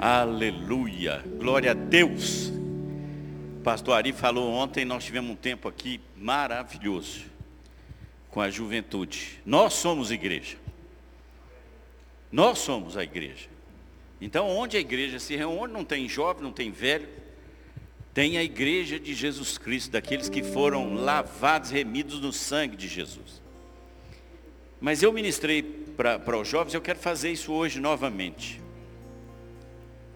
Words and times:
Aleluia. 0.00 1.24
Glória 1.38 1.72
a 1.72 1.74
Deus. 1.74 2.52
Pastor 3.64 3.94
Ari 3.94 4.12
falou 4.12 4.48
ontem, 4.52 4.84
nós 4.84 5.04
tivemos 5.04 5.32
um 5.32 5.34
tempo 5.34 5.66
aqui 5.66 6.00
maravilhoso 6.16 7.24
com 8.30 8.40
a 8.40 8.48
juventude. 8.48 9.40
Nós 9.44 9.72
somos 9.72 10.12
igreja. 10.12 10.56
Nós 12.30 12.60
somos 12.60 12.96
a 12.96 13.02
igreja. 13.02 13.48
Então, 14.20 14.48
onde 14.48 14.76
a 14.76 14.80
igreja 14.80 15.18
se 15.18 15.34
reúne, 15.34 15.72
não 15.72 15.84
tem 15.84 16.08
jovem, 16.08 16.44
não 16.44 16.52
tem 16.52 16.70
velho, 16.70 17.08
tem 18.14 18.38
a 18.38 18.44
igreja 18.44 19.00
de 19.00 19.14
Jesus 19.14 19.58
Cristo, 19.58 19.90
daqueles 19.90 20.28
que 20.28 20.44
foram 20.44 20.94
lavados, 20.94 21.70
remidos 21.70 22.20
no 22.20 22.32
sangue 22.32 22.76
de 22.76 22.86
Jesus. 22.86 23.42
Mas 24.80 25.02
eu 25.02 25.12
ministrei 25.12 25.62
para 25.62 26.38
os 26.38 26.46
jovens, 26.46 26.74
eu 26.74 26.80
quero 26.80 27.00
fazer 27.00 27.32
isso 27.32 27.52
hoje 27.52 27.80
novamente. 27.80 28.67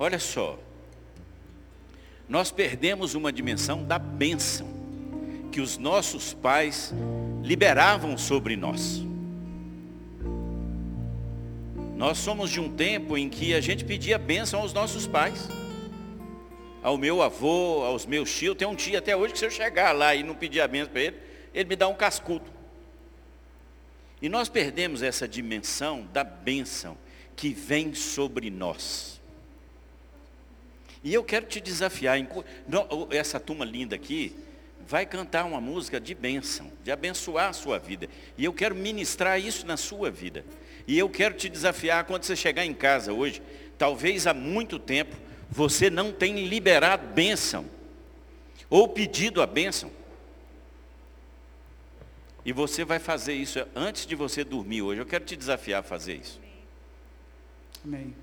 Olha 0.02 0.18
só, 0.18 0.58
nós 2.28 2.50
perdemos 2.50 3.14
uma 3.14 3.32
dimensão 3.32 3.84
da 3.84 4.00
bênção 4.00 4.66
que 5.52 5.60
os 5.60 5.78
nossos 5.78 6.34
pais 6.34 6.92
liberavam 7.40 8.18
sobre 8.18 8.56
nós. 8.56 9.00
Nós 11.94 12.18
somos 12.18 12.50
de 12.50 12.58
um 12.58 12.68
tempo 12.68 13.16
em 13.16 13.28
que 13.28 13.54
a 13.54 13.60
gente 13.60 13.84
pedia 13.84 14.18
bênção 14.18 14.62
aos 14.62 14.72
nossos 14.72 15.06
pais. 15.06 15.48
Ao 16.82 16.98
meu 16.98 17.22
avô, 17.22 17.84
aos 17.84 18.04
meus 18.04 18.36
tios. 18.36 18.56
Tem 18.56 18.66
um 18.66 18.74
tio 18.74 18.98
até 18.98 19.16
hoje 19.16 19.34
que 19.34 19.38
se 19.38 19.46
eu 19.46 19.52
chegar 19.52 19.92
lá 19.92 20.16
e 20.16 20.24
não 20.24 20.34
pedir 20.34 20.62
a 20.62 20.66
bênção 20.66 20.90
para 20.90 21.00
ele, 21.00 21.16
ele 21.54 21.68
me 21.68 21.76
dá 21.76 21.86
um 21.86 21.94
cascudo. 21.94 22.50
E 24.20 24.28
nós 24.28 24.48
perdemos 24.48 25.00
essa 25.00 25.28
dimensão 25.28 26.04
da 26.12 26.24
bênção 26.24 26.98
que 27.36 27.50
vem 27.50 27.94
sobre 27.94 28.50
nós. 28.50 29.21
E 31.04 31.12
eu 31.12 31.24
quero 31.24 31.46
te 31.46 31.60
desafiar, 31.60 32.16
essa 33.10 33.40
turma 33.40 33.64
linda 33.64 33.96
aqui, 33.96 34.36
vai 34.86 35.06
cantar 35.06 35.44
uma 35.44 35.60
música 35.60 36.00
de 36.00 36.14
bênção, 36.14 36.70
de 36.84 36.90
abençoar 36.90 37.48
a 37.48 37.52
sua 37.52 37.78
vida. 37.78 38.08
E 38.36 38.44
eu 38.44 38.52
quero 38.52 38.74
ministrar 38.74 39.40
isso 39.40 39.66
na 39.66 39.76
sua 39.76 40.10
vida. 40.10 40.44
E 40.86 40.98
eu 40.98 41.08
quero 41.08 41.34
te 41.34 41.48
desafiar 41.48 42.04
quando 42.04 42.24
você 42.24 42.36
chegar 42.36 42.64
em 42.64 42.74
casa 42.74 43.12
hoje, 43.12 43.42
talvez 43.78 44.26
há 44.26 44.34
muito 44.34 44.78
tempo 44.78 45.16
você 45.50 45.90
não 45.90 46.12
tenha 46.12 46.46
liberado 46.46 47.06
bênção 47.08 47.66
ou 48.70 48.88
pedido 48.88 49.42
a 49.42 49.46
bênção. 49.46 49.90
E 52.44 52.52
você 52.52 52.84
vai 52.84 52.98
fazer 52.98 53.34
isso 53.34 53.64
antes 53.74 54.04
de 54.04 54.14
você 54.14 54.42
dormir 54.42 54.82
hoje. 54.82 55.00
Eu 55.00 55.06
quero 55.06 55.24
te 55.24 55.36
desafiar 55.36 55.80
a 55.80 55.82
fazer 55.82 56.16
isso. 56.16 56.40
Amém. 57.84 58.14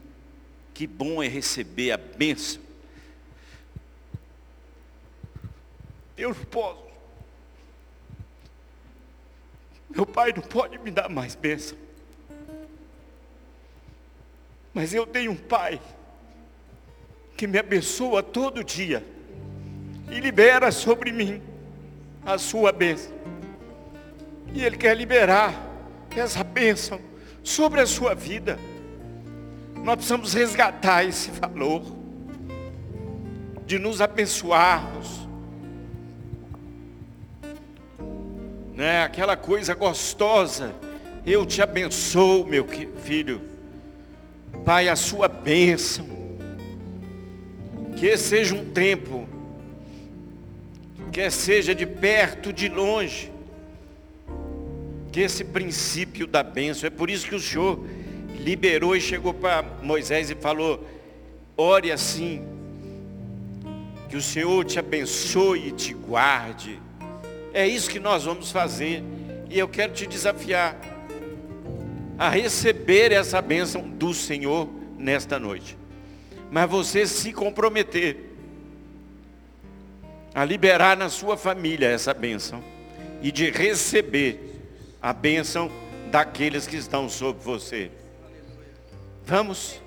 Que 0.74 0.86
bom 0.86 1.22
é 1.22 1.28
receber 1.28 1.92
a 1.92 1.98
bênção. 1.98 2.69
Eu 6.20 6.36
posso. 6.36 6.84
Meu 9.90 10.06
pai 10.06 10.34
não 10.36 10.44
pode 10.44 10.78
me 10.80 10.92
dar 10.92 11.08
mais 11.08 11.34
bênção. 11.34 11.78
Mas 14.74 14.94
eu 14.94 15.08
tenho 15.08 15.32
um 15.32 15.36
pai 15.36 15.80
que 17.38 17.48
me 17.48 17.58
abençoa 17.58 18.22
todo 18.22 18.64
dia 18.66 19.04
e 20.12 20.20
libera 20.20 20.74
sobre 20.74 21.14
mim 21.14 21.42
a 22.26 22.38
sua 22.38 22.74
bênção. 22.74 23.14
E 24.54 24.64
ele 24.64 24.76
quer 24.76 24.96
liberar 24.98 25.54
essa 26.16 26.44
bênção 26.44 27.00
sobre 27.42 27.80
a 27.80 27.88
sua 27.88 28.14
vida. 28.14 28.60
Nós 29.76 29.96
precisamos 29.96 30.34
resgatar 30.34 31.06
esse 31.06 31.32
valor 31.32 31.82
de 33.66 33.80
nos 33.80 34.02
abençoarmos. 34.02 35.29
Né? 38.80 39.04
Aquela 39.04 39.36
coisa 39.36 39.76
gostosa. 39.76 40.74
Eu 41.26 41.46
te 41.46 41.62
abençoo, 41.62 42.46
meu 42.46 42.66
filho. 43.04 43.42
Pai, 44.64 44.88
a 44.88 44.96
sua 44.96 45.28
bênção. 45.28 46.08
Que 47.98 48.16
seja 48.16 48.56
um 48.56 48.64
tempo, 48.72 49.28
que 51.12 51.30
seja 51.30 51.76
de 51.76 51.86
perto, 51.86 52.54
de 52.54 52.70
longe, 52.70 53.30
que 55.12 55.20
esse 55.20 55.44
princípio 55.44 56.26
da 56.26 56.42
bênção, 56.42 56.88
é 56.88 56.90
por 56.90 57.10
isso 57.10 57.28
que 57.28 57.36
o 57.36 57.40
Senhor 57.42 57.86
liberou 58.40 58.96
e 58.96 59.02
chegou 59.02 59.34
para 59.34 59.62
Moisés 59.84 60.30
e 60.30 60.36
falou: 60.36 60.88
ore 61.58 61.92
assim, 61.92 62.42
que 64.08 64.16
o 64.16 64.22
Senhor 64.22 64.64
te 64.64 64.80
abençoe 64.80 65.68
e 65.68 65.72
te 65.74 65.94
guarde. 65.94 66.80
É 67.54 67.68
isso 67.68 67.90
que 67.90 68.00
nós 68.00 68.26
vamos 68.26 68.52
fazer, 68.52 69.04
e 69.50 69.58
eu 69.58 69.68
quero 69.68 69.94
te 69.94 70.06
desafiar 70.06 70.80
a 72.18 72.30
receber 72.30 73.12
essa 73.12 73.42
bênção 73.42 73.90
do 73.90 74.14
Senhor 74.14 74.70
nesta 74.98 75.40
noite. 75.40 75.78
Mas 76.52 76.70
você 76.70 77.08
se 77.08 77.32
comprometer 77.32 78.30
a 80.34 80.44
liberar 80.46 80.98
na 80.98 81.10
sua 81.10 81.38
família 81.38 81.88
essa 81.88 82.14
bênção 82.14 82.64
e 83.22 83.32
de 83.32 83.50
receber 83.50 84.40
a 85.02 85.14
bênção 85.14 85.72
daqueles 86.12 86.68
que 86.68 86.76
estão 86.76 87.10
sobre 87.10 87.44
você. 87.44 87.92
Vamos? 89.26 89.82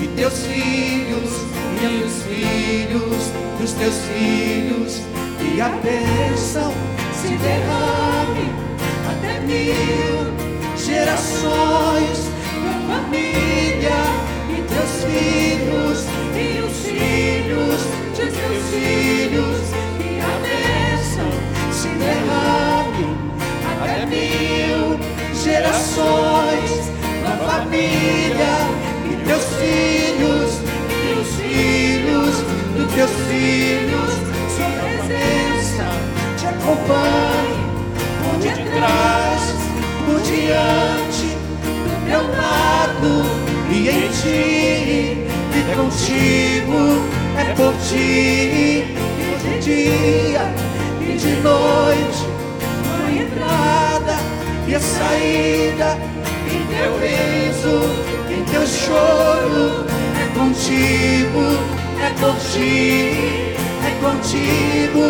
E 0.00 0.08
teus 0.16 0.46
filhos 0.46 1.30
e 1.82 2.04
os 2.04 2.22
filhos 2.22 3.32
dos 3.60 3.72
teus 3.72 3.94
filhos 4.06 5.02
e 5.40 5.60
a 5.60 5.68
bênção 5.68 6.72
se 7.12 7.28
derrame 7.36 8.50
até 9.08 9.40
mil 9.40 10.76
gerações 10.76 12.30
tua 12.54 12.96
família 12.96 14.00
e 14.48 14.62
teus 14.62 15.04
filhos 15.04 16.06
e 16.34 16.60
os 16.60 16.76
filhos 16.86 17.80
de 18.16 18.26
teus 18.30 18.64
filhos 18.70 19.70
e 20.00 20.20
a 20.20 20.34
bênção 20.42 21.30
se 21.70 21.88
derrame 21.88 23.16
até 23.82 24.06
mil 24.06 24.98
gerações 25.34 26.90
tua 27.22 27.36
família 27.46 28.79
teus 29.30 29.44
filhos 29.44 30.60
e 30.90 31.20
os 31.20 31.28
filhos 31.36 32.34
dos 32.76 32.92
teus 32.94 33.10
filhos 33.28 34.10
sua 34.56 34.70
presença 34.80 35.84
te 36.36 36.46
acompanhe 36.46 37.54
por 38.24 38.40
detrás 38.40 39.40
por 40.04 40.20
diante 40.22 41.28
do 41.62 42.06
teu 42.06 42.22
lado 42.36 43.24
e 43.70 43.88
em 43.88 44.08
ti 44.08 45.28
e 45.54 45.76
contigo 45.76 46.80
é 47.38 47.54
por 47.54 47.72
ti 47.88 47.94
e 47.96 49.28
de 49.44 49.58
dia 49.60 50.42
e 51.00 51.16
de 51.16 51.36
noite 51.36 52.26
a 52.98 53.12
entrada 53.12 54.18
e 54.66 54.74
a 54.74 54.80
saída 54.80 55.96
em 56.52 56.66
teu 56.66 56.98
riso 56.98 58.09
teu 58.50 58.66
choro 58.66 59.84
é 60.22 60.38
contigo 60.38 61.44
é 62.02 62.10
por 62.20 62.36
ti 62.36 63.54
é 63.86 63.90
contigo 64.00 65.06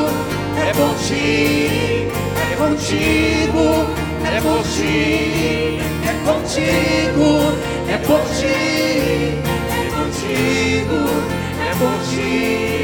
é 0.57 0.73
por 0.73 0.95
ti 1.07 2.09
é 2.51 2.57
contigo 2.57 4.01
é 4.25 4.41
por 4.41 4.63
ti, 4.63 5.79
é 6.03 6.13
contigo, 6.25 7.53
é 7.89 7.99
por 7.99 8.23
ti, 8.37 9.39
é 9.69 9.91
contigo, 9.91 11.01
é 11.61 11.75
por 11.79 11.99
ti. 12.09 12.80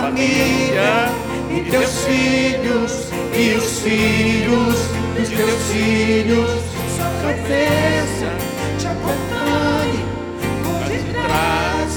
Família 0.00 1.08
e 1.50 1.70
teus 1.70 2.04
filhos 2.04 3.08
e 3.34 3.54
os 3.54 3.80
filhos 3.80 4.76
dos 5.16 5.28
teus 5.28 5.62
filhos. 5.70 6.50
Sua 6.96 7.10
presença 7.22 8.28
te 8.78 8.86
acompanhe 8.86 10.04
por 10.62 10.80
detrás, 10.88 11.92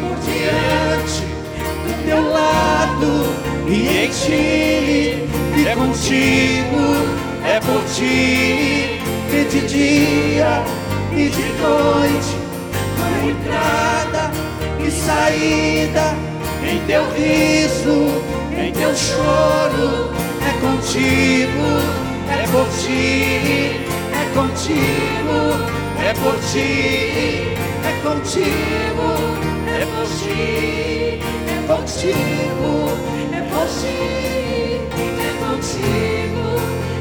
por 0.00 0.16
diante, 0.26 1.26
do 1.86 1.92
teu 2.04 2.22
lado 2.32 3.12
e 3.68 4.04
em 4.04 4.10
ti. 4.10 5.28
E 5.56 5.74
contigo 5.74 6.84
é 7.46 7.60
por 7.60 7.82
ti, 7.94 9.00
e 9.32 9.44
de 9.50 9.60
dia 9.66 10.62
e 11.12 11.28
de 11.28 11.46
noite, 11.62 12.34
a 13.00 13.04
entrada 13.26 14.03
e 14.03 14.03
saída 15.04 16.16
em 16.66 16.78
teu 16.86 17.04
riso, 17.12 18.22
em 18.56 18.72
teu 18.72 18.94
choro, 18.94 20.10
é 20.40 20.52
contigo, 20.60 21.68
é 22.30 22.46
por 22.50 22.66
ti, 22.78 23.76
é 24.12 24.24
contigo, 24.32 25.38
é 26.02 26.14
por 26.14 26.36
ti, 26.50 27.54
é 27.84 27.92
contigo, 28.02 29.08
é 29.68 29.84
por 29.84 30.06
ti, 30.16 31.20
é 31.52 31.66
contigo, 31.66 32.70
é 33.32 33.40
por 33.50 33.66
ti, 33.66 33.96
é 35.20 35.32
contigo, 35.44 36.48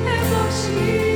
é 0.05 0.17
por 0.29 0.49
ti. 0.49 1.12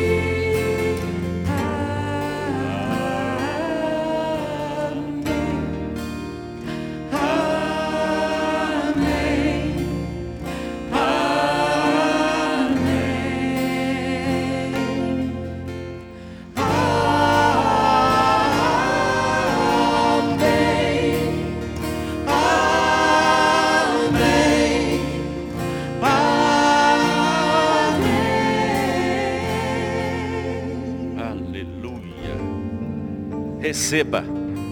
Receba 33.88 34.22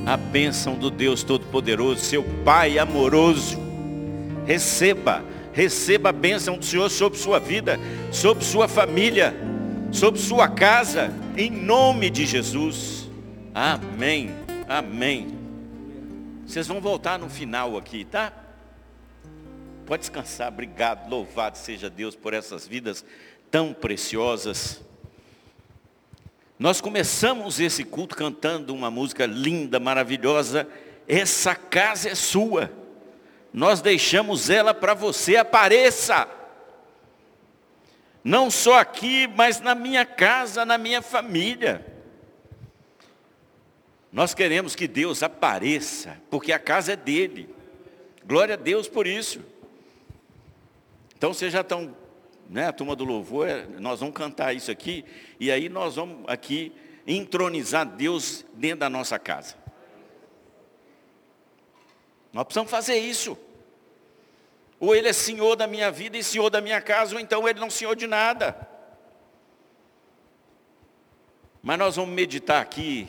a 0.06 0.18
bênção 0.18 0.78
do 0.78 0.92
Deus 0.92 1.24
Todo-Poderoso, 1.24 2.02
seu 2.02 2.22
Pai 2.44 2.78
amoroso. 2.78 3.58
Receba, 4.46 5.24
receba 5.54 6.10
a 6.10 6.12
bênção 6.12 6.58
do 6.58 6.66
Senhor 6.66 6.90
sobre 6.90 7.18
sua 7.18 7.40
vida, 7.40 7.80
sobre 8.12 8.44
sua 8.44 8.68
família, 8.68 9.34
sobre 9.90 10.20
sua 10.20 10.50
casa, 10.50 11.14
em 11.38 11.50
nome 11.50 12.10
de 12.10 12.26
Jesus. 12.26 13.10
Amém, 13.54 14.32
amém. 14.68 15.30
Vocês 16.46 16.68
vão 16.68 16.82
voltar 16.82 17.18
no 17.18 17.30
final 17.30 17.78
aqui, 17.78 18.04
tá? 18.04 18.34
Pode 19.86 20.02
descansar, 20.02 20.50
obrigado, 20.50 21.10
louvado 21.10 21.58
seja 21.58 21.90
Deus 21.90 22.18
por 22.18 22.34
essas 22.34 22.68
vidas 22.68 23.06
tão 23.50 23.74
preciosas. 23.74 24.84
Nós 26.58 26.80
começamos 26.80 27.60
esse 27.60 27.84
culto 27.84 28.16
cantando 28.16 28.74
uma 28.74 28.90
música 28.90 29.26
linda, 29.26 29.80
maravilhosa. 29.80 30.68
Essa 31.08 31.54
casa 31.54 32.10
é 32.10 32.16
sua. 32.16 32.72
Nós 33.54 33.82
deixamos 33.82 34.50
ela 34.50 34.74
para 34.74 34.94
você, 34.94 35.36
apareça. 35.36 36.28
Não 38.24 38.50
só 38.50 38.80
aqui, 38.80 39.28
mas 39.28 39.60
na 39.60 39.76
minha 39.76 40.06
casa, 40.06 40.66
na 40.66 40.78
minha 40.78 41.02
família. 41.02 41.86
Nós 44.12 44.34
queremos 44.34 44.76
que 44.76 44.88
Deus 44.88 45.22
apareça, 45.22 46.18
porque 46.30 46.54
a 46.54 46.60
casa 46.60 46.94
é 46.94 46.96
dele. 46.96 47.54
Glória 48.26 48.54
a 48.54 48.58
Deus 48.58 48.88
por 48.88 49.06
isso. 49.06 49.42
Então 51.18 51.34
vocês 51.34 51.52
já 51.52 51.62
estão 51.62 51.94
né, 52.50 52.68
a 52.68 52.74
turma 52.74 52.96
do 52.96 53.04
louvor, 53.04 53.48
nós 53.80 54.00
vamos 54.00 54.16
cantar 54.16 54.54
isso 54.54 54.72
aqui, 54.72 55.04
e 55.40 55.52
aí 55.52 55.70
nós 55.70 55.96
vamos 55.96 56.24
aqui 56.28 56.72
entronizar 57.08 57.86
Deus 57.86 58.46
dentro 58.54 58.80
da 58.80 58.90
nossa 58.90 59.20
casa. 59.20 59.56
Nós 62.34 62.44
precisamos 62.44 62.70
fazer 62.70 62.98
isso. 62.98 63.38
Ou 64.80 64.94
Ele 64.94 65.08
é 65.08 65.14
Senhor 65.14 65.56
da 65.56 65.68
minha 65.68 65.90
vida 65.90 66.18
e 66.18 66.24
Senhor 66.24 66.50
da 66.50 66.60
minha 66.60 66.82
casa, 66.82 67.16
ou 67.16 67.22
então 67.22 67.48
Ele 67.48 67.60
não 67.60 67.68
é 67.68 67.72
Senhor 67.72 67.96
de 67.96 68.08
nada. 68.08 68.68
Mas 71.64 71.80
nós 71.80 71.96
vamos 71.96 72.14
meditar 72.14 72.62
aqui 72.62 73.08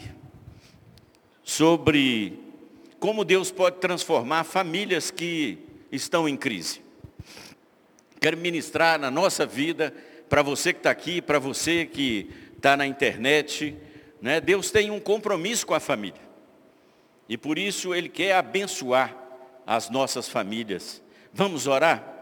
sobre 1.43 2.39
como 2.99 3.25
Deus 3.25 3.51
pode 3.51 3.79
transformar 3.79 4.45
famílias 4.45 5.11
que 5.11 5.59
estão 5.91 6.29
em 6.29 6.37
crise. 6.37 6.86
Quero 8.21 8.37
ministrar 8.37 8.99
na 8.99 9.11
nossa 9.11 9.45
vida, 9.45 9.93
para 10.29 10.43
você 10.43 10.73
que 10.73 10.81
está 10.81 10.91
aqui, 10.91 11.21
para 11.21 11.39
você 11.39 11.85
que 11.85 12.31
está 12.57 12.77
na 12.77 12.87
internet. 12.87 13.77
Né? 14.21 14.41
Deus 14.41 14.71
tem 14.71 14.91
um 14.91 15.01
compromisso 15.01 15.67
com 15.67 15.75
a 15.75 15.81
família. 15.81 16.21
E 17.29 17.37
por 17.37 17.59
isso 17.59 17.95
Ele 17.95 18.09
quer 18.09 18.35
abençoar 18.35 19.17
as 19.67 19.91
nossas 19.91 20.29
famílias. 20.29 21.03
Vamos 21.33 21.67
orar? 21.67 22.15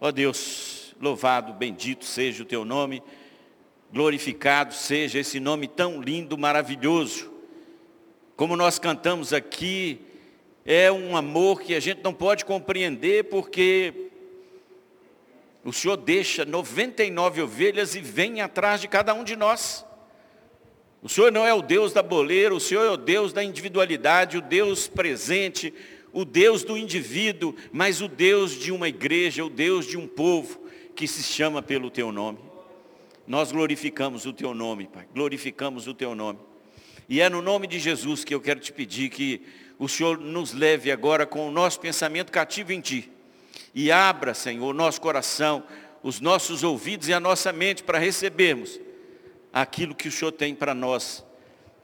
Ó 0.00 0.08
oh 0.08 0.12
Deus, 0.12 0.94
louvado, 1.00 1.52
bendito 1.52 2.04
seja 2.04 2.42
o 2.42 2.46
teu 2.46 2.64
nome, 2.64 3.02
glorificado 3.92 4.72
seja 4.72 5.18
esse 5.18 5.38
nome 5.38 5.68
tão 5.68 6.00
lindo, 6.00 6.38
maravilhoso. 6.38 7.30
Como 8.36 8.56
nós 8.56 8.78
cantamos 8.78 9.32
aqui, 9.32 10.00
é 10.64 10.90
um 10.90 11.16
amor 11.16 11.60
que 11.60 11.74
a 11.74 11.80
gente 11.80 12.00
não 12.02 12.14
pode 12.14 12.44
compreender 12.44 13.24
porque 13.24 14.09
o 15.64 15.72
Senhor 15.72 15.96
deixa 15.96 16.44
99 16.44 17.42
ovelhas 17.42 17.94
e 17.94 18.00
vem 18.00 18.40
atrás 18.40 18.80
de 18.80 18.88
cada 18.88 19.12
um 19.12 19.22
de 19.24 19.36
nós. 19.36 19.84
O 21.02 21.08
Senhor 21.08 21.32
não 21.32 21.46
é 21.46 21.52
o 21.52 21.62
Deus 21.62 21.92
da 21.92 22.02
boleira, 22.02 22.54
o 22.54 22.60
Senhor 22.60 22.84
é 22.84 22.90
o 22.90 22.96
Deus 22.96 23.32
da 23.32 23.42
individualidade, 23.42 24.36
o 24.36 24.42
Deus 24.42 24.88
presente, 24.88 25.72
o 26.12 26.24
Deus 26.24 26.62
do 26.62 26.76
indivíduo, 26.76 27.54
mas 27.72 28.00
o 28.00 28.08
Deus 28.08 28.52
de 28.52 28.72
uma 28.72 28.88
igreja, 28.88 29.44
o 29.44 29.50
Deus 29.50 29.86
de 29.86 29.96
um 29.96 30.06
povo 30.06 30.60
que 30.94 31.06
se 31.06 31.22
chama 31.22 31.62
pelo 31.62 31.90
teu 31.90 32.12
nome. 32.12 32.38
Nós 33.26 33.52
glorificamos 33.52 34.26
o 34.26 34.32
teu 34.32 34.52
nome, 34.52 34.88
Pai, 34.88 35.06
glorificamos 35.14 35.86
o 35.86 35.94
teu 35.94 36.14
nome. 36.14 36.38
E 37.08 37.20
é 37.20 37.28
no 37.28 37.40
nome 37.40 37.66
de 37.66 37.78
Jesus 37.78 38.24
que 38.24 38.34
eu 38.34 38.40
quero 38.40 38.60
te 38.60 38.72
pedir 38.72 39.08
que 39.08 39.42
o 39.78 39.88
Senhor 39.88 40.18
nos 40.18 40.52
leve 40.52 40.90
agora 40.92 41.24
com 41.24 41.48
o 41.48 41.50
nosso 41.50 41.80
pensamento 41.80 42.30
cativo 42.30 42.72
em 42.72 42.80
Ti. 42.80 43.10
E 43.74 43.90
abra, 43.92 44.34
Senhor, 44.34 44.68
o 44.68 44.72
nosso 44.72 45.00
coração, 45.00 45.62
os 46.02 46.20
nossos 46.20 46.62
ouvidos 46.64 47.08
e 47.08 47.12
a 47.12 47.20
nossa 47.20 47.52
mente 47.52 47.82
para 47.82 47.98
recebermos 47.98 48.80
aquilo 49.52 49.94
que 49.94 50.08
o 50.08 50.12
Senhor 50.12 50.32
tem 50.32 50.54
para 50.54 50.74
nós. 50.74 51.24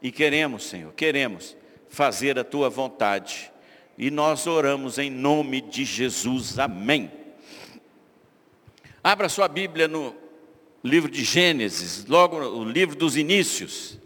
E 0.02 0.10
queremos, 0.10 0.64
Senhor, 0.64 0.92
queremos 0.92 1.56
fazer 1.88 2.38
a 2.38 2.44
Tua 2.44 2.68
vontade. 2.68 3.52
E 3.96 4.10
nós 4.10 4.46
oramos 4.46 4.98
em 4.98 5.10
nome 5.10 5.60
de 5.60 5.84
Jesus. 5.84 6.58
Amém. 6.58 7.10
Abra 9.02 9.28
sua 9.28 9.48
Bíblia 9.48 9.86
no 9.86 10.14
livro 10.82 11.10
de 11.10 11.24
Gênesis, 11.24 12.04
logo 12.06 12.36
o 12.36 12.64
livro 12.64 12.96
dos 12.96 13.16
inícios. 13.16 13.98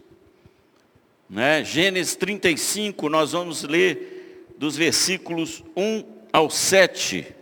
Né? 1.29 1.63
Gênesis 1.63 2.15
35, 2.15 3.09
nós 3.09 3.31
vamos 3.31 3.63
ler 3.63 4.47
dos 4.57 4.75
versículos 4.75 5.63
1 5.75 6.03
ao 6.31 6.49
7. 6.49 7.40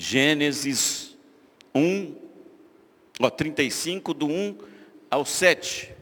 Gênesis 0.00 1.18
1, 1.74 2.14
ó, 3.20 3.28
35, 3.28 4.14
do 4.14 4.28
1 4.28 4.56
ao 5.10 5.24
7. 5.24 5.92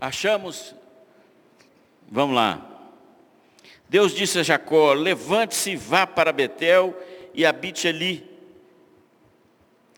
Achamos, 0.00 0.72
vamos 2.08 2.36
lá. 2.36 2.94
Deus 3.88 4.14
disse 4.14 4.38
a 4.38 4.44
Jacó: 4.44 4.92
Levante-se 4.92 5.72
e 5.72 5.76
vá 5.76 6.06
para 6.06 6.32
Betel 6.32 6.96
e 7.34 7.44
habite 7.44 7.88
ali. 7.88 8.24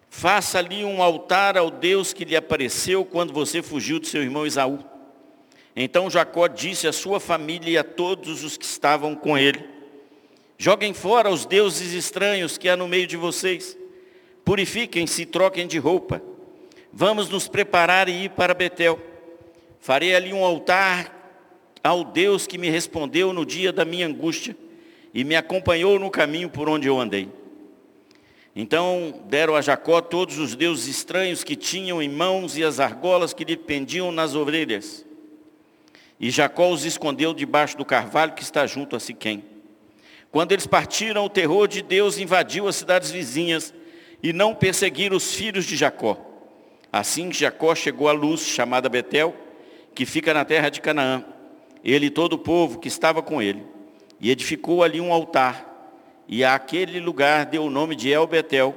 Faça 0.08 0.58
ali 0.58 0.82
um 0.82 1.02
altar 1.02 1.58
ao 1.58 1.70
Deus 1.70 2.14
que 2.14 2.24
lhe 2.24 2.34
apareceu 2.34 3.04
quando 3.04 3.34
você 3.34 3.62
fugiu 3.62 4.00
do 4.00 4.06
seu 4.06 4.22
irmão 4.22 4.46
Esaú. 4.46 4.95
Então 5.76 6.08
Jacó 6.08 6.48
disse 6.48 6.88
à 6.88 6.92
sua 6.92 7.20
família 7.20 7.70
e 7.70 7.76
a 7.76 7.84
todos 7.84 8.42
os 8.42 8.56
que 8.56 8.64
estavam 8.64 9.14
com 9.14 9.36
ele: 9.36 9.62
Joguem 10.56 10.94
fora 10.94 11.30
os 11.30 11.44
deuses 11.44 11.92
estranhos 11.92 12.56
que 12.56 12.68
há 12.68 12.76
no 12.76 12.88
meio 12.88 13.06
de 13.06 13.16
vocês. 13.16 13.76
Purifiquem-se 14.42 15.22
e 15.22 15.26
troquem 15.26 15.66
de 15.66 15.78
roupa. 15.78 16.22
Vamos 16.92 17.28
nos 17.28 17.46
preparar 17.46 18.08
e 18.08 18.24
ir 18.24 18.30
para 18.30 18.54
Betel. 18.54 18.98
Farei 19.78 20.14
ali 20.14 20.32
um 20.32 20.44
altar 20.44 21.14
ao 21.84 22.02
Deus 22.02 22.46
que 22.46 22.56
me 22.56 22.70
respondeu 22.70 23.32
no 23.32 23.44
dia 23.44 23.72
da 23.72 23.84
minha 23.84 24.06
angústia 24.06 24.56
e 25.12 25.22
me 25.24 25.36
acompanhou 25.36 25.98
no 25.98 26.10
caminho 26.10 26.48
por 26.48 26.68
onde 26.68 26.88
eu 26.88 26.98
andei. 26.98 27.28
Então 28.54 29.22
deram 29.28 29.54
a 29.54 29.60
Jacó 29.60 30.00
todos 30.00 30.38
os 30.38 30.56
deuses 30.56 30.88
estranhos 30.88 31.44
que 31.44 31.54
tinham 31.54 32.02
em 32.02 32.08
mãos 32.08 32.56
e 32.56 32.64
as 32.64 32.80
argolas 32.80 33.34
que 33.34 33.44
lhe 33.44 33.56
pendiam 33.56 34.10
nas 34.10 34.34
orelhas. 34.34 35.05
E 36.18 36.30
Jacó 36.30 36.70
os 36.70 36.84
escondeu 36.84 37.34
debaixo 37.34 37.76
do 37.76 37.84
carvalho 37.84 38.32
que 38.32 38.42
está 38.42 38.66
junto 38.66 38.96
a 38.96 39.00
Siquém. 39.00 39.44
Quando 40.30 40.52
eles 40.52 40.66
partiram, 40.66 41.24
o 41.24 41.30
terror 41.30 41.68
de 41.68 41.82
Deus 41.82 42.18
invadiu 42.18 42.68
as 42.68 42.76
cidades 42.76 43.10
vizinhas 43.10 43.72
e 44.22 44.32
não 44.32 44.54
perseguiram 44.54 45.16
os 45.16 45.34
filhos 45.34 45.64
de 45.64 45.76
Jacó. 45.76 46.18
Assim 46.92 47.32
Jacó 47.32 47.74
chegou 47.74 48.08
à 48.08 48.12
luz, 48.12 48.40
chamada 48.40 48.88
Betel, 48.88 49.34
que 49.94 50.06
fica 50.06 50.34
na 50.34 50.44
terra 50.44 50.68
de 50.68 50.80
Canaã, 50.80 51.24
ele 51.82 52.06
e 52.06 52.10
todo 52.10 52.34
o 52.34 52.38
povo 52.38 52.78
que 52.78 52.88
estava 52.88 53.22
com 53.22 53.40
ele, 53.40 53.62
e 54.20 54.30
edificou 54.30 54.82
ali 54.82 55.00
um 55.00 55.12
altar, 55.12 55.94
e 56.28 56.44
àquele 56.44 57.00
lugar 57.00 57.46
deu 57.46 57.64
o 57.64 57.70
nome 57.70 57.94
de 57.94 58.10
El 58.10 58.26
Betel, 58.26 58.74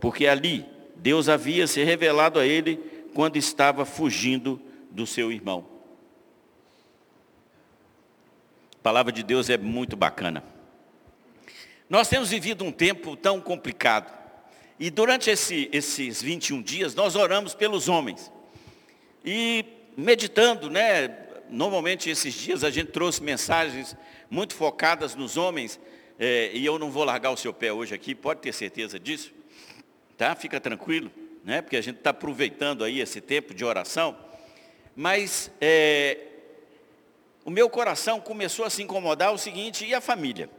porque 0.00 0.26
ali 0.26 0.66
Deus 0.96 1.28
havia 1.28 1.66
se 1.66 1.82
revelado 1.82 2.38
a 2.38 2.46
ele 2.46 2.76
quando 3.14 3.36
estava 3.36 3.84
fugindo 3.84 4.60
do 4.90 5.06
seu 5.06 5.30
irmão. 5.30 5.77
A 8.78 8.82
palavra 8.82 9.12
de 9.12 9.24
Deus 9.24 9.50
é 9.50 9.58
muito 9.58 9.96
bacana. 9.96 10.42
Nós 11.90 12.08
temos 12.08 12.30
vivido 12.30 12.64
um 12.64 12.70
tempo 12.70 13.16
tão 13.16 13.40
complicado. 13.40 14.16
E 14.78 14.88
durante 14.88 15.28
esse, 15.28 15.68
esses 15.72 16.22
21 16.22 16.62
dias, 16.62 16.94
nós 16.94 17.16
oramos 17.16 17.54
pelos 17.54 17.88
homens. 17.88 18.30
E 19.24 19.64
meditando, 19.96 20.70
né? 20.70 21.26
Normalmente 21.50 22.08
esses 22.08 22.32
dias 22.32 22.62
a 22.62 22.70
gente 22.70 22.92
trouxe 22.92 23.20
mensagens 23.20 23.96
muito 24.30 24.54
focadas 24.54 25.16
nos 25.16 25.36
homens. 25.36 25.80
É, 26.16 26.52
e 26.54 26.64
eu 26.64 26.78
não 26.78 26.90
vou 26.90 27.02
largar 27.02 27.30
o 27.30 27.36
seu 27.36 27.52
pé 27.52 27.72
hoje 27.72 27.94
aqui, 27.94 28.14
pode 28.14 28.40
ter 28.40 28.52
certeza 28.52 28.98
disso. 28.98 29.32
Tá? 30.16 30.36
Fica 30.36 30.60
tranquilo, 30.60 31.10
né? 31.44 31.62
Porque 31.62 31.76
a 31.76 31.80
gente 31.80 31.96
está 31.96 32.10
aproveitando 32.10 32.84
aí 32.84 33.00
esse 33.00 33.20
tempo 33.20 33.52
de 33.52 33.64
oração. 33.64 34.16
Mas 34.94 35.50
é, 35.60 36.27
o 37.48 37.50
meu 37.50 37.70
coração 37.70 38.20
começou 38.20 38.66
a 38.66 38.68
se 38.68 38.82
incomodar 38.82 39.32
o 39.32 39.38
seguinte, 39.38 39.86
e 39.86 39.94
a 39.94 40.02
família? 40.02 40.50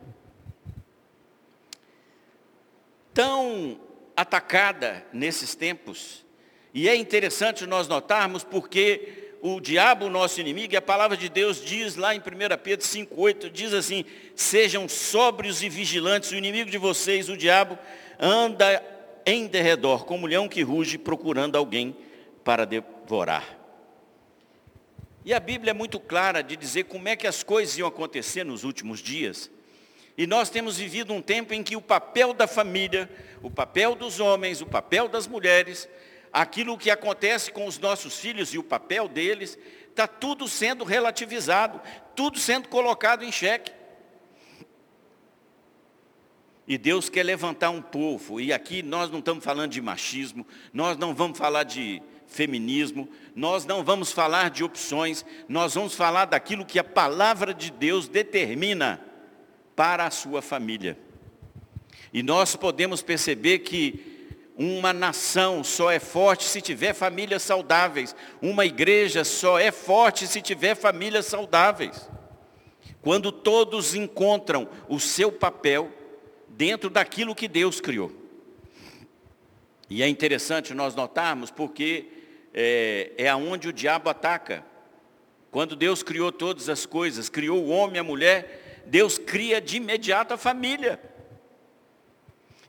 Tão 3.14 3.80
atacada 4.18 5.06
nesses 5.14 5.54
tempos, 5.54 6.26
e 6.74 6.90
é 6.90 6.96
interessante 6.96 7.68
nós 7.68 7.88
notarmos 7.88 8.44
porque 8.44 9.36
o 9.40 9.60
diabo, 9.60 10.10
nosso 10.10 10.42
inimigo, 10.42 10.74
e 10.74 10.78
a 10.78 10.82
palavra 10.82 11.16
de 11.16 11.30
Deus 11.30 11.64
diz 11.64 11.96
lá 11.96 12.16
em 12.16 12.18
1 12.18 12.24
Pedro 12.64 12.88
5,8, 12.88 13.52
diz 13.52 13.72
assim, 13.72 14.04
sejam 14.36 14.90
sóbrios 14.90 15.62
e 15.62 15.70
vigilantes, 15.70 16.32
o 16.32 16.36
inimigo 16.36 16.72
de 16.72 16.80
vocês, 16.80 17.30
o 17.30 17.38
diabo, 17.38 17.78
anda 18.20 18.84
em 19.28 19.46
derredor, 19.46 20.06
como 20.06 20.26
leão 20.26 20.50
que 20.50 20.64
ruge, 20.64 20.98
procurando 20.98 21.56
alguém 21.56 21.96
para 22.44 22.66
devorar. 22.66 23.59
E 25.30 25.34
a 25.36 25.40
Bíblia 25.40 25.70
é 25.70 25.74
muito 25.76 26.00
clara 26.00 26.42
de 26.42 26.58
dizer 26.58 26.86
como 26.86 27.08
é 27.08 27.16
que 27.16 27.28
as 27.28 27.44
coisas 27.44 27.78
iam 27.78 27.88
acontecer 27.88 28.44
nos 28.44 28.64
últimos 28.64 29.00
dias. 29.00 29.52
E 30.18 30.26
nós 30.26 30.50
temos 30.50 30.78
vivido 30.78 31.14
um 31.14 31.22
tempo 31.22 31.54
em 31.54 31.62
que 31.62 31.76
o 31.76 31.82
papel 31.84 32.34
da 32.34 32.48
família, 32.48 33.08
o 33.44 33.52
papel 33.52 33.94
dos 33.94 34.20
homens, 34.20 34.60
o 34.60 34.66
papel 34.66 35.08
das 35.08 35.28
mulheres, 35.28 35.88
aquilo 36.34 36.80
que 36.80 36.90
acontece 36.90 37.52
com 37.52 37.68
os 37.68 37.78
nossos 37.78 38.18
filhos 38.18 38.56
e 38.56 38.58
o 38.58 38.64
papel 38.64 39.08
deles, 39.08 39.56
está 39.88 40.08
tudo 40.08 40.48
sendo 40.48 40.84
relativizado, 40.84 41.80
tudo 42.16 42.40
sendo 42.40 42.68
colocado 42.68 43.24
em 43.24 43.32
xeque. 43.32 43.72
E 46.68 46.76
Deus 46.76 47.08
quer 47.08 47.22
levantar 47.22 47.70
um 47.70 47.84
povo, 47.84 48.42
e 48.42 48.52
aqui 48.52 48.82
nós 48.82 49.12
não 49.12 49.20
estamos 49.20 49.44
falando 49.44 49.70
de 49.70 49.80
machismo, 49.80 50.48
nós 50.74 50.98
não 50.98 51.14
vamos 51.14 51.38
falar 51.38 51.66
de 51.66 52.02
feminismo, 52.30 53.10
nós 53.40 53.66
não 53.66 53.86
vamos 53.86 54.12
falar 54.12 54.50
de 54.50 54.66
opções, 54.66 55.26
nós 55.48 55.74
vamos 55.74 55.96
falar 55.96 56.26
daquilo 56.26 56.66
que 56.66 56.78
a 56.78 56.84
palavra 56.84 57.54
de 57.54 57.72
Deus 57.72 58.10
determina 58.10 59.02
para 59.78 60.06
a 60.06 60.12
sua 60.12 60.42
família. 60.42 61.00
E 62.12 62.22
nós 62.22 62.58
podemos 62.58 63.02
perceber 63.02 63.60
que 63.60 64.36
uma 64.58 64.92
nação 64.92 65.64
só 65.64 65.90
é 65.90 66.00
forte 66.00 66.44
se 66.44 66.62
tiver 66.62 66.94
famílias 66.94 67.42
saudáveis, 67.42 68.14
uma 68.42 68.66
igreja 68.66 69.24
só 69.24 69.58
é 69.58 69.72
forte 69.72 70.28
se 70.28 70.42
tiver 70.42 70.76
famílias 70.76 71.26
saudáveis. 71.26 72.10
Quando 73.02 73.32
todos 73.32 73.96
encontram 73.96 74.68
o 74.90 75.00
seu 75.00 75.32
papel 75.32 75.90
dentro 76.50 76.90
daquilo 76.90 77.34
que 77.34 77.48
Deus 77.48 77.80
criou. 77.80 78.12
E 79.90 80.04
é 80.04 80.10
interessante 80.10 80.74
nós 80.74 80.94
notarmos 80.94 81.50
porque 81.50 82.19
é, 82.54 83.12
é 83.18 83.30
aonde 83.30 83.68
o 83.68 83.74
diabo 83.74 84.10
ataca. 84.10 84.66
Quando 85.52 85.76
Deus 85.76 86.04
criou 86.04 86.32
todas 86.32 86.70
as 86.70 86.86
coisas, 86.86 87.30
criou 87.30 87.64
o 87.64 87.70
homem 87.70 87.98
e 87.98 88.00
a 88.00 88.04
mulher, 88.04 88.84
Deus 88.86 89.18
cria 89.18 89.60
de 89.60 89.78
imediato 89.78 90.34
a 90.34 90.38
família. 90.38 91.00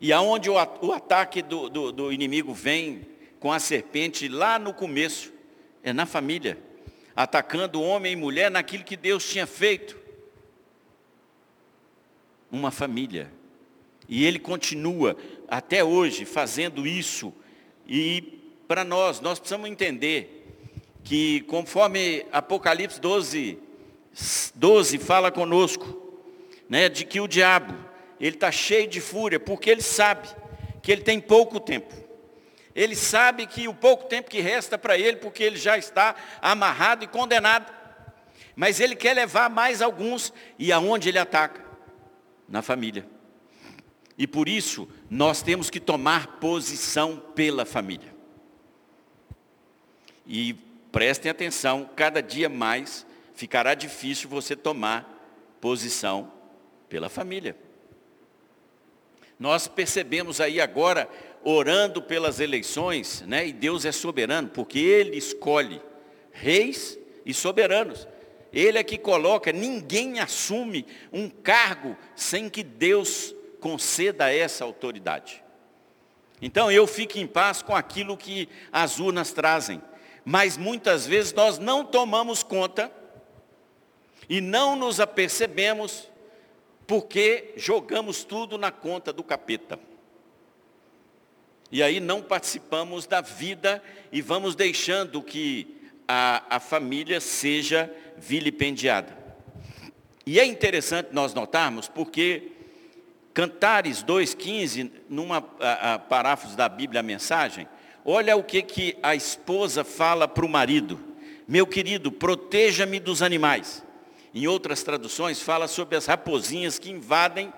E 0.01 0.13
aonde 0.13 0.49
o, 0.49 0.55
o 0.55 0.93
ataque 0.93 1.43
do, 1.43 1.69
do, 1.69 1.93
do 1.93 2.13
inimigo 2.13 2.55
vem 2.55 3.07
com 3.39 3.53
a 3.53 3.59
serpente 3.59 4.29
lá 4.29 4.59
no 4.59 4.73
começo, 4.73 5.33
é 5.83 5.93
na 5.93 6.07
família. 6.07 6.59
atacando 7.15 7.83
homem 7.83 8.13
e 8.13 8.17
mulher 8.17 8.51
naquilo 8.51 8.85
que 8.85 8.97
Deus 8.97 9.29
tinha 9.29 9.47
feito. 9.47 9.99
Uma 12.51 12.71
família. 12.71 13.31
E 14.09 14.25
ele 14.25 14.39
continua 14.39 15.17
até 15.49 15.85
hoje 15.85 16.25
fazendo 16.25 16.87
isso. 16.87 17.33
E 17.87 18.40
para 18.71 18.85
nós, 18.85 19.21
nós 19.21 19.41
precisamos 19.41 19.69
entender 19.69 20.47
que 21.03 21.41
conforme 21.41 22.25
Apocalipse 22.31 23.01
12, 23.01 23.59
12 24.55 24.97
fala 24.99 25.33
conosco, 25.33 26.17
né, 26.69 26.89
de 26.89 27.05
que 27.05 27.21
o 27.21 27.27
diabo, 27.27 27.75
ele 28.21 28.37
está 28.37 28.53
cheio 28.53 28.87
de 28.87 29.01
fúria, 29.01 29.41
porque 29.41 29.71
ele 29.71 29.83
sabe 29.83 30.29
que 30.81 30.93
ele 30.93 31.03
tem 31.03 31.19
pouco 31.19 31.59
tempo. 31.59 31.93
Ele 32.73 32.95
sabe 32.95 33.45
que 33.45 33.67
o 33.67 33.75
pouco 33.75 34.05
tempo 34.05 34.31
que 34.31 34.41
resta 34.41 34.79
para 34.79 34.97
ele, 34.97 35.17
porque 35.17 35.43
ele 35.43 35.57
já 35.57 35.77
está 35.77 36.15
amarrado 36.41 37.03
e 37.03 37.09
condenado. 37.09 37.75
Mas 38.55 38.79
ele 38.79 38.95
quer 38.95 39.15
levar 39.15 39.51
mais 39.51 39.83
alguns, 39.83 40.33
e 40.57 40.71
aonde 40.71 41.09
ele 41.09 41.19
ataca? 41.19 41.61
Na 42.49 42.63
família. 42.63 43.05
E 44.17 44.29
por 44.29 44.49
isso, 44.49 44.89
nós 45.11 45.43
temos 45.43 45.71
que 45.71 45.81
tomar 45.81 46.39
posição 46.39 47.17
pela 47.35 47.67
família. 47.67 48.10
E 50.33 50.55
prestem 50.93 51.29
atenção, 51.29 51.91
cada 51.97 52.23
dia 52.23 52.49
mais 52.49 53.05
ficará 53.35 53.75
difícil 53.75 54.31
você 54.31 54.55
tomar 54.55 55.59
posição 55.61 56.33
pela 56.89 57.09
família. 57.09 57.57
Nós 59.37 59.67
percebemos 59.67 60.41
aí 60.41 60.61
agora, 60.61 61.11
orando 61.43 62.01
pelas 62.01 62.39
eleições, 62.39 63.23
né, 63.23 63.49
e 63.49 63.53
Deus 63.53 63.85
é 63.85 63.91
soberano, 63.91 64.49
porque 64.49 64.79
Ele 64.79 65.17
escolhe 65.17 65.83
reis 66.31 66.97
e 67.27 67.35
soberanos. 67.35 68.07
Ele 68.53 68.79
é 68.79 68.85
que 68.85 68.99
coloca, 68.99 69.51
ninguém 69.51 70.21
assume 70.21 70.87
um 71.13 71.29
cargo 71.29 71.97
sem 72.15 72.49
que 72.49 72.63
Deus 72.63 73.35
conceda 73.59 74.33
essa 74.33 74.65
autoridade. 74.65 75.43
Então 76.41 76.71
eu 76.71 76.87
fico 76.87 77.19
em 77.19 77.27
paz 77.27 77.63
com 77.63 77.75
aquilo 77.75 78.17
que 78.17 78.49
as 78.73 79.01
urnas 79.01 79.33
trazem. 79.33 79.83
Mas 80.25 80.57
muitas 80.57 81.07
vezes 81.07 81.33
nós 81.33 81.59
não 81.59 81.85
tomamos 81.85 82.43
conta 82.43 82.91
e 84.29 84.41
não 84.41 84.77
nos 84.77 85.01
apercebemos 85.01 86.09
porque 86.87 87.53
jogamos 87.57 88.25
tudo 88.25 88.59
na 88.59 88.71
conta 88.71 89.13
do 89.13 89.23
capeta. 89.23 89.79
E 91.73 91.83
aí 91.83 92.01
não 92.01 92.21
participamos 92.21 93.07
da 93.07 93.21
vida 93.21 93.83
e 94.11 94.21
vamos 94.21 94.57
deixando 94.57 95.23
que 95.23 95.77
a, 96.07 96.57
a 96.57 96.61
família 96.61 97.21
seja 97.21 97.89
vilipendiada. 98.17 99.17
E 100.27 100.39
é 100.41 100.45
interessante 100.45 101.11
nós 101.13 101.33
notarmos 101.33 101.89
porque 101.89 102.53
Cantares 103.33 104.03
2,15, 104.03 104.91
numa 105.09 105.41
paráfrase 105.41 106.57
da 106.57 106.69
Bíblia, 106.69 107.01
a 107.01 107.03
mensagem, 107.05 107.69
olha 108.11 108.37
o 108.37 108.43
que, 108.43 108.61
que 108.63 108.97
a 109.03 109.15
esposa 109.15 109.85
fala 109.85 110.27
para 110.27 110.45
o 110.45 110.49
marido. 110.49 110.99
Meu 111.47 111.67
querido, 111.67 112.11
proteja-me 112.11 112.99
dos 112.99 113.23
animais. 113.23 113.85
Em 114.35 114.47
outras 114.47 114.83
traduções, 114.83 115.41
fala 115.41 115.69
sobre 115.69 115.97
as 115.97 116.07
raposinhas 116.07 116.79
que 116.79 116.91
invadem 116.91 117.53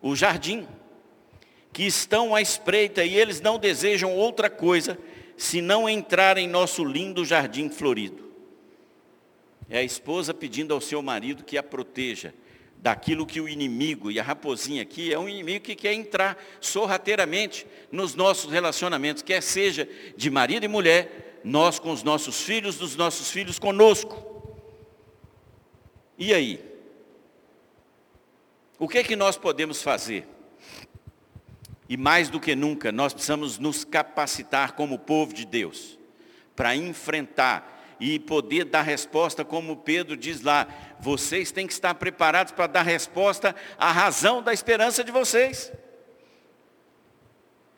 o 0.00 0.16
jardim, 0.16 0.66
que 1.72 1.84
estão 1.84 2.34
à 2.34 2.40
espreita 2.40 3.04
e 3.04 3.16
eles 3.16 3.40
não 3.40 3.58
desejam 3.58 4.14
outra 4.14 4.48
coisa 4.48 4.98
senão 5.36 5.88
entrar 5.88 6.36
em 6.38 6.48
nosso 6.48 6.84
lindo 6.84 7.24
jardim 7.24 7.70
florido. 7.70 8.30
É 9.68 9.78
a 9.78 9.82
esposa 9.82 10.34
pedindo 10.34 10.74
ao 10.74 10.80
seu 10.80 11.00
marido 11.00 11.44
que 11.44 11.56
a 11.56 11.62
proteja, 11.62 12.34
daquilo 12.82 13.26
que 13.26 13.40
o 13.40 13.48
inimigo, 13.48 14.10
e 14.10 14.18
a 14.18 14.22
raposinha 14.22 14.82
aqui 14.82 15.12
é 15.12 15.18
um 15.18 15.28
inimigo 15.28 15.64
que 15.64 15.74
quer 15.74 15.92
entrar 15.92 16.42
sorrateiramente 16.60 17.66
nos 17.92 18.14
nossos 18.14 18.50
relacionamentos, 18.50 19.22
quer 19.22 19.42
seja 19.42 19.86
de 20.16 20.30
marido 20.30 20.64
e 20.64 20.68
mulher, 20.68 21.40
nós 21.44 21.78
com 21.78 21.90
os 21.90 22.02
nossos 22.02 22.40
filhos, 22.40 22.78
dos 22.78 22.96
nossos 22.96 23.30
filhos 23.30 23.58
conosco. 23.58 24.30
E 26.16 26.32
aí? 26.32 26.64
O 28.78 28.88
que 28.88 28.98
é 28.98 29.04
que 29.04 29.14
nós 29.14 29.36
podemos 29.36 29.82
fazer? 29.82 30.26
E 31.86 31.98
mais 31.98 32.30
do 32.30 32.40
que 32.40 32.54
nunca, 32.54 32.90
nós 32.90 33.12
precisamos 33.12 33.58
nos 33.58 33.84
capacitar 33.84 34.72
como 34.72 34.98
povo 34.98 35.34
de 35.34 35.44
Deus 35.44 35.98
para 36.56 36.74
enfrentar 36.74 37.96
e 38.00 38.18
poder 38.18 38.64
dar 38.64 38.82
resposta, 38.82 39.44
como 39.44 39.76
Pedro 39.76 40.16
diz 40.16 40.40
lá, 40.40 40.66
vocês 41.00 41.50
têm 41.50 41.66
que 41.66 41.72
estar 41.72 41.94
preparados 41.94 42.52
para 42.52 42.66
dar 42.66 42.82
resposta 42.82 43.54
à 43.78 43.90
razão 43.90 44.42
da 44.42 44.52
esperança 44.52 45.02
de 45.02 45.10
vocês. 45.10 45.72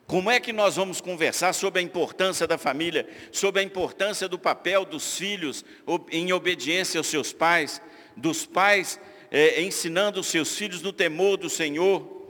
Como 0.05 0.29
é 0.29 0.39
que 0.39 0.51
nós 0.51 0.75
vamos 0.75 1.01
conversar 1.01 1.53
sobre 1.53 1.79
a 1.79 1.83
importância 1.83 2.45
da 2.45 2.57
família, 2.57 3.07
sobre 3.31 3.61
a 3.61 3.63
importância 3.63 4.27
do 4.27 4.37
papel 4.37 4.85
dos 4.85 5.17
filhos 5.17 5.63
em 6.11 6.31
obediência 6.33 6.99
aos 6.99 7.07
seus 7.07 7.31
pais, 7.31 7.81
dos 8.15 8.45
pais 8.45 8.99
é, 9.31 9.61
ensinando 9.61 10.19
os 10.19 10.27
seus 10.27 10.55
filhos 10.55 10.81
no 10.81 10.93
temor 10.93 11.37
do 11.37 11.49
Senhor, 11.49 12.21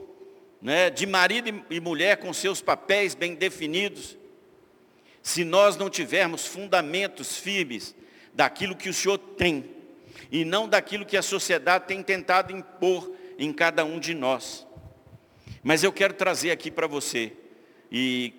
né, 0.62 0.88
de 0.88 1.04
marido 1.04 1.64
e 1.68 1.80
mulher 1.80 2.16
com 2.18 2.32
seus 2.32 2.62
papéis 2.62 3.14
bem 3.14 3.34
definidos? 3.34 4.16
se 5.24 5.42
nós 5.42 5.74
não 5.74 5.88
tivermos 5.88 6.46
fundamentos 6.46 7.38
firmes 7.38 7.96
daquilo 8.34 8.76
que 8.76 8.90
o 8.90 8.94
Senhor 8.94 9.16
tem, 9.16 9.64
e 10.34 10.44
não 10.44 10.68
daquilo 10.68 11.06
que 11.06 11.16
a 11.16 11.22
sociedade 11.22 11.86
tem 11.86 12.02
tentado 12.02 12.52
impor 12.52 13.08
em 13.38 13.52
cada 13.52 13.84
um 13.84 14.00
de 14.00 14.14
nós. 14.14 14.66
Mas 15.62 15.84
eu 15.84 15.92
quero 15.92 16.12
trazer 16.12 16.50
aqui 16.50 16.72
para 16.72 16.88
você 16.88 17.32
e 17.88 18.34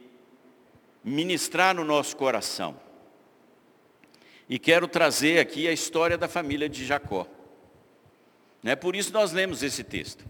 ministrar 1.02 1.74
no 1.74 1.86
nosso 1.86 2.18
coração. 2.18 2.78
E 4.50 4.60
quero 4.60 4.90
trazer 4.90 5.40
aqui 5.40 5.70
a 5.70 5.72
história 5.72 6.18
da 6.18 6.28
família 6.28 6.68
de 6.68 6.86
Jacó. 6.86 7.26
Né? 8.62 8.76
Por 8.76 8.94
isso 8.94 9.14
nós 9.14 9.32
lemos 9.32 9.64
esse 9.64 9.82
texto. 9.82 10.26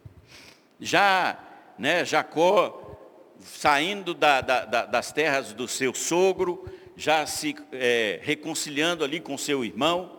Já 0.80 1.40
né, 1.80 2.06
Jacó 2.06 2.96
saindo 3.40 4.14
da, 4.14 4.40
da, 4.42 4.66
da, 4.66 4.86
das 4.86 5.12
terras 5.12 5.52
do 5.52 5.68
seu 5.68 5.96
sogro, 5.96 6.72
já 6.96 7.26
se 7.26 7.56
é, 7.72 8.20
reconciliando 8.22 9.04
ali 9.04 9.20
com 9.20 9.36
seu 9.36 9.66
irmão. 9.66 10.15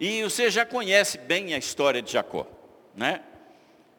E 0.00 0.22
você 0.22 0.50
já 0.50 0.64
conhece 0.64 1.18
bem 1.18 1.54
a 1.54 1.58
história 1.58 2.00
de 2.00 2.10
Jacó. 2.10 2.46
Né? 2.96 3.20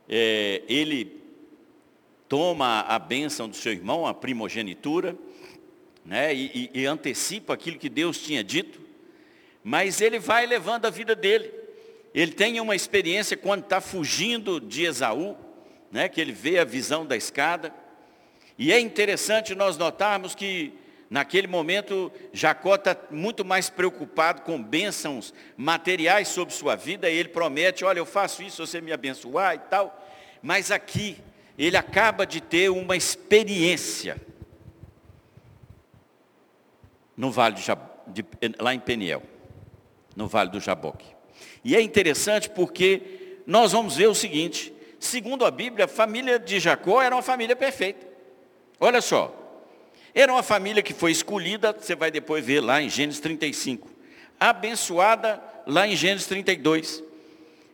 É, 0.09 0.63
ele 0.67 1.21
toma 2.27 2.81
a 2.81 2.97
bênção 2.97 3.47
do 3.47 3.55
seu 3.55 3.71
irmão, 3.71 4.07
a 4.07 4.13
primogenitura, 4.13 5.15
né? 6.05 6.33
E, 6.33 6.69
e, 6.73 6.81
e 6.81 6.85
antecipa 6.85 7.53
aquilo 7.53 7.77
que 7.77 7.89
Deus 7.89 8.17
tinha 8.17 8.43
dito, 8.43 8.81
mas 9.63 10.01
ele 10.01 10.17
vai 10.17 10.45
levando 10.45 10.85
a 10.85 10.89
vida 10.89 11.15
dele. 11.15 11.53
Ele 12.13 12.31
tem 12.31 12.59
uma 12.59 12.75
experiência 12.75 13.37
quando 13.37 13.63
está 13.63 13.79
fugindo 13.79 14.59
de 14.59 14.83
Esaú, 14.83 15.37
né? 15.91 16.09
que 16.09 16.19
ele 16.19 16.31
vê 16.31 16.57
a 16.59 16.65
visão 16.65 17.05
da 17.05 17.15
escada, 17.15 17.73
e 18.57 18.71
é 18.71 18.79
interessante 18.79 19.55
nós 19.55 19.77
notarmos 19.77 20.35
que, 20.35 20.73
naquele 21.12 21.45
momento, 21.45 22.10
Jacó 22.32 22.76
está 22.76 22.95
muito 23.12 23.43
mais 23.43 23.69
preocupado 23.69 24.43
com 24.43 24.63
bênçãos 24.63 25.34
materiais 25.58 26.30
sobre 26.30 26.54
sua 26.54 26.78
vida, 26.78 27.10
e 27.10 27.17
ele 27.17 27.28
promete, 27.28 27.84
olha, 27.84 28.00
eu 28.00 28.06
faço 28.06 28.41
isso, 28.41 28.65
você 28.65 28.80
me 28.80 28.93
abençoar 28.93 29.56
e 29.56 29.60
tal. 29.60 30.08
Mas 30.41 30.71
aqui, 30.71 31.17
ele 31.58 31.76
acaba 31.76 32.26
de 32.26 32.39
ter 32.39 32.69
uma 32.69 32.95
experiência 32.95 34.15
no 37.17 37.30
Vale 37.30 37.58
de, 37.58 38.24
de 38.24 38.56
lá 38.58 38.74
em 38.74 38.80
Peniel, 38.80 39.21
no 40.15 40.30
Vale 40.30 40.50
do 40.50 40.62
Jaboque. 40.62 41.13
E 41.62 41.76
é 41.76 41.82
interessante 41.82 42.50
porque 42.50 43.41
nós 43.45 43.74
vamos 43.74 43.97
ver 43.97 44.08
o 44.08 44.15
seguinte, 44.15 44.74
segundo 44.97 45.43
a 45.43 45.52
Bíblia, 45.52 45.86
a 45.86 45.89
família 45.89 46.39
de 46.39 46.58
Jacó 46.58 47.02
era 47.02 47.13
uma 47.13 47.21
família 47.21 47.56
perfeita. 47.56 48.08
Olha 48.80 49.02
só, 49.02 49.40
era 50.13 50.32
uma 50.32 50.43
família 50.43 50.84
que 50.84 50.93
foi 50.93 51.12
escolhida, 51.12 51.71
você 51.71 51.95
vai 51.95 52.12
depois 52.12 52.45
ver 52.45 52.60
lá 52.60 52.82
em 52.82 52.89
Gênesis 52.89 53.19
35. 53.21 53.89
Abençoada 54.39 55.41
lá 55.65 55.88
em 55.88 55.95
Gênesis 55.95 56.28
32. 56.28 57.04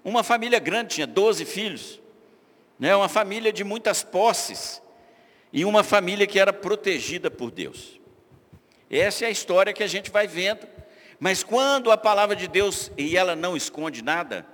Uma 0.04 0.24
família 0.24 0.60
grande, 0.60 0.96
tinha 0.96 1.08
12 1.08 1.46
filhos. 1.46 2.00
Né? 2.80 2.96
Uma 2.96 3.10
família 3.10 3.52
de 3.52 3.64
muitas 3.64 4.04
posses. 4.04 4.82
E 5.52 5.66
uma 5.66 5.84
família 5.84 6.28
que 6.28 6.40
era 6.40 6.54
protegida 6.54 7.32
por 7.32 7.50
Deus. 7.50 8.00
Essa 8.90 9.26
é 9.26 9.28
a 9.28 9.32
história 9.32 9.74
que 9.74 9.84
a 9.84 9.88
gente 9.88 10.12
vai 10.12 10.28
vendo. 10.28 10.68
Mas 11.20 11.44
quando 11.44 11.92
a 11.92 11.98
palavra 11.98 12.36
de 12.36 12.48
Deus, 12.48 12.92
e 12.98 13.18
ela 13.18 13.36
não 13.36 13.58
esconde 13.58 14.04
nada, 14.04 14.46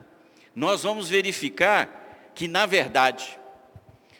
nós 0.56 0.84
vamos 0.84 1.10
verificar 1.10 2.32
que, 2.34 2.48
na 2.48 2.66
verdade, 2.66 3.38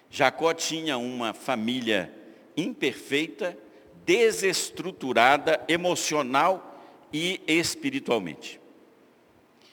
Jacó 0.10 0.54
tinha 0.54 0.98
uma 0.98 1.34
família 1.34 2.14
imperfeita, 2.56 3.58
desestruturada 4.06 5.64
emocional 5.68 6.82
e 7.12 7.42
espiritualmente. 7.48 8.60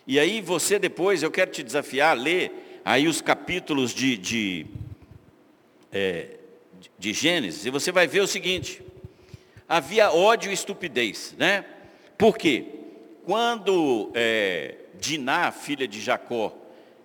E 0.06 0.18
aí 0.18 0.40
você 0.40 0.78
depois, 0.78 1.22
eu 1.22 1.30
quero 1.30 1.50
te 1.50 1.62
desafiar 1.62 2.10
a 2.10 2.20
ler 2.20 2.80
aí 2.84 3.06
os 3.06 3.20
capítulos 3.20 3.94
de, 3.94 4.16
de, 4.16 4.66
é, 5.92 6.36
de 6.98 7.12
Gênesis, 7.12 7.66
e 7.66 7.70
você 7.70 7.92
vai 7.92 8.06
ver 8.06 8.20
o 8.20 8.26
seguinte, 8.26 8.82
havia 9.68 10.10
ódio 10.10 10.50
e 10.50 10.54
estupidez, 10.54 11.34
né? 11.38 11.64
Por 12.16 12.36
quê? 12.36 12.66
Quando 13.24 14.10
é, 14.14 14.76
Diná, 14.98 15.52
filha 15.52 15.86
de 15.86 16.00
Jacó, 16.00 16.56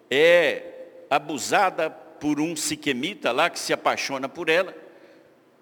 é 0.10 0.64
abusada 1.10 1.90
por 1.90 2.40
um 2.40 2.56
siquemita 2.56 3.32
lá 3.32 3.50
que 3.50 3.60
se 3.60 3.72
apaixona 3.72 4.28
por 4.28 4.50
ela, 4.50 4.76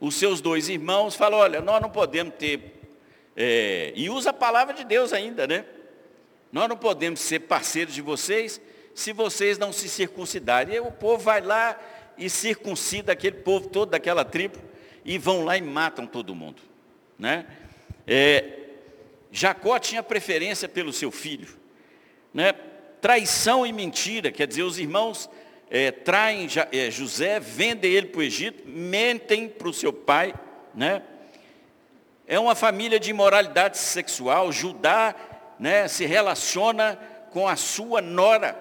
os 0.06 0.16
seus 0.16 0.42
dois 0.42 0.68
irmãos 0.68 1.16
falam, 1.16 1.40
olha, 1.40 1.62
nós 1.62 1.82
não 1.82 1.90
podemos 1.90 2.36
ter, 2.36 2.82
é, 3.38 3.94
e 3.96 4.10
usa 4.10 4.32
a 4.32 4.34
palavra 4.34 4.74
de 4.74 4.84
Deus 4.84 5.14
ainda, 5.14 5.48
né? 5.48 5.64
Nós 6.52 6.68
não 6.68 6.76
podemos 6.76 7.22
ser 7.22 7.40
parceiros 7.40 7.94
de 7.94 8.02
vocês 8.02 8.60
se 8.94 9.14
vocês 9.14 9.58
não 9.58 9.72
se 9.72 9.88
circuncidarem. 9.88 10.76
E 10.76 10.80
o 10.82 10.92
povo 10.92 11.24
vai 11.24 11.40
lá 11.40 11.80
e 12.18 12.30
circuncida 12.30 13.14
aquele 13.14 13.38
povo 13.38 13.70
todo 13.70 13.92
daquela 13.92 14.26
tribo 14.26 14.60
e 15.06 15.18
vão 15.18 15.46
lá 15.46 15.58
e 15.58 15.62
matam 15.62 16.06
todo 16.06 16.36
mundo. 16.36 16.62
Né? 17.18 17.46
É, 18.06 18.60
Jacó 19.32 19.80
tinha 19.80 20.04
preferência 20.04 20.68
pelo 20.68 20.92
seu 20.92 21.12
filho. 21.12 21.48
Né? 22.34 22.52
Traição 23.00 23.66
e 23.66 23.72
mentira, 23.72 24.34
quer 24.34 24.48
dizer, 24.48 24.64
os 24.64 24.78
irmãos 24.78 25.30
é, 25.76 25.90
traem 25.90 26.48
é, 26.72 26.92
José, 26.92 27.40
vendem 27.40 27.92
ele 27.92 28.06
para 28.06 28.20
o 28.20 28.24
Egito, 28.24 28.62
mentem 28.68 29.50
para 29.50 29.68
o 29.68 29.74
seu 29.74 29.92
pai. 29.92 30.32
Né? 30.72 31.02
É 32.28 32.38
uma 32.38 32.54
família 32.54 33.00
de 33.00 33.10
imoralidade 33.10 33.80
sexual. 33.80 34.52
Judá 34.52 35.16
né, 35.58 35.88
se 35.88 36.06
relaciona 36.06 36.96
com 37.32 37.48
a 37.48 37.56
sua 37.56 38.02
nora. 38.02 38.56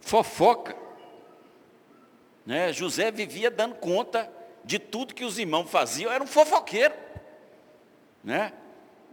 Fofoca. 0.00 0.76
Né? 2.46 2.72
José 2.72 3.10
vivia 3.10 3.50
dando 3.50 3.74
conta 3.74 4.30
de 4.62 4.78
tudo 4.78 5.16
que 5.16 5.24
os 5.24 5.36
irmãos 5.36 5.68
faziam, 5.68 6.12
era 6.12 6.22
um 6.22 6.28
fofoqueiro. 6.28 6.94
Né? 8.22 8.52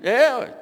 É, 0.04 0.54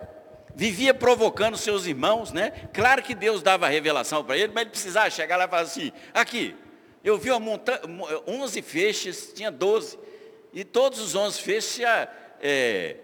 vivia 0.55 0.93
provocando 0.93 1.57
seus 1.57 1.85
irmãos, 1.85 2.31
né? 2.31 2.51
Claro 2.73 3.01
que 3.01 3.15
Deus 3.15 3.41
dava 3.41 3.67
revelação 3.67 4.23
para 4.23 4.37
ele, 4.37 4.51
mas 4.53 4.61
ele 4.61 4.71
precisava 4.71 5.09
chegar 5.09 5.37
lá 5.37 5.45
e 5.45 5.47
falar 5.47 5.61
assim, 5.63 5.91
aqui, 6.13 6.55
eu 7.03 7.17
vi 7.17 7.31
uma 7.31 7.39
montanha, 7.39 7.79
11 8.27 8.61
feixes, 8.61 9.31
tinha 9.33 9.51
12, 9.51 9.97
e 10.53 10.63
todos 10.63 10.99
os 10.99 11.15
11 11.15 11.41
feixes 11.41 11.81
é, 12.41 12.97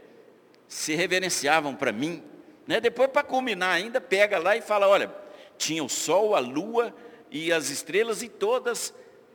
se 0.67 0.93
reverenciavam 0.95 1.75
para 1.75 1.91
mim. 1.91 2.23
Né? 2.67 2.79
Depois, 2.79 3.09
para 3.09 3.23
culminar 3.23 3.75
ainda, 3.75 4.01
pega 4.01 4.37
lá 4.37 4.55
e 4.55 4.61
fala, 4.61 4.87
olha, 4.87 5.11
tinha 5.57 5.83
o 5.83 5.89
sol, 5.89 6.35
a 6.35 6.39
lua 6.39 6.93
e 7.31 7.51
as 7.51 7.69
estrelas 7.69 8.21
e 8.21 8.29
todas 8.29 8.93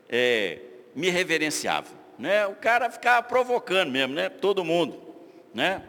é, 0.09 0.61
me 0.95 1.09
reverenciavam. 1.11 1.93
Né? 2.19 2.47
O 2.47 2.55
cara 2.55 2.91
ficava 2.91 3.23
provocando 3.23 3.91
mesmo, 3.91 4.15
né? 4.15 4.29
todo 4.29 4.65
mundo. 4.65 5.01
Né? 5.55 5.83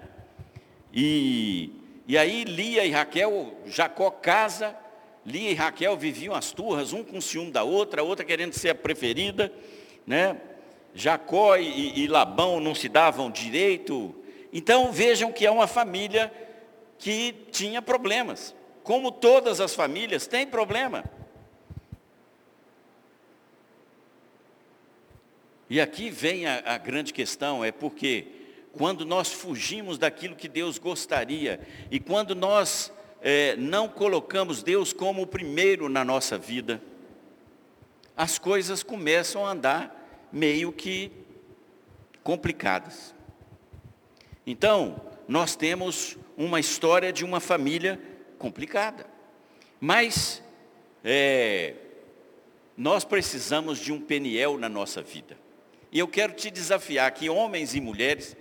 E, 0.93 1.71
e 2.07 2.17
aí 2.17 2.43
Lia 2.43 2.85
e 2.85 2.91
Raquel, 2.91 3.53
Jacó 3.65 4.09
casa, 4.11 4.75
Lia 5.25 5.51
e 5.51 5.53
Raquel 5.53 5.95
viviam 5.95 6.35
as 6.35 6.51
turras, 6.51 6.91
um 6.91 7.03
com 7.03 7.21
ciúme 7.21 7.51
da 7.51 7.63
outra, 7.63 8.01
a 8.01 8.03
outra 8.03 8.25
querendo 8.25 8.53
ser 8.53 8.69
a 8.69 8.75
preferida. 8.75 9.51
Né? 10.05 10.37
Jacó 10.93 11.55
e, 11.55 11.99
e 11.99 12.07
Labão 12.07 12.59
não 12.59 12.75
se 12.75 12.89
davam 12.89 13.31
direito, 13.31 14.13
então 14.51 14.91
vejam 14.91 15.31
que 15.31 15.45
é 15.45 15.51
uma 15.51 15.65
família 15.65 16.31
que 16.99 17.33
tinha 17.51 17.81
problemas. 17.81 18.55
Como 18.83 19.11
todas 19.11 19.59
as 19.59 19.73
famílias, 19.73 20.27
tem 20.27 20.45
problema. 20.45 21.03
E 25.69 25.81
aqui 25.81 26.09
vem 26.09 26.45
a, 26.45 26.61
a, 26.65 26.77
grande 26.77 27.13
questão, 27.13 27.63
é 27.63 27.71
porque 27.71 28.27
quando 28.73 29.05
nós 29.05 29.31
fugimos 29.31 29.97
daquilo 29.97 30.35
que 30.35 30.47
Deus 30.47 30.77
gostaria, 30.77 31.59
e 31.89 31.99
quando 31.99 32.35
nós 32.35 32.91
é, 33.21 33.55
não 33.55 33.87
colocamos 33.87 34.61
Deus 34.61 34.91
como 34.91 35.21
o 35.21 35.27
primeiro 35.27 35.87
na 35.87 36.03
nossa 36.03 36.37
vida, 36.37 36.81
as 38.17 38.37
coisas 38.37 38.83
começam 38.83 39.45
a 39.45 39.51
andar 39.51 40.27
meio 40.31 40.71
que 40.71 41.11
complicadas. 42.23 43.15
Então, 44.45 45.01
nós 45.27 45.55
temos 45.55 46.17
uma 46.37 46.59
história 46.59 47.13
de 47.13 47.23
uma 47.23 47.39
família 47.39 47.99
complicada. 48.37 49.05
Mas 49.79 50.43
é, 51.03 51.75
nós 52.75 53.03
precisamos 53.03 53.79
de 53.79 53.91
um 53.91 53.99
Peniel 53.99 54.57
na 54.57 54.67
nossa 54.67 55.01
vida. 55.01 55.37
E 55.91 55.99
eu 55.99 56.07
quero 56.07 56.33
te 56.33 56.49
desafiar 56.49 57.11
que 57.11 57.29
homens 57.29 57.75
e 57.75 57.81
mulheres, 57.81 58.35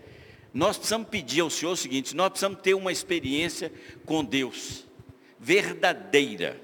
nós 0.52 0.76
precisamos 0.76 1.08
pedir 1.08 1.40
ao 1.40 1.50
Senhor 1.50 1.72
o 1.72 1.76
seguinte, 1.76 2.14
nós 2.14 2.30
precisamos 2.30 2.60
ter 2.60 2.74
uma 2.74 2.92
experiência 2.92 3.72
com 4.04 4.24
Deus, 4.24 4.84
verdadeira. 5.38 6.60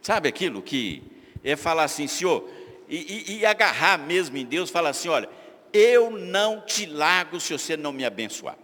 Sabe 0.00 0.28
aquilo 0.28 0.62
que 0.62 1.02
é 1.42 1.56
falar 1.56 1.84
assim, 1.84 2.06
Senhor, 2.06 2.48
e, 2.88 3.32
e, 3.32 3.38
e 3.38 3.46
agarrar 3.46 3.98
mesmo 3.98 4.36
em 4.36 4.44
Deus, 4.44 4.70
falar 4.70 4.90
assim, 4.90 5.08
olha, 5.08 5.28
eu 5.72 6.10
não 6.10 6.60
te 6.60 6.86
largo 6.86 7.40
se 7.40 7.52
você 7.52 7.76
não 7.76 7.92
me 7.92 8.04
abençoar. 8.04 8.56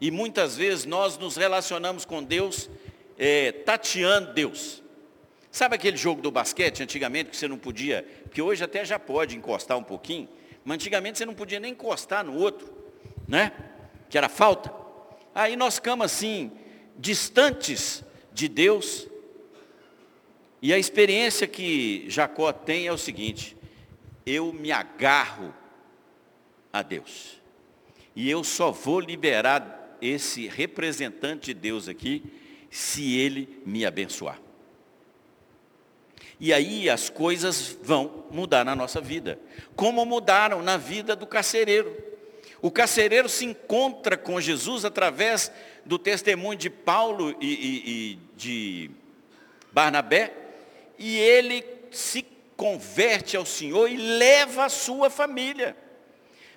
E 0.00 0.10
muitas 0.10 0.56
vezes 0.56 0.84
nós 0.84 1.16
nos 1.18 1.36
relacionamos 1.36 2.04
com 2.04 2.22
Deus, 2.22 2.68
é, 3.18 3.52
tateando 3.52 4.32
Deus. 4.32 4.82
Sabe 5.50 5.74
aquele 5.74 5.96
jogo 5.96 6.22
do 6.22 6.30
basquete 6.30 6.82
antigamente 6.82 7.30
que 7.30 7.36
você 7.36 7.46
não 7.46 7.58
podia, 7.58 8.06
que 8.32 8.40
hoje 8.40 8.64
até 8.64 8.84
já 8.84 8.98
pode 8.98 9.36
encostar 9.36 9.76
um 9.76 9.82
pouquinho, 9.82 10.28
mas 10.64 10.76
antigamente 10.76 11.18
você 11.18 11.26
não 11.26 11.34
podia 11.34 11.58
nem 11.58 11.72
encostar 11.72 12.24
no 12.24 12.34
outro, 12.34 12.72
né? 13.26 13.52
Que 14.08 14.18
era 14.18 14.28
falta. 14.28 14.72
Aí 15.34 15.56
nós 15.56 15.76
ficamos 15.76 16.06
assim, 16.06 16.52
distantes 16.96 18.04
de 18.32 18.48
Deus. 18.48 19.08
E 20.60 20.72
a 20.72 20.78
experiência 20.78 21.46
que 21.46 22.04
Jacó 22.08 22.52
tem 22.52 22.86
é 22.86 22.92
o 22.92 22.98
seguinte: 22.98 23.56
eu 24.24 24.52
me 24.52 24.70
agarro 24.70 25.54
a 26.72 26.82
Deus. 26.82 27.40
E 28.14 28.30
eu 28.30 28.44
só 28.44 28.70
vou 28.70 29.00
liberar 29.00 29.96
esse 30.00 30.48
representante 30.48 31.46
de 31.46 31.54
Deus 31.54 31.88
aqui 31.88 32.22
se 32.70 33.16
ele 33.16 33.62
me 33.64 33.86
abençoar. 33.86 34.41
E 36.42 36.52
aí 36.52 36.90
as 36.90 37.08
coisas 37.08 37.78
vão 37.84 38.24
mudar 38.28 38.64
na 38.64 38.74
nossa 38.74 39.00
vida. 39.00 39.38
Como 39.76 40.04
mudaram 40.04 40.60
na 40.60 40.76
vida 40.76 41.14
do 41.14 41.24
carcereiro. 41.24 41.96
O 42.60 42.68
carcereiro 42.68 43.28
se 43.28 43.44
encontra 43.44 44.16
com 44.16 44.40
Jesus 44.40 44.84
através 44.84 45.52
do 45.84 46.00
testemunho 46.00 46.58
de 46.58 46.68
Paulo 46.68 47.30
e, 47.40 47.46
e, 47.46 47.90
e 47.90 48.18
de 48.36 48.90
Barnabé, 49.70 50.32
e 50.98 51.16
ele 51.16 51.64
se 51.92 52.26
converte 52.56 53.36
ao 53.36 53.46
Senhor 53.46 53.88
e 53.88 53.96
leva 53.96 54.64
a 54.64 54.68
sua 54.68 55.08
família. 55.08 55.76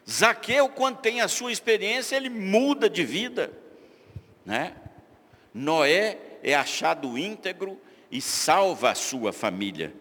Zaqueu, 0.09 0.67
quando 0.67 0.97
tem 0.97 1.21
a 1.21 1.27
sua 1.27 1.51
experiência, 1.51 2.15
ele 2.15 2.29
muda 2.29 2.89
de 2.89 3.03
vida. 3.03 3.51
Né? 4.43 4.73
Noé 5.53 6.17
é 6.41 6.55
achado 6.55 7.19
íntegro 7.19 7.79
e 8.15 8.21
salva 8.21 8.91
a 8.91 8.95
sua 8.95 9.33
família. 9.33 9.93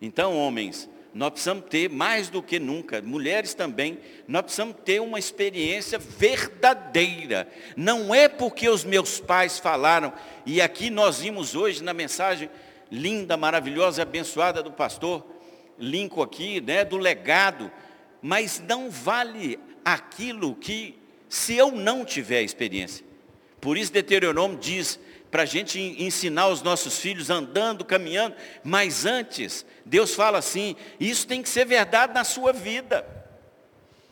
Então, 0.00 0.36
homens, 0.36 0.90
nós 1.14 1.30
precisamos 1.30 1.64
ter 1.70 1.88
mais 1.88 2.28
do 2.28 2.42
que 2.42 2.58
nunca, 2.58 3.00
mulheres 3.00 3.54
também, 3.54 3.98
nós 4.28 4.42
precisamos 4.42 4.76
ter 4.84 5.00
uma 5.00 5.18
experiência 5.18 5.98
verdadeira. 5.98 7.48
Não 7.74 8.14
é 8.14 8.28
porque 8.28 8.68
os 8.68 8.84
meus 8.84 9.20
pais 9.20 9.58
falaram, 9.58 10.12
e 10.44 10.60
aqui 10.60 10.90
nós 10.90 11.20
vimos 11.20 11.54
hoje 11.54 11.82
na 11.82 11.94
mensagem 11.94 12.50
linda, 12.90 13.38
maravilhosa 13.38 14.02
e 14.02 14.04
abençoada 14.04 14.62
do 14.62 14.70
pastor, 14.70 15.24
linko 15.78 16.20
aqui, 16.20 16.60
né, 16.60 16.84
do 16.84 16.98
legado, 16.98 17.70
mas 18.20 18.62
não 18.68 18.90
vale 18.90 19.58
aquilo 19.82 20.54
que, 20.56 20.94
se 21.26 21.56
eu 21.56 21.72
não 21.72 22.04
tiver 22.04 22.42
experiência. 22.42 23.02
Por 23.62 23.78
isso 23.78 23.90
Deuteronômio 23.92 24.58
diz 24.58 25.00
para 25.32 25.42
a 25.42 25.46
gente 25.46 25.80
ensinar 25.80 26.46
os 26.46 26.62
nossos 26.62 27.00
filhos 27.00 27.30
andando, 27.30 27.84
caminhando, 27.84 28.36
mas 28.62 29.04
antes, 29.04 29.66
Deus 29.84 30.14
fala 30.14 30.38
assim, 30.38 30.76
isso 31.00 31.26
tem 31.26 31.42
que 31.42 31.48
ser 31.48 31.64
verdade 31.64 32.14
na 32.14 32.22
sua 32.22 32.52
vida. 32.52 33.04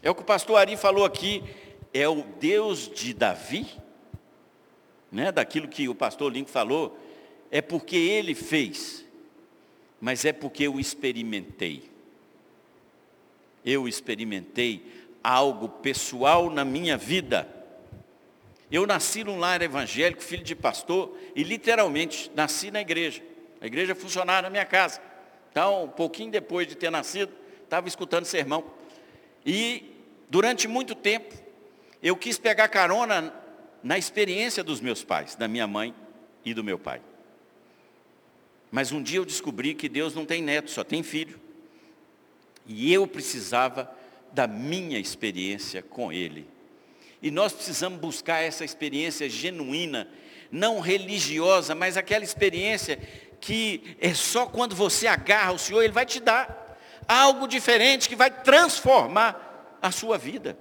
É 0.03 0.11
o 0.11 0.15
que 0.17 0.23
o 0.23 0.25
pastor 0.25 0.57
Ari 0.57 0.77
falou 0.77 1.05
aqui, 1.05 1.45
é 1.95 2.09
o 2.09 2.25
Deus 2.41 2.89
de 2.93 3.15
Davi, 3.15 3.69
né, 5.13 5.31
daquilo 5.31 5.69
que 5.69 5.89
o 5.89 5.95
pastor 5.95 6.33
Lincoln 6.33 6.51
falou, 6.51 6.99
é 7.53 7.61
porque 7.61 7.97
ele 7.97 8.35
fez 8.35 9.05
mas 10.01 10.25
é 10.25 10.33
porque 10.33 10.67
eu 10.67 10.81
experimentei. 10.81 11.91
Eu 13.65 13.87
experimentei 13.87 14.83
algo 15.23 15.69
pessoal 15.69 16.49
na 16.49 16.65
minha 16.65 16.97
vida. 16.97 17.47
Eu 18.71 18.87
nasci 18.87 19.25
num 19.25 19.39
lar 19.39 19.61
evangélico, 19.63 20.23
filho 20.23 20.45
de 20.45 20.55
pastor, 20.55 21.17
e 21.35 21.43
literalmente 21.43 22.31
nasci 22.35 22.71
na 22.71 22.81
igreja. 22.81 23.23
A 23.61 23.67
igreja 23.67 23.95
funcionava 23.95 24.43
na 24.43 24.51
minha 24.51 24.65
casa. 24.65 25.01
Então, 25.51 25.85
um 25.85 25.89
pouquinho 25.89 26.31
depois 26.31 26.67
de 26.69 26.77
ter 26.77 26.91
nascido, 26.91 27.33
estava 27.65 27.89
escutando 27.89 28.25
sermão. 28.25 28.65
E 29.45 29.93
durante 30.29 30.69
muito 30.69 30.95
tempo, 30.95 31.35
eu 32.03 32.17
quis 32.17 32.39
pegar 32.39 32.69
carona 32.69 33.35
na 33.83 33.99
experiência 33.99 34.63
dos 34.63 34.81
meus 34.81 35.03
pais, 35.03 35.35
da 35.35 35.49
minha 35.49 35.67
mãe 35.67 35.95
e 36.45 36.55
do 36.55 36.63
meu 36.63 36.79
pai. 36.79 37.01
Mas 38.71 38.93
um 38.93 39.03
dia 39.03 39.19
eu 39.19 39.25
descobri 39.25 39.75
que 39.75 39.89
Deus 39.89 40.15
não 40.15 40.25
tem 40.25 40.41
neto, 40.41 40.71
só 40.71 40.85
tem 40.85 41.03
filho. 41.03 41.41
E 42.67 42.93
eu 42.93 43.07
precisava 43.07 43.91
da 44.33 44.47
minha 44.47 44.99
experiência 44.99 45.83
com 45.83 46.13
Ele. 46.13 46.47
E 47.23 47.31
nós 47.31 47.53
precisamos 47.53 47.99
buscar 47.99 48.43
essa 48.43 48.65
experiência 48.65 49.29
genuína, 49.29 50.09
não 50.51 50.81
religiosa, 50.81 51.75
mas 51.75 51.97
aquela 51.97 52.25
experiência 52.25 52.99
que 53.41 53.97
é 54.01 54.13
só 54.15 54.47
quando 54.47 54.75
você 54.75 55.07
agarra 55.07 55.53
o 55.53 55.59
Senhor, 55.59 55.83
Ele 55.83 55.93
vai 55.93 56.07
te 56.07 56.21
dar 56.21 56.79
algo 57.07 57.47
diferente 57.47 58.09
que 58.09 58.17
vai 58.17 58.31
transformar 58.31 59.79
a 59.81 59.91
sua 59.91 60.17
vida. 60.19 60.57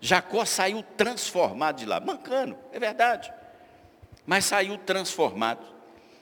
Jacó 0.00 0.44
saiu 0.44 0.82
transformado 0.96 1.78
de 1.78 1.86
lá, 1.86 2.00
mancando, 2.00 2.58
é 2.72 2.78
verdade, 2.78 3.32
mas 4.26 4.44
saiu 4.44 4.76
transformado. 4.78 5.64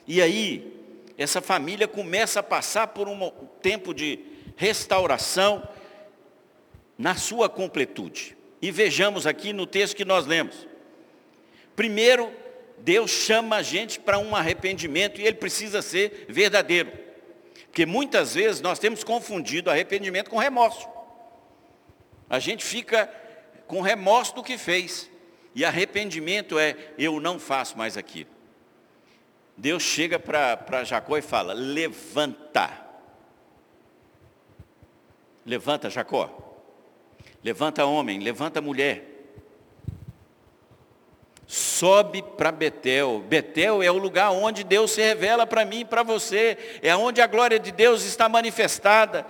E 0.06 0.20
aí, 0.20 0.80
essa 1.16 1.40
família 1.40 1.88
começa 1.88 2.40
a 2.40 2.42
passar 2.42 2.88
por 2.88 3.08
um 3.08 3.30
tempo 3.62 3.94
de 3.94 4.18
restauração 4.56 5.66
na 6.98 7.14
sua 7.14 7.48
completude. 7.48 8.36
E 8.60 8.70
vejamos 8.70 9.26
aqui 9.26 9.52
no 9.52 9.66
texto 9.66 9.96
que 9.96 10.04
nós 10.04 10.26
lemos. 10.26 10.66
Primeiro, 11.74 12.30
Deus 12.78 13.10
chama 13.10 13.56
a 13.56 13.62
gente 13.62 13.98
para 14.00 14.18
um 14.18 14.34
arrependimento 14.36 15.20
e 15.20 15.24
ele 15.26 15.36
precisa 15.36 15.82
ser 15.82 16.26
verdadeiro. 16.28 16.92
Porque 17.66 17.86
muitas 17.86 18.34
vezes 18.34 18.60
nós 18.60 18.78
temos 18.78 19.04
confundido 19.04 19.70
arrependimento 19.70 20.28
com 20.28 20.38
remorso. 20.38 20.88
A 22.28 22.38
gente 22.38 22.64
fica 22.64 23.06
com 23.66 23.80
remorso 23.80 24.34
do 24.34 24.42
que 24.42 24.58
fez. 24.58 25.10
E 25.54 25.64
arrependimento 25.64 26.58
é, 26.58 26.76
eu 26.98 27.20
não 27.20 27.38
faço 27.38 27.76
mais 27.78 27.96
aquilo. 27.96 28.30
Deus 29.56 29.82
chega 29.82 30.18
para 30.18 30.84
Jacó 30.84 31.18
e 31.18 31.22
fala, 31.22 31.52
levanta. 31.52 32.70
Levanta, 35.44 35.90
Jacó. 35.90 36.39
Levanta 37.42 37.84
homem, 37.84 38.18
levanta 38.18 38.60
mulher. 38.60 39.10
Sobe 41.46 42.22
para 42.22 42.52
Betel. 42.52 43.24
Betel 43.26 43.82
é 43.82 43.90
o 43.90 43.98
lugar 43.98 44.30
onde 44.30 44.62
Deus 44.62 44.92
se 44.92 45.00
revela 45.00 45.46
para 45.46 45.64
mim 45.64 45.80
e 45.80 45.84
para 45.84 46.02
você. 46.02 46.56
É 46.80 46.94
onde 46.94 47.20
a 47.20 47.26
glória 47.26 47.58
de 47.58 47.72
Deus 47.72 48.04
está 48.04 48.28
manifestada. 48.28 49.26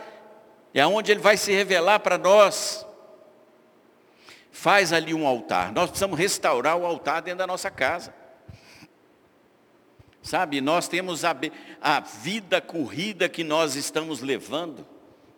É 0.75 0.87
onde 0.87 1.11
Ele 1.11 1.21
vai 1.21 1.37
se 1.37 1.53
revelar 1.53 2.01
para 2.01 2.19
nós. 2.19 2.87
Faz 4.51 4.93
ali 4.93 5.15
um 5.15 5.27
altar. 5.27 5.73
Nós 5.73 5.89
precisamos 5.89 6.19
restaurar 6.19 6.77
o 6.77 6.85
altar 6.85 7.23
dentro 7.23 7.39
da 7.39 7.47
nossa 7.47 7.71
casa. 7.71 8.13
Sabe, 10.23 10.61
nós 10.61 10.87
temos 10.87 11.25
a, 11.25 11.35
a 11.81 12.01
vida 12.01 12.61
corrida 12.61 13.29
que 13.29 13.43
nós 13.43 13.75
estamos 13.77 14.21
levando, 14.21 14.87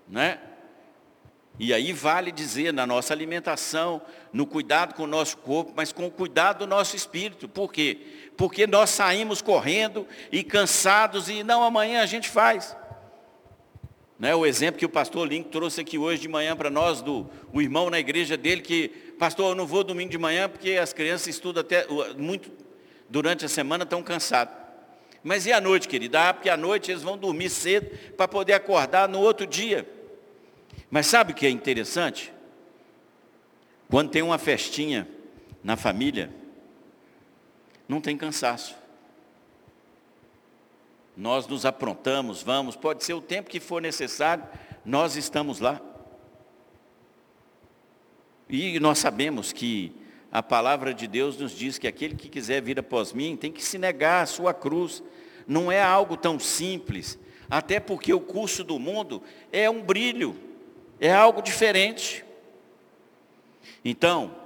né? 0.08 0.40
E 1.58 1.72
aí 1.72 1.92
vale 1.92 2.32
dizer 2.32 2.72
na 2.72 2.86
nossa 2.86 3.12
alimentação, 3.12 4.02
no 4.32 4.46
cuidado 4.46 4.94
com 4.94 5.04
o 5.04 5.06
nosso 5.06 5.36
corpo, 5.36 5.72
mas 5.76 5.92
com 5.92 6.06
o 6.06 6.10
cuidado 6.10 6.60
do 6.60 6.66
nosso 6.66 6.96
espírito. 6.96 7.48
Por 7.48 7.72
quê? 7.72 7.98
Porque 8.36 8.66
nós 8.66 8.90
saímos 8.90 9.42
correndo 9.42 10.06
e 10.30 10.42
cansados 10.42 11.28
e 11.28 11.42
não 11.42 11.62
amanhã 11.62 12.02
a 12.02 12.06
gente 12.06 12.28
faz. 12.28 12.76
Né, 14.18 14.34
o 14.34 14.46
exemplo 14.46 14.78
que 14.78 14.86
o 14.86 14.88
pastor 14.88 15.26
Link 15.26 15.48
trouxe 15.48 15.80
aqui 15.80 15.98
hoje 15.98 16.22
de 16.22 16.28
manhã 16.28 16.56
para 16.56 16.70
nós, 16.70 17.02
do 17.02 17.28
o 17.52 17.60
irmão 17.60 17.90
na 17.90 17.98
igreja 17.98 18.36
dele, 18.36 18.62
que, 18.62 18.88
pastor, 19.18 19.50
eu 19.50 19.54
não 19.56 19.66
vou 19.66 19.82
domingo 19.82 20.10
de 20.10 20.18
manhã 20.18 20.48
porque 20.48 20.76
as 20.76 20.92
crianças 20.92 21.26
estudam 21.26 21.60
até 21.60 21.86
muito 22.16 22.50
durante 23.08 23.44
a 23.44 23.48
semana, 23.48 23.82
estão 23.82 24.02
cansados. 24.02 24.54
Mas 25.24 25.44
e 25.46 25.52
à 25.52 25.60
noite, 25.60 25.88
querida? 25.88 26.28
Ah, 26.28 26.34
porque 26.34 26.48
à 26.48 26.56
noite 26.56 26.90
eles 26.90 27.02
vão 27.02 27.18
dormir 27.18 27.50
cedo 27.50 27.90
para 28.16 28.26
poder 28.26 28.54
acordar 28.54 29.08
no 29.08 29.20
outro 29.20 29.46
dia. 29.46 29.86
Mas 30.92 31.07
sabe 31.07 31.33
o 31.33 31.35
que 31.35 31.46
é 31.46 31.48
interessante? 31.48 32.31
Quando 33.88 34.11
tem 34.11 34.20
uma 34.20 34.37
festinha 34.37 35.09
na 35.64 35.74
família, 35.74 36.31
não 37.88 37.98
tem 37.98 38.14
cansaço. 38.14 38.76
Nós 41.16 41.46
nos 41.46 41.64
aprontamos, 41.64 42.42
vamos, 42.42 42.76
pode 42.76 43.05
ser 43.05 43.14
o 43.14 43.22
tempo 43.22 43.48
que 43.48 43.59
for 43.59 43.81
necessário, 43.81 44.44
nós 44.85 45.16
estamos 45.16 45.61
lá. 45.61 45.81
E 48.46 48.78
nós 48.78 48.98
sabemos 48.98 49.50
que 49.50 49.94
a 50.31 50.42
palavra 50.42 50.92
de 50.92 51.07
Deus 51.07 51.38
nos 51.38 51.52
diz 51.52 51.78
que 51.78 51.88
aquele 51.88 52.16
que 52.16 52.28
quiser 52.28 52.61
vir 52.61 52.78
após 52.78 53.14
mim 53.14 53.35
tem 53.35 53.50
que 53.50 53.64
se 53.64 53.78
negar 53.78 54.22
a 54.22 54.26
sua 54.26 54.52
cruz. 54.52 55.02
Não 55.46 55.72
é 55.72 55.83
algo 55.83 56.18
tão 56.18 56.38
simples, 56.38 57.18
até 57.48 57.81
porque 57.81 58.12
o 58.12 58.20
curso 58.20 58.62
do 58.62 58.78
mundo 58.78 59.22
é 59.50 59.70
um 59.70 59.83
brilho, 59.83 60.51
é 61.02 61.12
algo 61.12 61.42
diferente. 61.42 62.24
Então, 63.84 64.36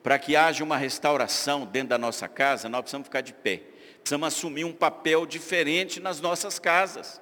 para 0.00 0.16
que 0.16 0.36
haja 0.36 0.62
uma 0.62 0.76
restauração 0.76 1.66
dentro 1.66 1.88
da 1.88 1.98
nossa 1.98 2.28
casa, 2.28 2.68
nós 2.68 2.82
precisamos 2.82 3.08
ficar 3.08 3.20
de 3.20 3.32
pé. 3.32 3.62
Precisamos 3.98 4.28
assumir 4.28 4.64
um 4.64 4.72
papel 4.72 5.26
diferente 5.26 5.98
nas 5.98 6.20
nossas 6.20 6.60
casas. 6.60 7.20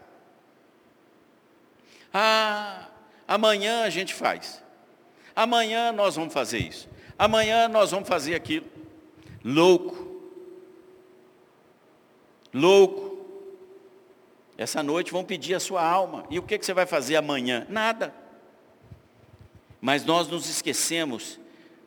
Ah, 2.12 2.88
amanhã 3.26 3.82
a 3.82 3.88
gente 3.88 4.12
faz. 4.12 4.62
Amanhã 5.34 5.90
nós 5.90 6.14
vamos 6.16 6.34
fazer 6.34 6.58
isso. 6.58 6.86
Amanhã 7.18 7.68
nós 7.68 7.92
vamos 7.92 8.06
fazer 8.06 8.34
aquilo. 8.34 8.66
Louco. 9.42 10.20
Louco. 12.52 13.24
Essa 14.58 14.82
noite 14.82 15.12
vão 15.12 15.24
pedir 15.24 15.54
a 15.54 15.60
sua 15.60 15.82
alma. 15.82 16.26
E 16.28 16.38
o 16.38 16.42
que, 16.42 16.58
que 16.58 16.66
você 16.66 16.74
vai 16.74 16.84
fazer 16.84 17.16
amanhã? 17.16 17.66
Nada. 17.70 18.25
Mas 19.80 20.04
nós 20.04 20.28
nos 20.28 20.48
esquecemos, 20.48 21.38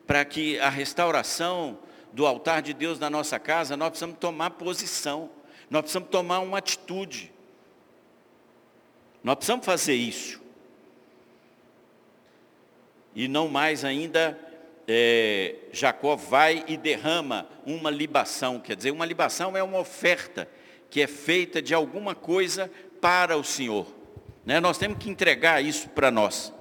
para 0.06 0.24
que 0.24 0.58
a 0.58 0.68
restauração 0.68 1.78
do 2.12 2.26
altar 2.26 2.62
de 2.62 2.72
Deus 2.74 2.98
na 2.98 3.08
nossa 3.08 3.38
casa, 3.38 3.76
nós 3.76 3.90
precisamos 3.90 4.18
tomar 4.18 4.50
posição, 4.50 5.30
nós 5.68 5.82
precisamos 5.82 6.08
tomar 6.08 6.40
uma 6.40 6.58
atitude. 6.58 7.32
Nós 9.22 9.36
precisamos 9.36 9.64
fazer 9.64 9.94
isso. 9.94 10.40
E 13.14 13.28
não 13.28 13.48
mais 13.48 13.84
ainda, 13.84 14.38
é, 14.88 15.56
Jacó 15.72 16.16
vai 16.16 16.64
e 16.66 16.76
derrama 16.76 17.46
uma 17.64 17.90
libação. 17.90 18.58
Quer 18.58 18.76
dizer, 18.76 18.90
uma 18.90 19.06
libação 19.06 19.56
é 19.56 19.62
uma 19.62 19.78
oferta 19.78 20.48
que 20.88 21.00
é 21.00 21.06
feita 21.06 21.62
de 21.62 21.72
alguma 21.72 22.14
coisa 22.14 22.70
para 23.00 23.36
o 23.36 23.44
Senhor. 23.44 23.86
Né? 24.44 24.58
Nós 24.58 24.78
temos 24.78 24.98
que 24.98 25.08
entregar 25.08 25.62
isso 25.62 25.88
para 25.90 26.10
nós. 26.10 26.52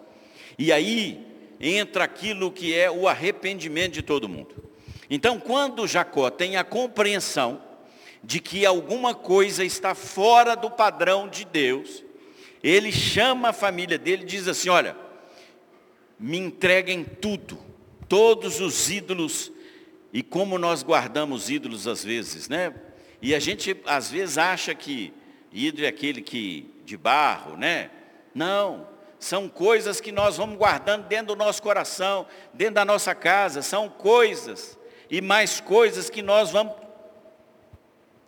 E 0.59 0.73
aí 0.73 1.25
entra 1.57 2.03
aquilo 2.03 2.51
que 2.51 2.75
é 2.75 2.91
o 2.91 3.07
arrependimento 3.07 3.93
de 3.93 4.01
todo 4.01 4.27
mundo. 4.27 4.61
Então, 5.09 5.39
quando 5.39 5.87
Jacó 5.87 6.29
tem 6.29 6.57
a 6.57 6.65
compreensão 6.65 7.63
de 8.21 8.41
que 8.41 8.65
alguma 8.65 9.15
coisa 9.15 9.63
está 9.63 9.95
fora 9.95 10.55
do 10.55 10.69
padrão 10.69 11.29
de 11.29 11.45
Deus, 11.45 12.03
ele 12.61 12.91
chama 12.91 13.49
a 13.49 13.53
família 13.53 13.97
dele 13.97 14.23
e 14.23 14.25
diz 14.25 14.49
assim: 14.49 14.67
Olha, 14.67 14.97
me 16.19 16.37
entreguem 16.37 17.05
tudo, 17.05 17.57
todos 18.09 18.59
os 18.59 18.89
ídolos, 18.89 19.53
e 20.11 20.21
como 20.21 20.57
nós 20.59 20.83
guardamos 20.83 21.49
ídolos 21.49 21.87
às 21.87 22.03
vezes, 22.03 22.49
né? 22.49 22.75
E 23.21 23.33
a 23.33 23.39
gente 23.39 23.77
às 23.85 24.11
vezes 24.11 24.37
acha 24.37 24.75
que 24.75 25.13
ídolo 25.53 25.85
é 25.85 25.87
aquele 25.87 26.21
que 26.21 26.69
de 26.83 26.97
barro, 26.97 27.55
né? 27.55 27.89
Não, 28.35 28.98
são 29.19 29.49
coisas 29.49 29.99
que 29.99 30.11
nós 30.11 30.37
vamos 30.37 30.57
guardando 30.57 31.07
dentro 31.07 31.27
do 31.27 31.35
nosso 31.35 31.61
coração, 31.61 32.25
dentro 32.53 32.75
da 32.75 32.85
nossa 32.85 33.13
casa, 33.13 33.61
são 33.61 33.89
coisas 33.89 34.79
e 35.09 35.21
mais 35.21 35.59
coisas 35.59 36.09
que 36.09 36.21
nós 36.21 36.51
vamos. 36.51 36.73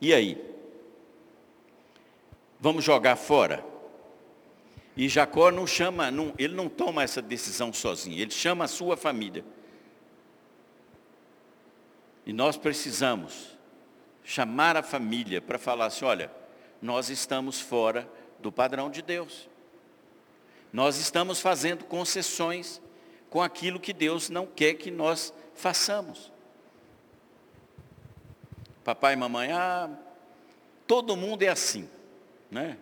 E 0.01 0.13
aí? 0.13 0.43
Vamos 2.60 2.84
jogar 2.84 3.15
fora? 3.15 3.63
E 4.95 5.08
Jacó 5.08 5.49
não 5.49 5.65
chama, 5.65 6.12
não, 6.12 6.34
ele 6.38 6.54
não 6.54 6.67
toma 6.67 7.01
essa 7.01 7.21
decisão 7.21 7.71
sozinho, 7.71 8.19
ele 8.19 8.32
chama 8.32 8.65
a 8.65 8.67
sua 8.67 8.97
família. 8.97 9.45
E 12.25 12.34
nós 12.34 12.58
precisamos 12.58 13.58
chamar 14.23 14.75
a 14.75 14.84
família 14.84 15.41
para 15.41 15.58
falar 15.58 15.86
assim: 15.86 16.06
olha, 16.06 16.32
nós 16.82 17.10
estamos 17.10 17.60
fora 17.60 18.08
do 18.39 18.51
padrão 18.51 18.89
de 18.89 19.01
Deus. 19.01 19.49
Nós 20.71 20.97
estamos 20.97 21.39
fazendo 21.39 21.84
concessões 21.86 22.81
com 23.29 23.41
aquilo 23.41 23.79
que 23.79 23.93
Deus 23.93 24.29
não 24.29 24.45
quer 24.45 24.75
que 24.75 24.89
nós 24.89 25.34
façamos. 25.53 26.31
Papai 28.84 29.13
e 29.13 29.15
mamãe, 29.17 29.51
ah, 29.51 29.89
todo 30.88 31.15
mundo 31.15 31.43
é 31.43 31.49
assim, 31.49 31.89
né? 32.49 32.77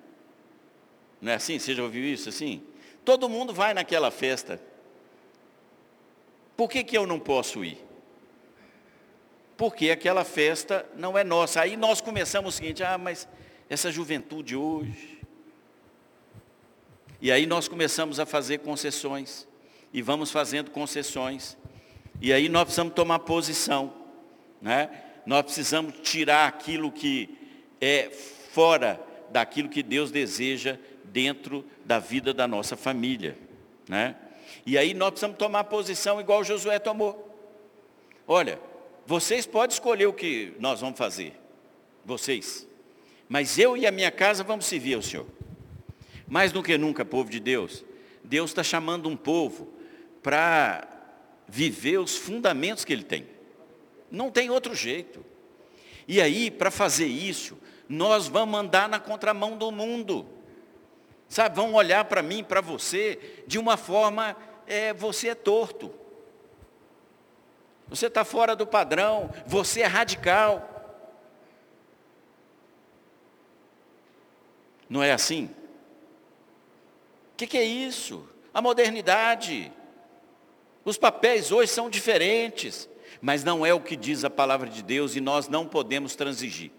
Não 1.21 1.32
é 1.32 1.36
assim? 1.36 1.60
Você 1.60 1.75
já 1.75 1.84
ouviu 1.84 2.04
isso 2.04 2.30
assim? 2.30 2.63
Todo 3.04 3.28
mundo 3.28 3.54
vai 3.54 3.73
naquela 3.73 4.10
festa. 4.12 4.62
Por 6.56 6.69
que, 6.69 6.84
que 6.84 6.97
eu 6.97 7.06
não 7.06 7.19
posso 7.19 7.63
ir? 7.63 7.84
Porque 9.58 9.89
aquela 9.89 10.23
festa 10.23 10.86
não 10.95 11.17
é 11.17 11.23
nossa. 11.23 11.62
Aí 11.62 11.75
nós 11.75 11.99
começamos 11.99 12.54
o 12.54 12.58
seguinte, 12.58 12.84
ah, 12.84 12.97
mas 12.97 13.28
essa 13.69 13.91
juventude 13.91 14.56
hoje. 14.56 15.18
E 17.21 17.32
aí 17.32 17.45
nós 17.45 17.67
começamos 17.67 18.19
a 18.19 18.25
fazer 18.25 18.60
concessões. 18.60 19.47
E 19.93 20.01
vamos 20.01 20.32
fazendo 20.32 20.71
concessões. 20.71 21.58
E 22.21 22.32
aí 22.32 22.47
nós 22.47 22.63
precisamos 22.63 22.93
tomar 22.93 23.19
posição. 23.19 23.93
Né? 24.62 24.89
Nós 25.25 25.43
precisamos 25.43 25.95
tirar 26.01 26.47
aquilo 26.47 26.91
que 26.91 27.38
é 27.82 28.10
fora 28.51 28.99
daquilo 29.29 29.69
que 29.69 29.84
Deus 29.84 30.12
deseja 30.12 30.77
dentro 31.03 31.65
da 31.86 31.99
vida 31.99 32.34
da 32.34 32.47
nossa 32.47 32.77
família. 32.77 33.38
Né? 33.88 34.15
E 34.65 34.77
aí 34.77 34.93
nós 34.93 35.12
precisamos 35.12 35.38
tomar 35.38 35.65
posição 35.65 36.19
igual 36.21 36.43
Josué 36.43 36.79
tomou. 36.79 37.25
Olha, 38.27 38.60
vocês 39.05 39.45
podem 39.45 39.73
escolher 39.73 40.05
o 40.05 40.13
que 40.13 40.53
nós 40.60 40.82
vamos 40.82 40.97
fazer. 40.97 41.34
Vocês. 42.05 42.67
Mas 43.27 43.58
eu 43.58 43.75
e 43.75 43.86
a 43.86 43.91
minha 43.91 44.12
casa 44.12 44.43
vamos 44.43 44.65
servir 44.65 44.93
ao 44.93 45.01
Senhor. 45.01 45.25
Mais 46.30 46.52
do 46.52 46.62
que 46.62 46.78
nunca, 46.78 47.04
povo 47.04 47.30
de 47.30 47.39
Deus, 47.39 47.84
Deus 48.24 48.52
está 48.52 48.63
chamando 48.63 49.10
um 49.10 49.18
povo 49.18 49.74
para 50.22 50.88
viver 51.48 51.98
os 51.98 52.15
fundamentos 52.15 52.86
que 52.86 52.94
Ele 52.94 53.04
tem. 53.04 53.28
Não 54.12 54.30
tem 54.30 54.50
outro 54.50 54.76
jeito. 54.76 55.26
E 56.08 56.22
aí, 56.22 56.52
para 56.52 56.70
fazer 56.70 57.08
isso, 57.08 57.58
nós 57.88 58.28
vamos 58.28 58.60
andar 58.60 58.88
na 58.88 59.00
contramão 59.00 59.58
do 59.58 59.72
mundo. 59.72 60.28
Sabe, 61.28 61.56
vão 61.56 61.74
olhar 61.74 62.06
para 62.06 62.22
mim, 62.22 62.44
para 62.44 62.62
você, 62.62 63.44
de 63.48 63.58
uma 63.58 63.78
forma, 63.78 64.38
é, 64.68 64.94
você 64.94 65.30
é 65.30 65.36
torto. 65.36 65.92
Você 67.88 68.06
está 68.06 68.24
fora 68.24 68.56
do 68.56 68.68
padrão, 68.68 69.32
você 69.48 69.82
é 69.82 69.88
radical. 69.88 70.68
Não 74.88 75.02
é 75.02 75.12
assim? 75.12 75.50
Que, 77.39 77.47
que 77.47 77.58
é 77.58 77.63
isso? 77.63 78.28
A 78.54 78.62
modernidade. 78.62 79.71
Os 80.84 80.97
papéis 80.97 81.54
hoje 81.54 81.71
são 81.71 81.89
diferentes, 81.89 82.89
mas 83.21 83.45
não 83.45 83.65
é 83.65 83.73
o 83.73 83.80
que 83.80 83.95
diz 83.95 84.25
a 84.25 84.30
palavra 84.30 84.69
de 84.69 84.84
Deus 84.84 85.15
e 85.15 85.21
nós 85.21 85.47
não 85.47 85.65
podemos 85.65 86.17
transigir. 86.17 86.69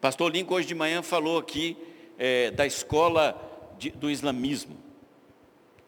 Pastor 0.00 0.30
Lincoln 0.30 0.54
hoje 0.54 0.68
de 0.68 0.76
manhã 0.76 1.02
falou 1.02 1.38
aqui 1.38 1.76
é, 2.16 2.52
da 2.52 2.64
escola 2.64 3.36
de, 3.76 3.90
do 3.90 4.08
islamismo, 4.08 4.76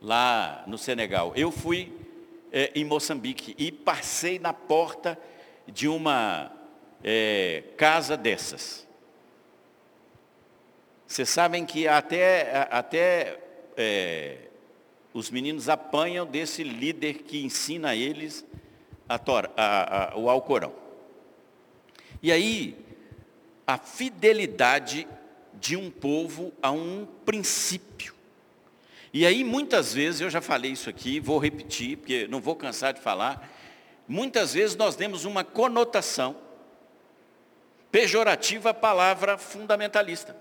lá 0.02 0.64
no 0.66 0.76
Senegal. 0.76 1.32
Eu 1.36 1.52
fui 1.52 1.92
é, 2.50 2.72
em 2.74 2.84
Moçambique 2.84 3.54
e 3.56 3.70
passei 3.70 4.40
na 4.40 4.52
porta 4.52 5.16
de 5.68 5.86
uma 5.86 6.50
é, 7.04 7.62
casa 7.76 8.16
dessas. 8.16 8.84
Vocês 11.06 11.28
sabem 11.28 11.64
que 11.64 11.86
até, 11.86 12.66
até 12.68 13.43
é, 13.76 14.48
os 15.12 15.30
meninos 15.30 15.68
apanham 15.68 16.26
desse 16.26 16.62
líder 16.64 17.22
que 17.22 17.44
ensina 17.44 17.94
eles 17.94 18.44
a 19.08 19.18
tora, 19.18 19.50
a, 19.56 20.14
a, 20.14 20.16
o 20.16 20.28
Alcorão. 20.28 20.72
E 22.22 22.32
aí, 22.32 22.76
a 23.66 23.78
fidelidade 23.78 25.06
de 25.54 25.76
um 25.76 25.90
povo 25.90 26.52
a 26.60 26.70
um 26.70 27.06
princípio. 27.24 28.14
E 29.12 29.24
aí, 29.24 29.44
muitas 29.44 29.94
vezes, 29.94 30.20
eu 30.20 30.30
já 30.30 30.40
falei 30.40 30.72
isso 30.72 30.90
aqui, 30.90 31.20
vou 31.20 31.38
repetir, 31.38 31.98
porque 31.98 32.26
não 32.26 32.40
vou 32.40 32.56
cansar 32.56 32.92
de 32.92 33.00
falar. 33.00 33.48
Muitas 34.08 34.54
vezes 34.54 34.74
nós 34.74 34.96
demos 34.96 35.24
uma 35.24 35.44
conotação 35.44 36.36
pejorativa 37.92 38.70
à 38.70 38.74
palavra 38.74 39.38
fundamentalista. 39.38 40.36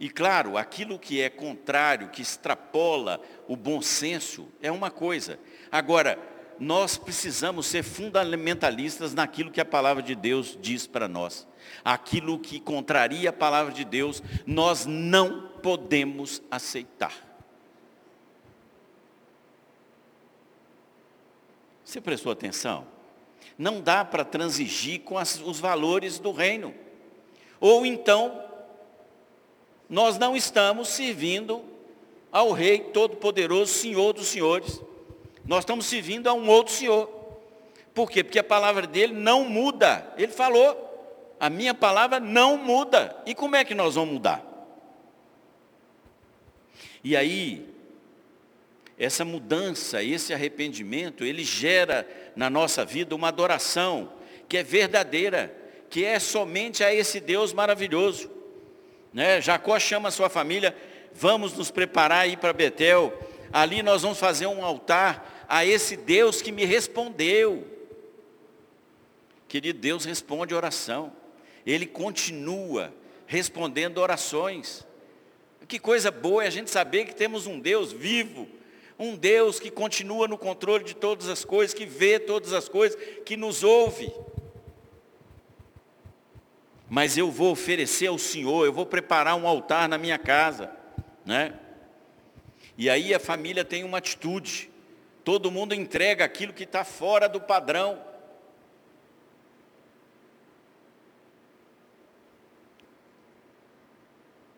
E 0.00 0.08
claro, 0.08 0.56
aquilo 0.56 0.98
que 0.98 1.20
é 1.20 1.28
contrário, 1.28 2.08
que 2.10 2.22
extrapola 2.22 3.20
o 3.48 3.56
bom 3.56 3.82
senso, 3.82 4.48
é 4.62 4.70
uma 4.70 4.90
coisa. 4.90 5.38
Agora, 5.72 6.18
nós 6.58 6.96
precisamos 6.96 7.66
ser 7.66 7.82
fundamentalistas 7.82 9.14
naquilo 9.14 9.50
que 9.50 9.60
a 9.60 9.64
palavra 9.64 10.02
de 10.02 10.14
Deus 10.14 10.56
diz 10.60 10.86
para 10.86 11.08
nós 11.08 11.48
aquilo 11.84 12.38
que 12.38 12.60
contraria 12.60 13.30
a 13.30 13.32
palavra 13.32 13.72
de 13.72 13.84
Deus, 13.84 14.22
nós 14.46 14.86
não 14.86 15.48
podemos 15.62 16.42
aceitar. 16.50 17.26
Você 21.84 22.00
prestou 22.00 22.32
atenção? 22.32 22.86
Não 23.56 23.80
dá 23.80 24.04
para 24.04 24.24
transigir 24.24 25.00
com 25.00 25.16
as, 25.16 25.40
os 25.40 25.58
valores 25.58 26.18
do 26.18 26.32
reino. 26.32 26.74
Ou 27.58 27.86
então, 27.86 28.44
nós 29.88 30.18
não 30.18 30.36
estamos 30.36 30.88
servindo 30.88 31.64
ao 32.30 32.52
Rei 32.52 32.80
Todo-Poderoso, 32.80 33.72
Senhor 33.72 34.12
dos 34.12 34.26
Senhores. 34.26 34.80
Nós 35.46 35.60
estamos 35.60 35.86
servindo 35.86 36.28
a 36.28 36.34
um 36.34 36.48
outro 36.48 36.74
Senhor. 36.74 37.08
Por 37.94 38.10
quê? 38.10 38.22
Porque 38.22 38.38
a 38.38 38.44
palavra 38.44 38.86
dele 38.86 39.14
não 39.14 39.44
muda. 39.44 40.12
Ele 40.16 40.32
falou 40.32 40.88
a 41.40 41.48
minha 41.48 41.72
palavra 41.72 42.18
não 42.18 42.56
muda. 42.56 43.16
E 43.24 43.34
como 43.34 43.56
é 43.56 43.64
que 43.64 43.74
nós 43.74 43.94
vamos 43.94 44.14
mudar? 44.14 44.44
E 47.02 47.16
aí, 47.16 47.66
essa 48.98 49.24
mudança, 49.24 50.02
esse 50.02 50.34
arrependimento, 50.34 51.24
ele 51.24 51.44
gera 51.44 52.06
na 52.34 52.50
nossa 52.50 52.84
vida 52.84 53.14
uma 53.14 53.28
adoração 53.28 54.12
que 54.48 54.56
é 54.56 54.62
verdadeira, 54.62 55.54
que 55.88 56.04
é 56.04 56.18
somente 56.18 56.82
a 56.82 56.92
esse 56.92 57.20
Deus 57.20 57.52
maravilhoso. 57.52 58.37
Né? 59.12 59.40
Jacó 59.40 59.78
chama 59.78 60.10
sua 60.10 60.28
família, 60.28 60.76
vamos 61.12 61.52
nos 61.54 61.70
preparar 61.70 62.20
aí 62.20 62.36
para 62.36 62.52
Betel, 62.52 63.12
ali 63.52 63.82
nós 63.82 64.02
vamos 64.02 64.18
fazer 64.18 64.46
um 64.46 64.64
altar 64.64 65.46
a 65.48 65.64
esse 65.64 65.96
Deus 65.96 66.42
que 66.42 66.52
me 66.52 66.64
respondeu. 66.64 67.66
Querido, 69.46 69.78
Deus 69.78 70.04
responde 70.04 70.54
oração 70.54 71.12
ele 71.72 71.86
continua 71.86 72.92
respondendo 73.26 73.98
orações. 73.98 74.86
Que 75.66 75.78
coisa 75.78 76.10
boa 76.10 76.44
é 76.44 76.46
a 76.46 76.50
gente 76.50 76.70
saber 76.70 77.04
que 77.04 77.14
temos 77.14 77.46
um 77.46 77.60
Deus 77.60 77.92
vivo, 77.92 78.48
um 78.98 79.14
Deus 79.14 79.60
que 79.60 79.70
continua 79.70 80.26
no 80.26 80.38
controle 80.38 80.82
de 80.82 80.96
todas 80.96 81.28
as 81.28 81.44
coisas, 81.44 81.74
que 81.74 81.84
vê 81.84 82.18
todas 82.18 82.54
as 82.54 82.70
coisas, 82.70 82.98
que 83.26 83.36
nos 83.36 83.62
ouve. 83.62 84.10
Mas 86.88 87.18
eu 87.18 87.30
vou 87.30 87.52
oferecer 87.52 88.06
ao 88.06 88.18
Senhor, 88.18 88.64
eu 88.64 88.72
vou 88.72 88.86
preparar 88.86 89.34
um 89.36 89.46
altar 89.46 89.88
na 89.88 89.98
minha 89.98 90.18
casa, 90.18 90.70
né? 91.24 91.54
E 92.76 92.88
aí 92.88 93.12
a 93.12 93.18
família 93.18 93.64
tem 93.64 93.84
uma 93.84 93.98
atitude. 93.98 94.70
Todo 95.24 95.50
mundo 95.50 95.74
entrega 95.74 96.24
aquilo 96.24 96.52
que 96.52 96.64
está 96.64 96.84
fora 96.84 97.28
do 97.28 97.40
padrão. 97.40 98.02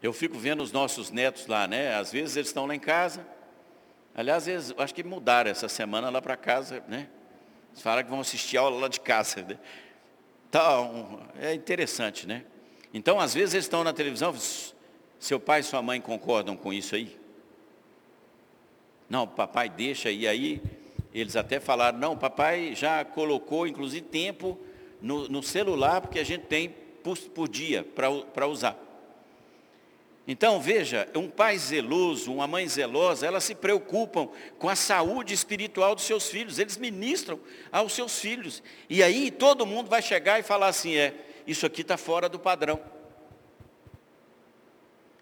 Eu 0.02 0.12
fico 0.12 0.38
vendo 0.38 0.62
os 0.62 0.70
nossos 0.70 1.10
netos 1.10 1.46
lá, 1.46 1.66
né? 1.66 1.94
Às 1.96 2.12
vezes 2.12 2.36
eles 2.36 2.48
estão 2.48 2.66
lá 2.66 2.74
em 2.74 2.80
casa. 2.80 3.26
Aliás, 4.14 4.46
eles, 4.46 4.72
acho 4.78 4.94
que 4.94 5.02
mudaram 5.02 5.50
essa 5.50 5.68
semana 5.68 6.10
lá 6.10 6.22
para 6.22 6.36
casa, 6.36 6.84
né? 6.88 7.08
Eles 7.70 7.82
falaram 7.82 8.04
que 8.04 8.10
vão 8.10 8.20
assistir 8.20 8.56
aula 8.56 8.80
lá 8.80 8.88
de 8.88 9.00
casa. 9.00 9.42
Né? 9.42 9.58
Então, 10.50 11.20
é 11.38 11.54
interessante, 11.54 12.26
né? 12.26 12.44
Então, 12.92 13.20
às 13.20 13.32
vezes 13.34 13.54
eles 13.54 13.66
estão 13.66 13.84
na 13.84 13.92
televisão, 13.92 14.34
seu 15.16 15.38
pai 15.38 15.60
e 15.60 15.62
sua 15.62 15.80
mãe 15.80 16.00
concordam 16.00 16.56
com 16.56 16.72
isso 16.72 16.96
aí? 16.96 17.16
Não, 19.08 19.28
papai 19.28 19.68
deixa, 19.68 20.10
e 20.10 20.26
aí 20.26 20.60
eles 21.14 21.36
até 21.36 21.60
falaram, 21.60 21.98
não, 21.98 22.16
papai 22.16 22.74
já 22.74 23.04
colocou, 23.04 23.64
inclusive, 23.64 24.04
tempo 24.04 24.58
no, 25.00 25.28
no 25.28 25.40
celular, 25.40 26.00
porque 26.00 26.18
a 26.18 26.24
gente 26.24 26.46
tem 26.46 26.68
por, 26.68 27.16
por 27.16 27.48
dia 27.48 27.86
para 27.94 28.48
usar. 28.48 28.76
Então, 30.32 30.60
veja, 30.60 31.08
um 31.16 31.28
pai 31.28 31.58
zeloso, 31.58 32.32
uma 32.32 32.46
mãe 32.46 32.64
zelosa, 32.68 33.26
elas 33.26 33.42
se 33.42 33.52
preocupam 33.52 34.28
com 34.60 34.68
a 34.68 34.76
saúde 34.76 35.34
espiritual 35.34 35.92
dos 35.92 36.04
seus 36.04 36.28
filhos, 36.28 36.60
eles 36.60 36.76
ministram 36.76 37.40
aos 37.72 37.92
seus 37.92 38.20
filhos. 38.20 38.62
E 38.88 39.02
aí 39.02 39.32
todo 39.32 39.66
mundo 39.66 39.90
vai 39.90 40.00
chegar 40.00 40.38
e 40.38 40.44
falar 40.44 40.68
assim: 40.68 40.94
é, 40.94 41.12
isso 41.48 41.66
aqui 41.66 41.80
está 41.80 41.96
fora 41.96 42.28
do 42.28 42.38
padrão. 42.38 42.78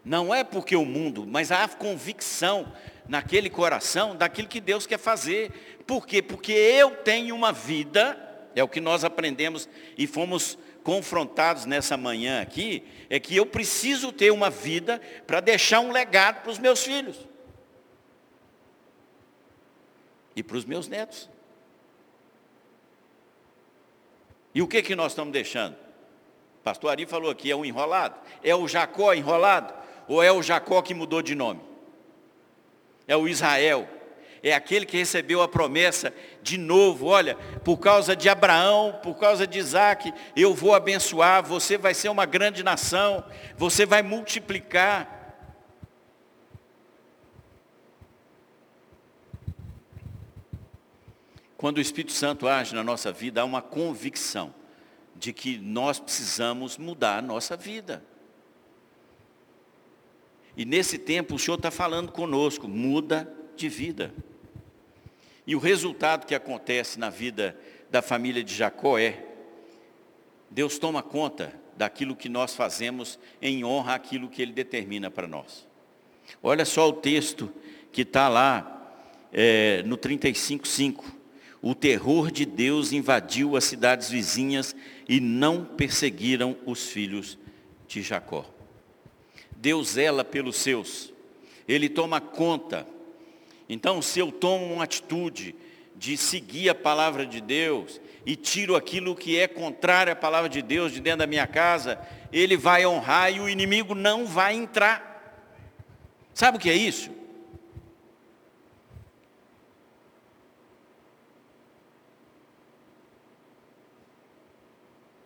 Não 0.04 0.34
é 0.34 0.44
porque 0.44 0.76
o 0.76 0.84
mundo, 0.84 1.26
mas 1.26 1.50
há 1.50 1.66
convicção 1.66 2.70
naquele 3.09 3.48
coração 3.48 4.14
daquilo 4.14 4.46
que 4.46 4.61
Deus 4.61 4.86
quer 4.86 4.98
fazer. 4.98 5.78
Por 5.86 6.06
quê? 6.06 6.20
Porque 6.20 6.52
eu 6.52 6.90
tenho 6.96 7.34
uma 7.34 7.50
vida 7.50 8.28
é 8.54 8.62
o 8.62 8.68
que 8.68 8.80
nós 8.80 9.04
aprendemos 9.04 9.68
e 9.96 10.06
fomos 10.06 10.59
confrontados 10.82 11.64
nessa 11.64 11.96
manhã 11.96 12.40
aqui, 12.40 12.84
é 13.10 13.18
que 13.18 13.36
eu 13.36 13.44
preciso 13.44 14.12
ter 14.12 14.30
uma 14.30 14.50
vida 14.50 15.00
para 15.26 15.40
deixar 15.40 15.80
um 15.80 15.92
legado 15.92 16.42
para 16.42 16.50
os 16.50 16.58
meus 16.58 16.82
filhos. 16.82 17.16
E 20.34 20.42
para 20.42 20.56
os 20.56 20.64
meus 20.64 20.88
netos. 20.88 21.28
E 24.54 24.62
o 24.62 24.66
que, 24.68 24.82
que 24.82 24.96
nós 24.96 25.12
estamos 25.12 25.32
deixando? 25.32 25.76
Pastor 26.64 26.90
Ari 26.90 27.06
falou 27.06 27.30
aqui, 27.30 27.50
é 27.50 27.56
um 27.56 27.64
enrolado. 27.64 28.18
É 28.42 28.54
o 28.54 28.66
Jacó 28.68 29.14
enrolado? 29.14 29.74
Ou 30.06 30.22
é 30.22 30.32
o 30.32 30.42
Jacó 30.42 30.82
que 30.82 30.94
mudou 30.94 31.22
de 31.22 31.34
nome? 31.34 31.60
É 33.06 33.16
o 33.16 33.28
Israel. 33.28 33.88
É 34.43 34.55
aquele 34.55 34.86
que 34.86 34.97
recebeu 34.97 35.43
a 35.43 35.49
promessa 35.49 36.12
de 36.43 36.57
novo. 36.57 37.07
Olha, 37.07 37.34
por 37.64 37.78
causa 37.78 38.14
de 38.14 38.28
Abraão, 38.28 38.99
por 39.03 39.14
causa 39.16 39.47
de 39.47 39.59
Isaac, 39.59 40.12
eu 40.36 40.55
vou 40.55 40.74
abençoar. 40.74 41.43
Você 41.45 41.76
vai 41.76 41.95
ser 41.95 42.09
uma 42.09 42.26
grande 42.26 42.62
nação. 42.62 43.24
Você 43.57 43.84
vai 43.84 44.03
multiplicar. 44.03 45.16
Quando 51.57 51.78
o 51.78 51.80
Espírito 51.80 52.12
Santo 52.12 52.47
age 52.47 52.74
na 52.74 52.84
nossa 52.84 53.11
vida, 53.11 53.41
há 53.41 53.45
uma 53.45 53.61
convicção 53.61 54.55
de 55.16 55.32
que 55.32 55.59
nós 55.59 55.99
precisamos 55.99 56.78
mudar 56.78 57.18
a 57.18 57.22
nossa 57.22 57.57
vida. 57.57 58.05
E 60.57 60.64
nesse 60.64 60.99
tempo 60.99 61.34
o 61.34 61.39
Senhor 61.39 61.57
está 61.57 61.70
falando 61.70 62.12
conosco, 62.12 62.68
muda 62.68 63.32
de 63.59 63.68
vida. 63.68 64.14
E 65.46 65.54
o 65.56 65.59
resultado 65.59 66.26
que 66.26 66.34
acontece 66.34 66.98
na 66.98 67.11
vida 67.11 67.59
da 67.90 68.00
família 68.00 68.42
de 68.42 68.54
Jacó 68.54 68.98
é, 68.98 69.24
Deus 70.50 70.78
toma 70.78 71.02
conta 71.02 71.52
daquilo 71.76 72.16
que 72.16 72.28
nós 72.28 72.54
fazemos 72.54 73.18
em 73.40 73.64
honra 73.64 73.94
àquilo 73.94 74.28
que 74.28 74.42
Ele 74.42 74.52
determina 74.52 75.11
para 75.11 75.26
nós. 75.26 75.66
Olha 76.42 76.64
só 76.64 76.88
o 76.88 76.92
texto 76.92 77.52
que 77.92 78.02
está 78.02 78.28
lá 78.28 78.92
é, 79.32 79.82
no 79.84 79.96
35,5. 79.96 81.04
O 81.61 81.74
terror 81.74 82.30
de 82.30 82.44
Deus 82.44 82.92
invadiu 82.92 83.56
as 83.56 83.64
cidades 83.64 84.11
vizinhas 84.11 84.76
e 85.09 85.20
não 85.20 85.64
perseguiram 85.64 86.56
os 86.64 86.88
filhos 86.88 87.38
de 87.86 88.02
Jacó. 88.02 88.44
Deus 89.56 89.90
zela 89.90 90.24
pelos 90.24 90.56
seus, 90.56 91.12
Ele 91.66 91.88
toma 91.88 92.20
conta. 92.20 92.86
Então, 93.68 94.00
se 94.00 94.18
eu 94.18 94.32
tomo 94.32 94.72
uma 94.72 94.84
atitude 94.84 95.54
de 95.94 96.16
seguir 96.16 96.68
a 96.68 96.74
palavra 96.74 97.26
de 97.26 97.40
Deus 97.40 98.00
e 98.24 98.36
tiro 98.36 98.76
aquilo 98.76 99.16
que 99.16 99.38
é 99.38 99.46
contrário 99.46 100.12
à 100.12 100.16
palavra 100.16 100.48
de 100.48 100.62
Deus 100.62 100.92
de 100.92 101.00
dentro 101.00 101.20
da 101.20 101.26
minha 101.26 101.46
casa, 101.46 101.98
Ele 102.32 102.56
vai 102.56 102.86
honrar 102.86 103.32
e 103.32 103.40
o 103.40 103.48
inimigo 103.48 103.94
não 103.94 104.26
vai 104.26 104.54
entrar. 104.54 105.06
Sabe 106.32 106.56
o 106.56 106.60
que 106.60 106.70
é 106.70 106.74
isso? 106.74 107.18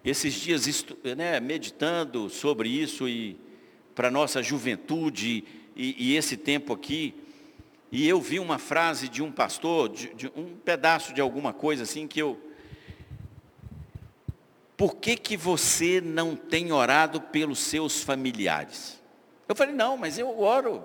esses 0.05 0.35
dias 0.35 0.85
né, 1.17 1.39
meditando 1.39 2.29
sobre 2.29 2.69
isso 2.69 3.09
e 3.09 3.37
para 3.95 4.11
nossa 4.11 4.43
juventude 4.43 5.45
e, 5.77 6.11
e, 6.11 6.17
esse 6.17 6.37
tempo 6.37 6.73
aqui, 6.73 7.15
e 7.93 8.09
eu 8.09 8.19
vi 8.23 8.41
uma 8.41 8.59
frase 8.59 9.07
de 9.07 9.23
um 9.23 9.31
pastor, 9.31 9.91
de, 9.91 10.15
de 10.15 10.33
um 10.35 10.57
pedaço 10.57 11.13
de 11.13 11.21
alguma 11.21 11.53
coisa 11.53 11.83
assim 11.83 12.09
que 12.09 12.19
eu. 12.19 12.41
Por 14.79 14.97
que, 14.97 15.15
que 15.15 15.37
você 15.37 16.01
não 16.01 16.35
tem 16.35 16.73
orado 16.73 17.21
pelos 17.21 17.59
seus 17.59 18.03
familiares? 18.03 18.99
Eu 19.47 19.55
falei, 19.55 19.75
não, 19.75 19.99
mas 19.99 20.19
eu 20.19 20.41
oro 20.41 20.83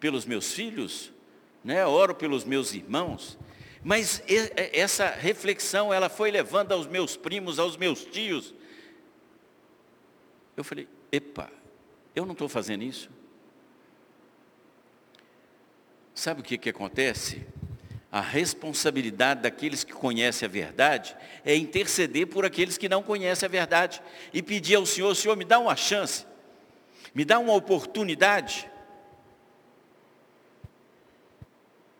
pelos 0.00 0.24
meus 0.24 0.54
filhos, 0.54 1.12
né? 1.62 1.84
oro 1.84 2.14
pelos 2.14 2.42
meus 2.42 2.72
irmãos. 2.72 3.38
Mas 3.84 4.22
essa 4.72 5.08
reflexão, 5.08 5.92
ela 5.92 6.08
foi 6.08 6.30
levando 6.30 6.72
aos 6.72 6.86
meus 6.86 7.18
primos, 7.18 7.58
aos 7.58 7.76
meus 7.76 8.02
tios. 8.02 8.54
Eu 10.56 10.64
falei, 10.64 10.88
epa, 11.12 11.50
eu 12.16 12.24
não 12.24 12.32
estou 12.32 12.48
fazendo 12.48 12.82
isso. 12.82 13.10
Sabe 16.20 16.42
o 16.42 16.44
que, 16.44 16.58
que 16.58 16.68
acontece? 16.68 17.46
A 18.12 18.20
responsabilidade 18.20 19.40
daqueles 19.40 19.82
que 19.82 19.94
conhecem 19.94 20.44
a 20.44 20.50
verdade 20.50 21.16
é 21.46 21.56
interceder 21.56 22.26
por 22.26 22.44
aqueles 22.44 22.76
que 22.76 22.90
não 22.90 23.02
conhecem 23.02 23.46
a 23.46 23.50
verdade 23.50 24.02
e 24.30 24.42
pedir 24.42 24.74
ao 24.74 24.84
Senhor, 24.84 25.14
Senhor, 25.14 25.34
me 25.34 25.46
dá 25.46 25.58
uma 25.58 25.74
chance, 25.74 26.26
me 27.14 27.24
dá 27.24 27.38
uma 27.38 27.54
oportunidade 27.54 28.70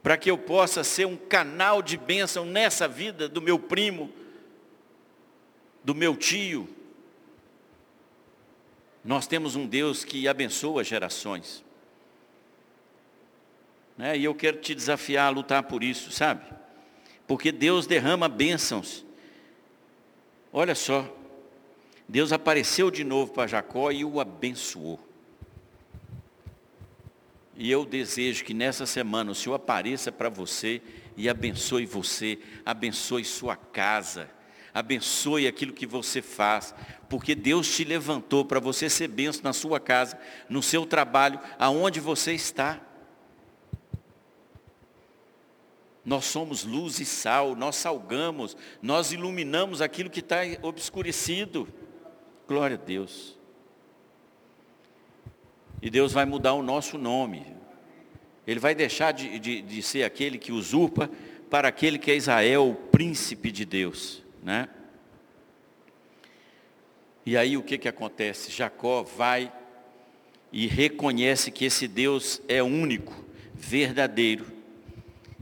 para 0.03 0.19
que 0.19 0.31
eu 0.31 0.37
possa 0.37 0.85
ser 0.85 1.07
um 1.07 1.17
canal 1.17 1.81
de 1.81 1.97
bênção 1.97 2.45
nessa 2.45 2.87
vida 2.87 3.27
do 3.27 3.41
meu 3.41 3.59
primo, 3.59 4.13
do 5.83 5.95
meu 5.95 6.15
tio. 6.15 6.69
Nós 9.03 9.27
temos 9.27 9.57
um 9.57 9.67
Deus 9.67 10.05
que 10.05 10.29
abençoa 10.29 10.85
gerações. 10.85 11.65
Né? 14.01 14.17
E 14.17 14.25
eu 14.25 14.35
quero 14.35 14.57
te 14.57 14.75
desafiar 14.75 15.27
a 15.27 15.29
lutar 15.29 15.63
por 15.65 15.85
isso, 15.85 16.11
sabe? 16.11 16.41
Porque 17.27 17.53
Deus 17.53 17.87
derrama 17.87 18.31
bênçãos. 18.31 19.05
Olha 20.51 20.75
só, 20.75 21.07
Deus 22.09 22.33
apareceu 22.33 22.91
de 22.91 23.05
novo 23.05 23.35
para 23.35 23.47
Jacó 23.47 23.93
e 23.93 24.03
o 24.03 24.19
abençoou. 24.19 24.99
E 27.55 27.71
eu 27.71 27.85
desejo 27.85 28.43
que 28.43 28.55
nessa 28.55 28.87
semana 28.87 29.33
o 29.33 29.35
Senhor 29.35 29.57
apareça 29.57 30.11
para 30.11 30.31
você 30.31 30.81
e 31.15 31.29
abençoe 31.29 31.85
você, 31.85 32.39
abençoe 32.65 33.23
sua 33.23 33.55
casa, 33.55 34.31
abençoe 34.73 35.47
aquilo 35.47 35.75
que 35.75 35.85
você 35.85 36.23
faz, 36.23 36.75
porque 37.07 37.35
Deus 37.35 37.71
te 37.71 37.85
levantou 37.85 38.47
para 38.47 38.61
você 38.61 38.89
ser 38.89 39.09
benção 39.09 39.43
na 39.45 39.53
sua 39.53 39.79
casa, 39.79 40.19
no 40.49 40.63
seu 40.63 40.87
trabalho, 40.87 41.39
aonde 41.59 42.01
você 42.01 42.33
está. 42.33 42.81
Nós 46.05 46.25
somos 46.25 46.65
luz 46.65 46.99
e 46.99 47.05
sal, 47.05 47.55
nós 47.55 47.77
salgamos, 47.77 48.57
nós 48.81 49.13
iluminamos 49.13 49.83
aquilo 49.83 50.09
que 50.09 50.21
está 50.21 50.39
obscurecido. 50.63 51.69
Glória 52.49 52.77
a 52.77 52.85
Deus. 52.85 53.39
E 55.83 55.91
Deus 55.91 56.13
vai 56.13 56.25
mudar 56.25 56.55
o 56.55 56.63
nosso 56.63 56.99
nome. 56.99 57.47
Ele 58.47 58.61
vai 58.61 58.75
deixar 58.75 59.13
de, 59.13 59.39
de, 59.39 59.63
de 59.63 59.83
ser 59.83 60.03
aquele 60.03 60.39
que 60.39 60.53
usurpa 60.53 61.11
para 61.49 61.69
aquele 61.69 61.99
que 61.99 62.11
é 62.11 62.17
Israel, 62.17 62.71
o 62.71 62.75
príncipe 62.75 63.51
de 63.51 63.65
Deus. 63.65 64.23
Né? 64.43 64.69
E 67.25 67.37
aí 67.37 67.57
o 67.57 67.63
que, 67.63 67.79
que 67.79 67.89
acontece? 67.89 68.51
Jacó 68.51 69.03
vai 69.03 69.53
e 70.53 70.67
reconhece 70.67 71.51
que 71.51 71.65
esse 71.65 71.87
Deus 71.87 72.41
é 72.49 72.63
único, 72.63 73.25
verdadeiro. 73.55 74.60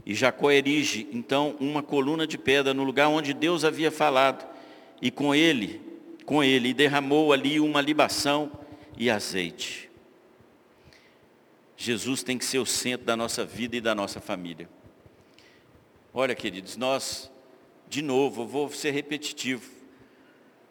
E 0.09 0.15
Jacó 0.15 0.49
erige 0.49 1.07
então 1.13 1.55
uma 1.59 1.83
coluna 1.83 2.25
de 2.25 2.35
pedra 2.35 2.73
no 2.73 2.83
lugar 2.83 3.09
onde 3.09 3.31
Deus 3.31 3.63
havia 3.63 3.91
falado. 3.91 4.43
E 4.99 5.11
com 5.11 5.35
ele, 5.35 5.79
com 6.25 6.43
ele, 6.43 6.73
derramou 6.73 7.31
ali 7.31 7.59
uma 7.59 7.79
libação 7.79 8.51
e 8.97 9.07
azeite. 9.07 9.87
Jesus 11.77 12.23
tem 12.23 12.39
que 12.39 12.45
ser 12.45 12.57
o 12.57 12.65
centro 12.65 13.05
da 13.05 13.15
nossa 13.15 13.45
vida 13.45 13.77
e 13.77 13.81
da 13.81 13.93
nossa 13.93 14.19
família. 14.19 14.67
Olha, 16.11 16.33
queridos, 16.33 16.75
nós, 16.75 17.31
de 17.87 18.01
novo, 18.01 18.41
eu 18.41 18.47
vou 18.47 18.71
ser 18.71 18.89
repetitivo. 18.89 19.69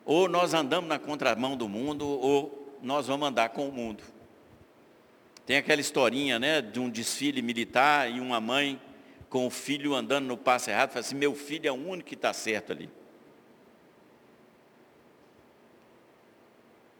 Ou 0.05 0.29
nós 0.29 0.53
andamos 0.53 0.89
na 0.89 0.99
contramão 0.99 1.57
do 1.57 1.69
mundo, 1.69 2.09
ou 2.09 2.77
nós 2.83 3.07
vamos 3.07 3.29
andar 3.29 3.51
com 3.51 3.69
o 3.69 3.73
mundo. 3.73 4.03
Tem 5.47 5.59
aquela 5.59 5.81
historinha, 5.81 6.41
né, 6.41 6.61
de 6.61 6.81
um 6.81 6.91
desfile 6.91 7.41
militar 7.41 8.11
e 8.11 8.19
uma 8.19 8.41
mãe 8.41 8.81
com 9.29 9.47
o 9.47 9.51
filho 9.51 9.95
andando 9.95 10.27
no 10.27 10.37
passo 10.37 10.71
errado, 10.71 10.91
fala 10.91 11.01
assim, 11.01 11.15
meu 11.15 11.35
filho 11.35 11.69
é 11.69 11.73
o 11.73 11.75
único 11.75 12.09
que 12.09 12.15
está 12.15 12.33
certo 12.33 12.73
ali. 12.73 12.91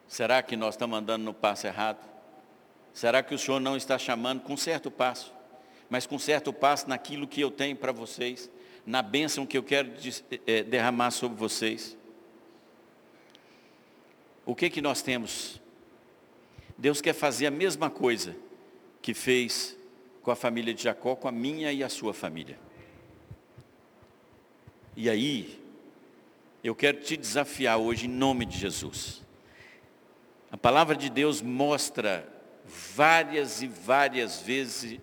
Será 0.07 0.43
que 0.43 0.57
nós 0.57 0.75
estamos 0.75 0.99
andando 0.99 1.23
no 1.23 1.35
passo 1.35 1.67
errado? 1.67 1.99
Será 2.93 3.23
que 3.23 3.35
o 3.35 3.39
Senhor 3.39 3.61
não 3.61 3.77
está 3.77 3.99
chamando 3.99 4.41
com 4.41 4.57
certo 4.57 4.91
passo, 4.91 5.33
mas 5.89 6.07
com 6.07 6.19
certo 6.19 6.53
passo 6.53 6.89
naquilo 6.89 7.27
que 7.27 7.41
eu 7.41 7.51
tenho 7.51 7.77
para 7.77 7.93
vocês, 7.93 8.51
na 8.85 9.03
bênção 9.03 9.47
que 9.47 9.57
eu 9.57 9.63
quero 9.63 9.93
é, 10.47 10.63
derramar 10.63 11.11
sobre 11.11 11.39
vocês? 11.39 11.97
O 14.45 14.55
que 14.55 14.69
que 14.71 14.81
nós 14.81 15.03
temos? 15.03 15.61
Deus 16.77 17.01
quer 17.01 17.13
fazer 17.13 17.47
a 17.47 17.51
mesma 17.51 17.91
coisa 17.91 18.35
que 19.01 19.15
fez 19.15 19.78
com 20.29 20.33
a 20.33 20.37
família 20.37 20.75
de 20.75 20.83
Jacó, 20.83 21.17
com 21.17 21.27
a 21.27 21.33
minha 21.33 21.73
e 21.73 21.83
a 21.83 21.89
sua 21.89 22.13
família. 22.13 22.59
E 24.95 25.09
aí, 25.09 25.59
Eu 26.63 26.75
quero 26.75 27.01
te 27.01 27.17
desafiar 27.17 27.79
hoje 27.79 28.05
em 28.05 28.11
nome 28.11 28.45
de 28.45 28.59
Jesus. 28.59 29.25
A 30.51 30.57
palavra 30.59 30.95
de 30.95 31.09
Deus 31.09 31.41
mostra 31.41 32.29
várias 32.95 33.63
e 33.63 33.69
várias 33.69 34.43
vezes 34.43 35.01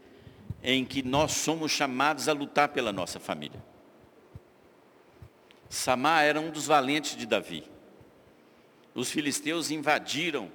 em 0.62 0.86
que 0.86 1.02
nós 1.02 1.32
somos 1.32 1.72
chamados 1.72 2.30
a 2.30 2.34
lutar 2.34 2.70
pela 2.70 2.92
nossa 2.92 3.20
família. 3.20 3.64
Samar 5.70 6.26
era 6.26 6.40
um 6.40 6.52
dos 6.52 6.68
valentes 6.68 7.16
de 7.16 7.26
Davi. 7.26 7.64
Os 8.94 9.10
filisteus 9.10 9.72
invadiram 9.72 10.52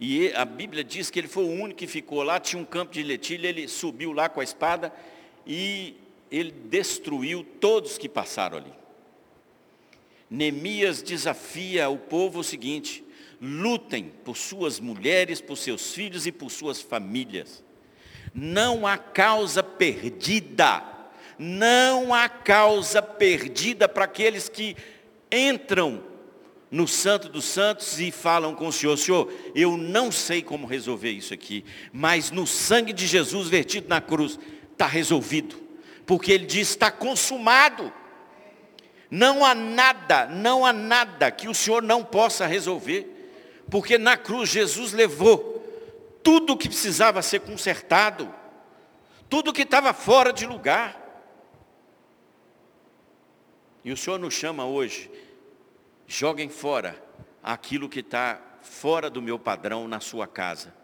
e 0.00 0.32
a 0.34 0.44
Bíblia 0.44 0.82
diz 0.82 1.10
que 1.10 1.18
ele 1.18 1.28
foi 1.28 1.44
o 1.44 1.50
único 1.50 1.78
que 1.78 1.86
ficou 1.86 2.22
lá, 2.22 2.40
tinha 2.40 2.60
um 2.60 2.64
campo 2.64 2.92
de 2.92 3.02
letilha, 3.02 3.48
ele 3.48 3.68
subiu 3.68 4.12
lá 4.12 4.28
com 4.28 4.40
a 4.40 4.44
espada 4.44 4.92
e 5.46 5.96
ele 6.30 6.50
destruiu 6.50 7.44
todos 7.60 7.96
que 7.96 8.08
passaram 8.08 8.58
ali. 8.58 8.72
Neemias 10.28 11.02
desafia 11.02 11.88
o 11.88 11.96
povo 11.96 12.40
o 12.40 12.44
seguinte: 12.44 13.04
lutem 13.40 14.10
por 14.24 14.36
suas 14.36 14.80
mulheres, 14.80 15.40
por 15.40 15.56
seus 15.56 15.92
filhos 15.92 16.26
e 16.26 16.32
por 16.32 16.50
suas 16.50 16.80
famílias. 16.80 17.62
Não 18.34 18.84
há 18.84 18.98
causa 18.98 19.62
perdida, 19.62 20.82
não 21.38 22.12
há 22.12 22.28
causa 22.28 23.00
perdida 23.00 23.88
para 23.88 24.06
aqueles 24.06 24.48
que 24.48 24.76
entram 25.30 26.02
no 26.70 26.88
Santo 26.88 27.28
dos 27.28 27.44
Santos 27.44 28.00
e 28.00 28.10
falam 28.10 28.54
com 28.54 28.66
o 28.66 28.72
Senhor, 28.72 28.96
Senhor, 28.96 29.32
eu 29.54 29.76
não 29.76 30.10
sei 30.10 30.42
como 30.42 30.66
resolver 30.66 31.10
isso 31.10 31.32
aqui, 31.32 31.64
mas 31.92 32.30
no 32.30 32.46
sangue 32.46 32.92
de 32.92 33.06
Jesus 33.06 33.48
vertido 33.48 33.88
na 33.88 34.00
cruz, 34.00 34.38
está 34.72 34.86
resolvido. 34.86 35.56
Porque 36.04 36.32
ele 36.32 36.46
diz, 36.46 36.70
está 36.70 36.90
consumado. 36.90 37.92
Não 39.10 39.44
há 39.44 39.54
nada, 39.54 40.26
não 40.26 40.66
há 40.66 40.72
nada 40.72 41.30
que 41.30 41.48
o 41.48 41.54
Senhor 41.54 41.82
não 41.82 42.04
possa 42.04 42.46
resolver. 42.46 43.10
Porque 43.70 43.96
na 43.96 44.16
cruz 44.16 44.50
Jesus 44.50 44.92
levou 44.92 45.54
tudo 46.22 46.56
que 46.56 46.68
precisava 46.68 47.22
ser 47.22 47.40
consertado, 47.40 48.32
tudo 49.28 49.52
que 49.52 49.62
estava 49.62 49.92
fora 49.92 50.32
de 50.32 50.46
lugar. 50.46 51.00
E 53.84 53.92
o 53.92 53.96
Senhor 53.96 54.18
nos 54.18 54.34
chama 54.34 54.64
hoje, 54.64 55.10
joguem 56.06 56.48
fora 56.48 57.02
aquilo 57.42 57.88
que 57.88 58.00
está 58.00 58.40
fora 58.62 59.10
do 59.10 59.20
meu 59.20 59.38
padrão 59.38 59.86
na 59.86 60.00
sua 60.00 60.26
casa. 60.26 60.74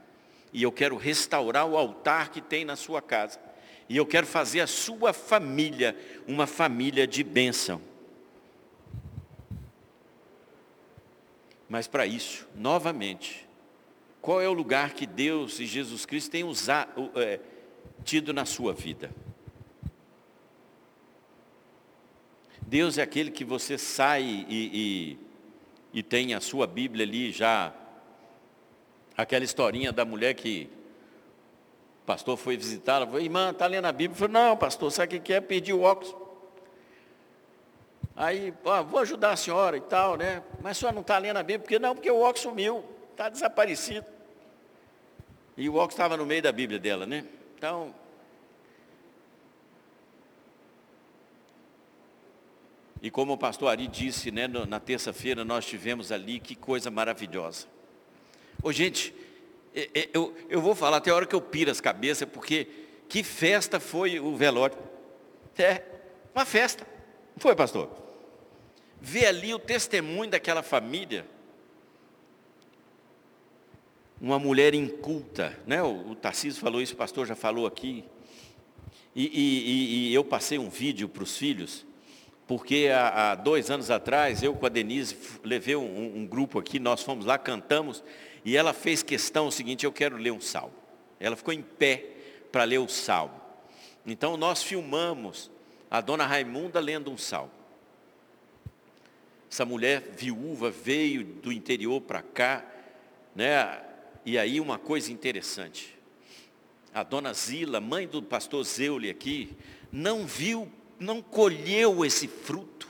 E 0.52 0.62
eu 0.62 0.72
quero 0.72 0.96
restaurar 0.96 1.66
o 1.66 1.76
altar 1.76 2.30
que 2.30 2.40
tem 2.40 2.64
na 2.64 2.76
sua 2.76 3.00
casa. 3.00 3.38
E 3.88 3.96
eu 3.96 4.06
quero 4.06 4.26
fazer 4.26 4.60
a 4.60 4.66
sua 4.66 5.12
família 5.12 5.96
uma 6.26 6.46
família 6.46 7.06
de 7.06 7.22
bênção. 7.24 7.80
Mas 11.68 11.86
para 11.86 12.04
isso, 12.04 12.48
novamente, 12.54 13.48
qual 14.20 14.40
é 14.40 14.48
o 14.48 14.52
lugar 14.52 14.92
que 14.92 15.06
Deus 15.06 15.60
e 15.60 15.66
Jesus 15.66 16.04
Cristo 16.04 16.30
têm 16.30 16.44
usado, 16.44 17.10
é, 17.14 17.40
tido 18.04 18.32
na 18.32 18.44
sua 18.44 18.72
vida? 18.74 19.10
Deus 22.70 22.98
é 22.98 23.02
aquele 23.02 23.32
que 23.32 23.44
você 23.44 23.76
sai 23.76 24.22
e, 24.22 25.18
e, 25.92 25.98
e 25.98 26.02
tem 26.04 26.34
a 26.34 26.40
sua 26.40 26.68
Bíblia 26.68 27.04
ali 27.04 27.32
já, 27.32 27.74
aquela 29.16 29.44
historinha 29.44 29.92
da 29.92 30.04
mulher 30.04 30.34
que 30.34 30.70
o 32.04 32.06
pastor 32.06 32.36
foi 32.36 32.56
visitá-la, 32.56 33.06
falou, 33.06 33.20
irmã, 33.20 33.50
está 33.50 33.66
lendo 33.66 33.86
a 33.86 33.92
Bíblia? 33.92 34.16
Falou, 34.16 34.32
não, 34.32 34.56
pastor, 34.56 34.92
sabe 34.92 35.16
o 35.16 35.20
que 35.20 35.32
é? 35.32 35.40
Perdi 35.40 35.72
o 35.72 35.82
óculos. 35.82 36.14
Aí, 38.14 38.54
ó, 38.64 38.84
vou 38.84 39.00
ajudar 39.00 39.32
a 39.32 39.36
senhora 39.36 39.76
e 39.76 39.80
tal, 39.80 40.16
né? 40.16 40.40
Mas 40.62 40.76
a 40.76 40.80
senhora 40.80 40.94
não 40.94 41.02
está 41.02 41.18
lendo 41.18 41.38
a 41.38 41.42
Bíblia, 41.42 41.58
porque 41.58 41.78
não, 41.80 41.96
porque 41.96 42.10
o 42.10 42.20
óculos 42.20 42.42
sumiu, 42.42 42.84
está 43.10 43.28
desaparecido. 43.28 44.06
E 45.56 45.68
o 45.68 45.74
óculos 45.74 45.94
estava 45.94 46.16
no 46.16 46.24
meio 46.24 46.40
da 46.40 46.52
Bíblia 46.52 46.78
dela, 46.78 47.04
né? 47.04 47.24
Então, 47.58 47.92
E 53.03 53.11
como 53.11 53.32
o 53.32 53.38
pastor 53.38 53.68
Ari 53.68 53.86
disse, 53.86 54.30
né, 54.30 54.46
na 54.46 54.78
terça-feira 54.78 55.44
nós 55.44 55.64
tivemos 55.64 56.12
ali, 56.12 56.38
que 56.38 56.55
coisa 56.55 56.90
maravilhosa. 56.90 57.66
Ô 58.62 58.70
gente, 58.72 59.14
eu, 60.12 60.34
eu 60.48 60.61
vou 60.61 60.74
falar 60.74 60.98
até 60.98 61.11
a 61.11 61.14
hora 61.14 61.26
que 61.26 61.34
eu 61.34 61.40
piro 61.40 61.70
as 61.70 61.80
cabeças, 61.80 62.28
porque 62.28 62.66
que 63.09 63.22
festa 63.22 63.80
foi 63.80 64.20
o 64.20 64.36
velório. 64.36 64.76
É, 65.57 65.82
uma 66.34 66.44
festa. 66.44 66.86
Não 67.34 67.40
foi, 67.40 67.55
pastor? 67.55 67.90
Ver 69.01 69.26
ali 69.26 69.55
o 69.55 69.59
testemunho 69.59 70.30
daquela 70.30 70.62
família. 70.62 71.26
Uma 74.20 74.38
mulher 74.38 74.74
inculta, 74.74 75.59
né? 75.66 75.82
O, 75.82 76.11
o 76.11 76.14
Tarcísio 76.14 76.61
falou 76.61 76.82
isso, 76.82 76.92
o 76.92 76.96
pastor 76.96 77.26
já 77.26 77.34
falou 77.34 77.66
aqui. 77.66 78.05
E, 79.14 79.26
e, 79.26 80.11
e 80.11 80.14
eu 80.14 80.22
passei 80.22 80.59
um 80.59 80.68
vídeo 80.68 81.09
para 81.09 81.22
os 81.22 81.36
filhos, 81.36 81.84
porque 82.51 82.88
há, 82.92 83.30
há, 83.30 83.34
dois 83.36 83.70
anos 83.70 83.92
atrás, 83.92 84.42
eu 84.42 84.53
com 84.57 84.66
a 84.66 84.68
Denise 84.68 85.16
levei 85.44 85.76
um, 85.76 86.16
um 86.16 86.26
grupo 86.26 86.59
aqui, 86.59 86.80
nós 86.80 87.01
fomos 87.01 87.24
lá, 87.24 87.38
cantamos, 87.38 88.03
e 88.44 88.57
ela 88.57 88.72
fez 88.72 89.05
questão 89.05 89.46
o 89.46 89.53
seguinte, 89.53 89.86
eu 89.86 89.92
quero 89.92 90.16
ler 90.16 90.32
um 90.32 90.40
salmo. 90.40 90.74
Ela 91.20 91.36
ficou 91.36 91.55
em 91.55 91.62
pé 91.62 92.07
para 92.51 92.64
ler 92.64 92.78
o 92.78 92.88
salmo. 92.88 93.40
Então 94.05 94.36
nós 94.36 94.64
filmamos 94.64 95.48
a 95.88 96.01
dona 96.01 96.26
Raimunda 96.26 96.80
lendo 96.80 97.09
um 97.09 97.16
salmo. 97.16 97.53
Essa 99.48 99.64
mulher 99.64 100.03
viúva 100.16 100.72
veio 100.72 101.22
do 101.22 101.53
interior 101.53 102.01
para 102.01 102.20
cá, 102.20 102.66
né? 103.32 103.80
E 104.26 104.36
aí 104.36 104.61
uma 104.61 104.76
coisa 104.76 105.12
interessante. 105.12 105.96
A 106.92 107.05
dona 107.05 107.32
Zila, 107.32 107.80
mãe 107.80 108.09
do 108.09 108.20
pastor 108.20 108.64
Zeuli 108.64 109.09
aqui, 109.09 109.57
não 109.92 110.26
viu, 110.26 110.68
não 111.01 111.22
colheu 111.22 112.05
esse 112.05 112.28
fruto. 112.28 112.86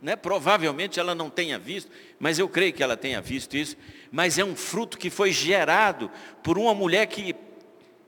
Né? 0.00 0.14
Provavelmente 0.14 1.00
ela 1.00 1.14
não 1.14 1.30
tenha 1.30 1.58
visto, 1.58 1.90
mas 2.18 2.38
eu 2.38 2.48
creio 2.48 2.74
que 2.74 2.82
ela 2.82 2.96
tenha 2.96 3.20
visto 3.22 3.56
isso. 3.56 3.76
Mas 4.12 4.38
é 4.38 4.44
um 4.44 4.54
fruto 4.54 4.98
que 4.98 5.08
foi 5.08 5.32
gerado 5.32 6.10
por 6.42 6.58
uma 6.58 6.74
mulher 6.74 7.06
que 7.06 7.34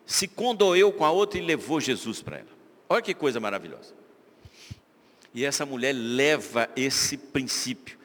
se 0.05 0.29
condoeu 0.29 0.93
com 0.93 1.05
a 1.05 1.11
outra 1.11 1.39
e 1.41 1.43
levou 1.43 1.81
Jesus 1.81 2.23
para 2.23 2.37
ela. 2.37 2.57
Olha 2.89 3.03
que 3.03 3.15
coisa 3.15 3.41
maravilhosa. 3.41 3.95
E 5.35 5.45
essa 5.45 5.67
mulher 5.67 5.93
leva 5.95 6.69
esse 6.77 7.17
princípio. 7.17 7.99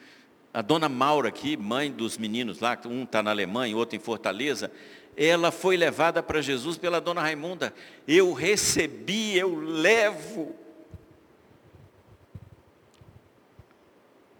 A 0.52 0.60
dona 0.60 0.88
Maura 0.88 1.28
aqui, 1.28 1.56
mãe 1.56 1.90
dos 1.90 2.18
meninos 2.18 2.60
lá, 2.60 2.78
um 2.86 3.04
está 3.04 3.22
na 3.22 3.30
Alemanha, 3.30 3.76
outro 3.76 3.96
em 3.96 4.00
Fortaleza, 4.00 4.70
ela 5.16 5.50
foi 5.50 5.76
levada 5.76 6.22
para 6.22 6.42
Jesus 6.42 6.76
pela 6.76 7.00
dona 7.00 7.22
Raimunda. 7.22 7.72
Eu 8.06 8.32
recebi, 8.32 9.36
eu 9.36 9.54
levo. 9.54 10.54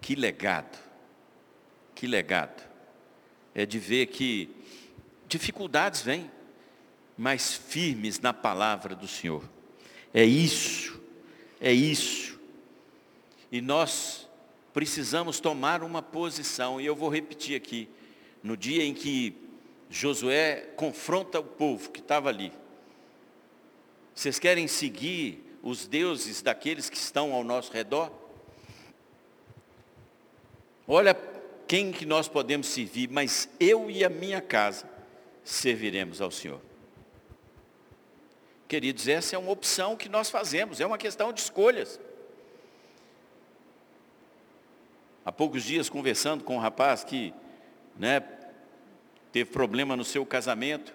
Que 0.03 0.13
legado, 0.13 0.77
que 1.95 2.05
legado. 2.05 2.61
É 3.55 3.65
de 3.65 3.79
ver 3.79 4.05
que 4.05 4.55
dificuldades 5.27 6.03
vêm, 6.03 6.29
mas 7.17 7.55
firmes 7.55 8.19
na 8.19 8.33
palavra 8.33 8.95
do 8.95 9.07
Senhor. 9.07 9.43
É 10.13 10.23
isso, 10.23 11.01
é 11.59 11.73
isso 11.73 12.33
e 13.53 13.61
nós 13.61 14.27
precisamos 14.73 15.39
tomar 15.39 15.83
uma 15.83 16.01
posição, 16.01 16.81
e 16.81 16.85
eu 16.87 16.95
vou 16.95 17.07
repetir 17.07 17.55
aqui, 17.55 17.87
no 18.41 18.57
dia 18.57 18.83
em 18.83 18.95
que 18.95 19.37
Josué 19.91 20.71
confronta 20.75 21.39
o 21.39 21.43
povo 21.43 21.91
que 21.91 21.99
estava 21.99 22.29
ali. 22.29 22.51
Vocês 24.15 24.39
querem 24.39 24.67
seguir 24.67 25.59
os 25.61 25.85
deuses 25.85 26.41
daqueles 26.41 26.89
que 26.89 26.97
estão 26.97 27.31
ao 27.31 27.43
nosso 27.43 27.71
redor? 27.71 28.11
Olha 30.87 31.15
quem 31.67 31.91
que 31.91 32.05
nós 32.05 32.27
podemos 32.27 32.67
servir, 32.67 33.09
mas 33.09 33.49
eu 33.59 33.89
e 33.89 34.03
a 34.03 34.09
minha 34.09 34.41
casa 34.41 34.89
serviremos 35.43 36.21
ao 36.21 36.29
Senhor. 36.29 36.61
Queridos, 38.67 39.07
essa 39.07 39.35
é 39.35 39.39
uma 39.39 39.51
opção 39.51 39.95
que 39.95 40.09
nós 40.09 40.29
fazemos, 40.29 40.79
é 40.79 40.85
uma 40.85 40.97
questão 40.97 41.31
de 41.31 41.39
escolhas. 41.39 41.99
Há 45.25 45.31
poucos 45.31 45.63
dias 45.63 45.89
conversando 45.89 46.43
com 46.43 46.55
um 46.57 46.59
rapaz 46.59 47.03
que 47.03 47.33
né, 47.97 48.19
teve 49.31 49.51
problema 49.51 49.95
no 49.95 50.03
seu 50.03 50.25
casamento 50.25 50.93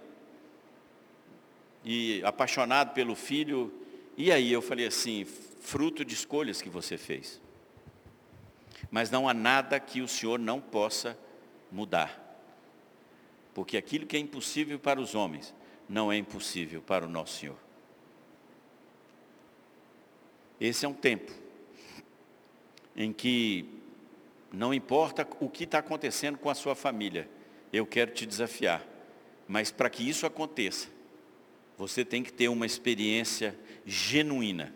e 1.84 2.20
apaixonado 2.24 2.92
pelo 2.92 3.14
filho. 3.14 3.72
E 4.16 4.30
aí 4.30 4.52
eu 4.52 4.60
falei 4.60 4.86
assim, 4.86 5.24
fruto 5.24 6.04
de 6.04 6.14
escolhas 6.14 6.60
que 6.60 6.68
você 6.68 6.98
fez. 6.98 7.40
Mas 8.90 9.10
não 9.10 9.28
há 9.28 9.34
nada 9.34 9.78
que 9.80 10.00
o 10.00 10.08
Senhor 10.08 10.38
não 10.38 10.60
possa 10.60 11.18
mudar. 11.70 12.24
Porque 13.54 13.76
aquilo 13.76 14.06
que 14.06 14.16
é 14.16 14.20
impossível 14.20 14.78
para 14.78 15.00
os 15.00 15.14
homens 15.14 15.54
não 15.88 16.12
é 16.12 16.16
impossível 16.16 16.80
para 16.80 17.04
o 17.04 17.08
nosso 17.08 17.40
Senhor. 17.40 17.58
Esse 20.60 20.84
é 20.84 20.88
um 20.88 20.94
tempo 20.94 21.32
em 22.96 23.12
que 23.12 23.78
Não 24.52 24.72
importa 24.72 25.28
o 25.40 25.48
que 25.48 25.64
está 25.64 25.78
acontecendo 25.78 26.38
com 26.38 26.48
a 26.48 26.54
sua 26.54 26.74
família, 26.74 27.28
eu 27.72 27.86
quero 27.86 28.12
te 28.12 28.24
desafiar. 28.24 28.84
Mas 29.46 29.70
para 29.70 29.90
que 29.90 30.08
isso 30.08 30.26
aconteça, 30.26 30.88
você 31.76 32.04
tem 32.04 32.22
que 32.22 32.32
ter 32.32 32.48
uma 32.48 32.66
experiência 32.66 33.58
genuína, 33.84 34.74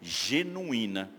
genuína, 0.00 1.10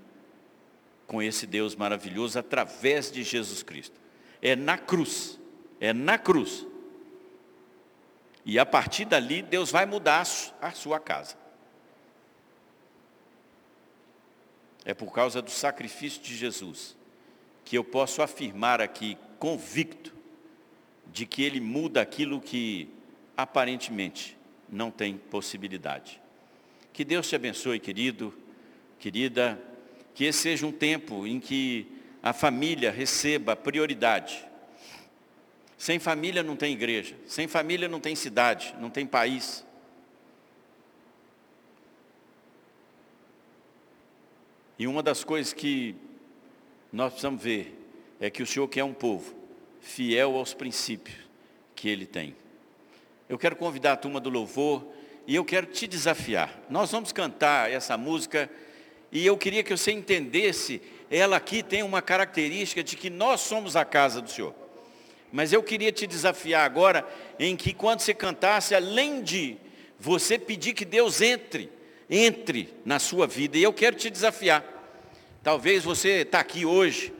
com 1.09 1.23
esse 1.23 1.47
Deus 1.47 1.75
maravilhoso 1.75 2.37
através 2.37 3.11
de 3.11 3.23
Jesus 3.23 3.63
Cristo. 3.63 3.99
É 4.39 4.55
na 4.55 4.77
cruz, 4.77 5.39
é 5.79 5.91
na 5.91 6.19
cruz. 6.19 6.67
E 8.45 8.59
a 8.59 8.65
partir 8.65 9.05
dali, 9.05 9.41
Deus 9.41 9.71
vai 9.71 9.87
mudar 9.87 10.21
a 10.61 10.71
sua 10.71 10.99
casa. 10.99 11.35
É 14.85 14.93
por 14.93 15.11
causa 15.11 15.41
do 15.41 15.49
sacrifício 15.49 16.21
de 16.21 16.37
Jesus 16.37 16.95
que 17.65 17.75
eu 17.75 17.83
posso 17.83 18.21
afirmar 18.21 18.79
aqui, 18.79 19.17
convicto, 19.39 20.13
de 21.11 21.25
que 21.25 21.41
Ele 21.41 21.59
muda 21.59 22.01
aquilo 22.01 22.39
que 22.39 22.87
aparentemente 23.35 24.37
não 24.67 24.91
tem 24.91 25.17
possibilidade. 25.17 26.21
Que 26.93 27.03
Deus 27.03 27.27
te 27.27 27.35
abençoe, 27.35 27.79
querido, 27.79 28.33
querida, 28.99 29.59
que 30.19 30.25
esse 30.25 30.39
seja 30.39 30.67
um 30.67 30.71
tempo 30.73 31.25
em 31.25 31.39
que 31.39 31.87
a 32.21 32.33
família 32.33 32.91
receba 32.91 33.55
prioridade. 33.55 34.45
Sem 35.77 35.97
família 35.97 36.43
não 36.43 36.57
tem 36.57 36.73
igreja, 36.73 37.15
sem 37.25 37.47
família 37.47 37.87
não 37.87 38.01
tem 38.01 38.13
cidade, 38.17 38.75
não 38.81 38.89
tem 38.89 39.07
país. 39.07 39.65
E 44.77 44.85
uma 44.87 45.01
das 45.01 45.23
coisas 45.23 45.53
que 45.53 45.95
nós 46.91 47.13
precisamos 47.13 47.41
ver 47.41 47.73
é 48.19 48.29
que 48.29 48.43
o 48.43 48.45
Senhor 48.45 48.67
quer 48.67 48.83
um 48.83 48.93
povo 48.93 49.33
fiel 49.79 50.35
aos 50.35 50.53
princípios 50.53 51.15
que 51.73 51.87
Ele 51.87 52.05
tem. 52.05 52.35
Eu 53.29 53.37
quero 53.37 53.55
convidar 53.55 53.93
a 53.93 53.95
turma 53.95 54.19
do 54.19 54.29
louvor 54.29 54.85
e 55.25 55.33
eu 55.33 55.45
quero 55.45 55.67
te 55.67 55.87
desafiar. 55.87 56.61
Nós 56.69 56.91
vamos 56.91 57.13
cantar 57.13 57.71
essa 57.71 57.97
música 57.97 58.51
e 59.11 59.25
eu 59.25 59.37
queria 59.37 59.63
que 59.63 59.75
você 59.75 59.91
entendesse, 59.91 60.81
ela 61.09 61.37
aqui 61.37 61.63
tem 61.63 61.81
uma 61.81 62.01
característica 62.01 62.83
de 62.83 62.95
que 62.95 63.09
nós 63.09 63.41
somos 63.41 63.75
a 63.75 63.83
casa 63.83 64.21
do 64.21 64.29
Senhor. 64.29 64.53
Mas 65.31 65.51
eu 65.53 65.61
queria 65.63 65.91
te 65.91 66.05
desafiar 66.05 66.65
agora 66.65 67.07
em 67.39 67.55
que 67.55 67.73
quando 67.73 68.01
você 68.01 68.13
cantasse, 68.13 68.75
além 68.75 69.21
de 69.21 69.57
você 69.99 70.37
pedir 70.37 70.73
que 70.73 70.85
Deus 70.85 71.21
entre, 71.21 71.69
entre 72.09 72.73
na 72.85 72.99
sua 72.99 73.27
vida, 73.27 73.57
e 73.57 73.63
eu 73.63 73.73
quero 73.73 73.95
te 73.95 74.09
desafiar. 74.09 74.63
Talvez 75.43 75.83
você 75.83 76.21
está 76.21 76.39
aqui 76.39 76.65
hoje, 76.65 77.13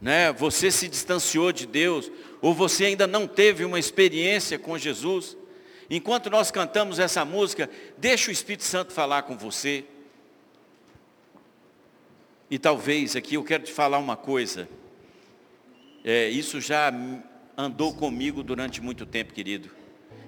né? 0.00 0.32
você 0.32 0.70
se 0.70 0.88
distanciou 0.88 1.52
de 1.52 1.66
Deus, 1.66 2.10
ou 2.40 2.54
você 2.54 2.86
ainda 2.86 3.06
não 3.06 3.26
teve 3.26 3.64
uma 3.64 3.78
experiência 3.78 4.58
com 4.58 4.76
Jesus, 4.78 5.36
enquanto 5.88 6.30
nós 6.30 6.50
cantamos 6.50 6.98
essa 6.98 7.24
música, 7.24 7.70
deixa 7.96 8.30
o 8.30 8.32
Espírito 8.32 8.64
Santo 8.64 8.92
falar 8.92 9.22
com 9.22 9.36
você. 9.36 9.84
E 12.54 12.58
talvez 12.60 13.16
aqui 13.16 13.34
eu 13.34 13.42
quero 13.42 13.64
te 13.64 13.72
falar 13.72 13.98
uma 13.98 14.16
coisa. 14.16 14.68
É, 16.04 16.28
isso 16.28 16.60
já 16.60 16.94
andou 17.58 17.92
comigo 17.92 18.44
durante 18.44 18.80
muito 18.80 19.04
tempo, 19.04 19.34
querido, 19.34 19.70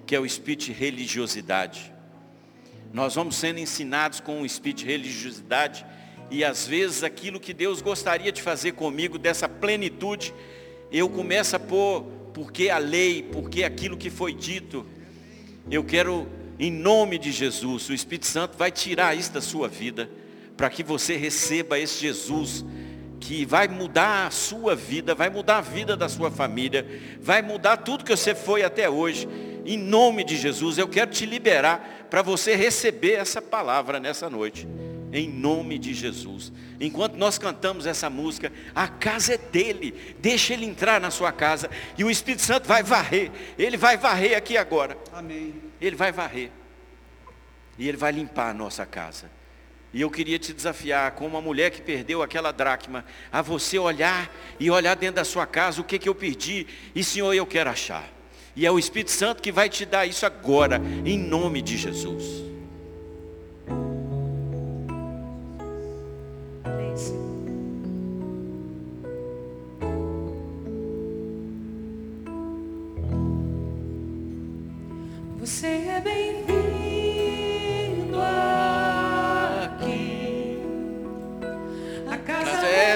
que 0.04 0.12
é 0.12 0.18
o 0.18 0.26
espírito 0.26 0.64
de 0.64 0.72
religiosidade. 0.72 1.94
Nós 2.92 3.14
vamos 3.14 3.36
sendo 3.36 3.60
ensinados 3.60 4.18
com 4.18 4.42
o 4.42 4.44
espírito 4.44 4.78
de 4.78 4.86
religiosidade 4.86 5.86
e 6.28 6.42
às 6.42 6.66
vezes 6.66 7.04
aquilo 7.04 7.38
que 7.38 7.54
Deus 7.54 7.80
gostaria 7.80 8.32
de 8.32 8.42
fazer 8.42 8.72
comigo, 8.72 9.18
dessa 9.18 9.48
plenitude, 9.48 10.34
eu 10.90 11.08
começo 11.08 11.54
a 11.54 11.60
pôr, 11.60 12.02
porque 12.34 12.70
a 12.70 12.78
lei, 12.78 13.22
porque 13.22 13.62
aquilo 13.62 13.96
que 13.96 14.10
foi 14.10 14.34
dito, 14.34 14.84
eu 15.70 15.84
quero, 15.84 16.28
em 16.58 16.72
nome 16.72 17.18
de 17.18 17.30
Jesus, 17.30 17.88
o 17.88 17.94
Espírito 17.94 18.26
Santo 18.26 18.58
vai 18.58 18.72
tirar 18.72 19.16
isso 19.16 19.32
da 19.32 19.40
sua 19.40 19.68
vida, 19.68 20.10
para 20.56 20.70
que 20.70 20.82
você 20.82 21.16
receba 21.16 21.78
esse 21.78 22.00
Jesus, 22.00 22.64
que 23.20 23.44
vai 23.44 23.68
mudar 23.68 24.26
a 24.26 24.30
sua 24.30 24.74
vida, 24.74 25.14
vai 25.14 25.28
mudar 25.28 25.58
a 25.58 25.60
vida 25.60 25.96
da 25.96 26.08
sua 26.08 26.30
família, 26.30 26.86
vai 27.20 27.42
mudar 27.42 27.78
tudo 27.78 28.04
que 28.04 28.16
você 28.16 28.34
foi 28.34 28.62
até 28.62 28.88
hoje. 28.88 29.28
Em 29.64 29.76
nome 29.76 30.22
de 30.22 30.36
Jesus, 30.36 30.78
eu 30.78 30.86
quero 30.86 31.10
te 31.10 31.26
liberar 31.26 32.06
para 32.08 32.22
você 32.22 32.54
receber 32.54 33.14
essa 33.14 33.42
palavra 33.42 33.98
nessa 33.98 34.30
noite 34.30 34.66
em 35.12 35.28
nome 35.28 35.78
de 35.78 35.94
Jesus. 35.94 36.52
Enquanto 36.80 37.14
nós 37.14 37.38
cantamos 37.38 37.86
essa 37.86 38.10
música, 38.10 38.52
a 38.74 38.86
casa 38.88 39.34
é 39.34 39.38
dele, 39.38 39.94
deixa 40.18 40.52
ele 40.52 40.66
entrar 40.66 41.00
na 41.00 41.10
sua 41.10 41.32
casa 41.32 41.70
e 41.96 42.04
o 42.04 42.10
Espírito 42.10 42.42
Santo 42.42 42.66
vai 42.66 42.82
varrer, 42.82 43.30
ele 43.58 43.76
vai 43.76 43.96
varrer 43.96 44.36
aqui 44.36 44.56
agora. 44.56 44.96
Amém. 45.12 45.54
Ele 45.80 45.96
vai 45.96 46.12
varrer 46.12 46.50
e 47.78 47.88
ele 47.88 47.96
vai 47.96 48.12
limpar 48.12 48.50
a 48.50 48.54
nossa 48.54 48.84
casa. 48.84 49.30
E 49.92 50.00
eu 50.00 50.10
queria 50.10 50.38
te 50.38 50.52
desafiar, 50.52 51.12
como 51.12 51.30
uma 51.30 51.40
mulher 51.40 51.70
que 51.70 51.80
perdeu 51.80 52.22
aquela 52.22 52.52
dracma, 52.52 53.04
a 53.32 53.40
você 53.40 53.78
olhar 53.78 54.30
e 54.60 54.70
olhar 54.70 54.94
dentro 54.94 55.16
da 55.16 55.24
sua 55.24 55.46
casa 55.46 55.80
o 55.80 55.84
que, 55.84 55.98
que 55.98 56.08
eu 56.08 56.14
perdi, 56.14 56.66
e 56.94 57.02
Senhor, 57.02 57.32
eu 57.32 57.46
quero 57.46 57.70
achar. 57.70 58.06
E 58.54 58.64
é 58.66 58.70
o 58.70 58.78
Espírito 58.78 59.10
Santo 59.10 59.42
que 59.42 59.52
vai 59.52 59.68
te 59.68 59.84
dar 59.84 60.06
isso 60.06 60.24
agora, 60.24 60.80
em 61.04 61.18
nome 61.18 61.62
de 61.62 61.76
Jesus. 61.76 62.46
Você 75.38 75.66
é 75.66 76.00
bem-vindo 76.00 76.75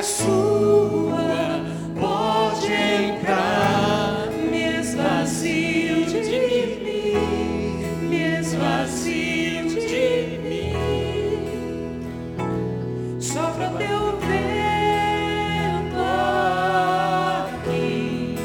é 0.00 0.02
sua, 0.02 1.60
pode 2.00 2.72
entrar. 2.72 4.28
Me 4.50 4.80
esvazio 4.80 6.06
de 6.06 6.22
mim, 6.82 8.08
me 8.08 8.22
esvazio 8.40 9.68
de 9.68 10.38
mim. 10.42 10.72
Sopra 13.20 13.68
teu 13.76 14.18
vento 14.20 16.00
aqui. 17.52 18.36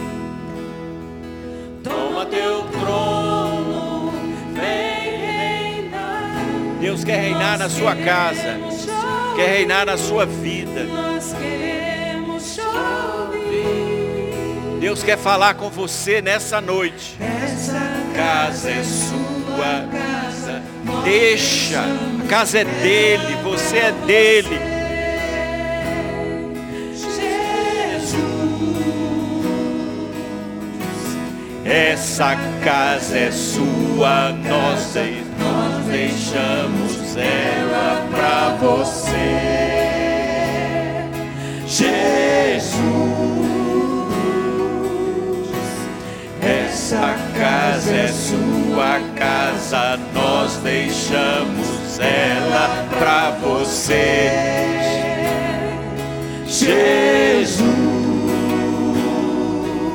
Toma 1.82 2.26
teu 2.26 2.64
trono, 2.64 4.12
vem 4.53 5.22
reinar. 5.22 6.36
Deus 6.82 7.06
quer 7.06 7.22
reinar 7.22 7.58
na 7.58 7.70
sua 7.70 7.95
casa, 7.95 8.60
quer 9.36 9.57
reinar 9.57 9.86
na 9.86 9.97
sua 9.97 10.25
vida. 10.25 10.88
Deus 14.79 15.03
quer 15.03 15.17
falar 15.17 15.55
com 15.55 15.69
você 15.69 16.21
nessa 16.21 16.61
noite. 16.61 17.17
Essa 17.19 17.81
casa 18.15 18.69
é 18.69 18.83
sua 18.83 19.88
casa. 19.91 20.63
Deixa, 21.03 21.81
a 21.81 22.27
casa 22.27 22.59
é 22.59 22.65
dele, 22.65 23.36
você 23.43 23.77
é 23.77 23.91
dele. 24.05 24.59
Essa 31.65 32.36
casa 32.63 33.17
é 33.17 33.31
sua, 33.31 34.31
nós, 34.33 34.93
nós 35.39 35.86
deixamos 35.88 37.05
ela 37.18 38.07
pra 38.11 38.57
você. 38.59 39.66
Jesus, 41.68 42.76
essa 46.41 47.16
casa 47.38 47.91
é 47.93 48.07
sua 48.07 48.99
casa, 49.16 49.99
nós 50.13 50.57
deixamos 50.57 51.99
ela 51.99 52.86
pra 52.97 53.32
você. 53.32 54.32
Jesus. 56.45 57.74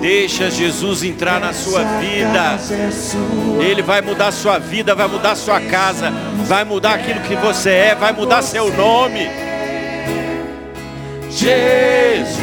Deixa 0.00 0.50
Jesus 0.50 1.02
entrar 1.02 1.38
na 1.38 1.52
sua 1.52 1.84
vida. 2.00 2.58
Ele 3.60 3.82
vai 3.82 4.00
mudar 4.00 4.32
sua 4.32 4.58
vida, 4.58 4.94
vai 4.94 5.06
mudar 5.06 5.36
sua 5.36 5.60
casa, 5.60 6.10
vai 6.46 6.64
mudar 6.64 6.94
aquilo 6.94 7.20
que 7.20 7.36
você 7.36 7.70
é, 7.70 7.94
vai 7.94 8.12
mudar 8.12 8.40
seu 8.40 8.72
nome. 8.72 9.28
Jesus, 11.30 12.40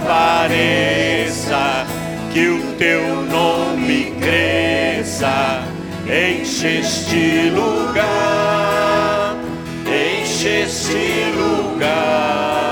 apareça, 0.00 1.86
que 2.32 2.48
o 2.48 2.74
teu 2.76 3.22
nome 3.22 4.12
cresça, 4.20 5.62
enche 6.04 6.80
este 6.80 7.50
lugar, 7.50 9.36
enche 9.86 10.48
este 10.48 11.32
lugar. 11.36 12.71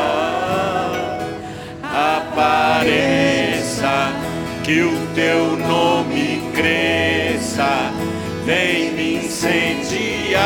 Que 4.71 4.83
o 4.83 4.97
teu 5.17 5.57
nome 5.57 6.41
cresça, 6.55 7.91
vem 8.45 8.93
me 8.93 9.17
incendiar. 9.17 10.39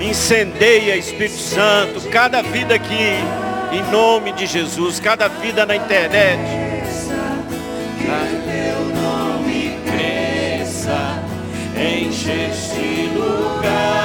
Incendeia, 0.00 0.96
Espírito 0.96 1.36
Santo, 1.36 2.00
cada 2.08 2.42
vida 2.42 2.74
aqui, 2.74 3.18
em 3.72 3.82
nome 3.92 4.32
de 4.32 4.46
Jesus, 4.46 4.98
cada 5.00 5.28
vida 5.28 5.66
na 5.66 5.76
internet. 5.76 6.40
Que 7.98 8.06
teu 8.06 8.86
nome 9.02 9.78
cresça, 9.84 11.22
enche 11.76 12.30
este 12.50 13.10
lugar, 13.14 14.03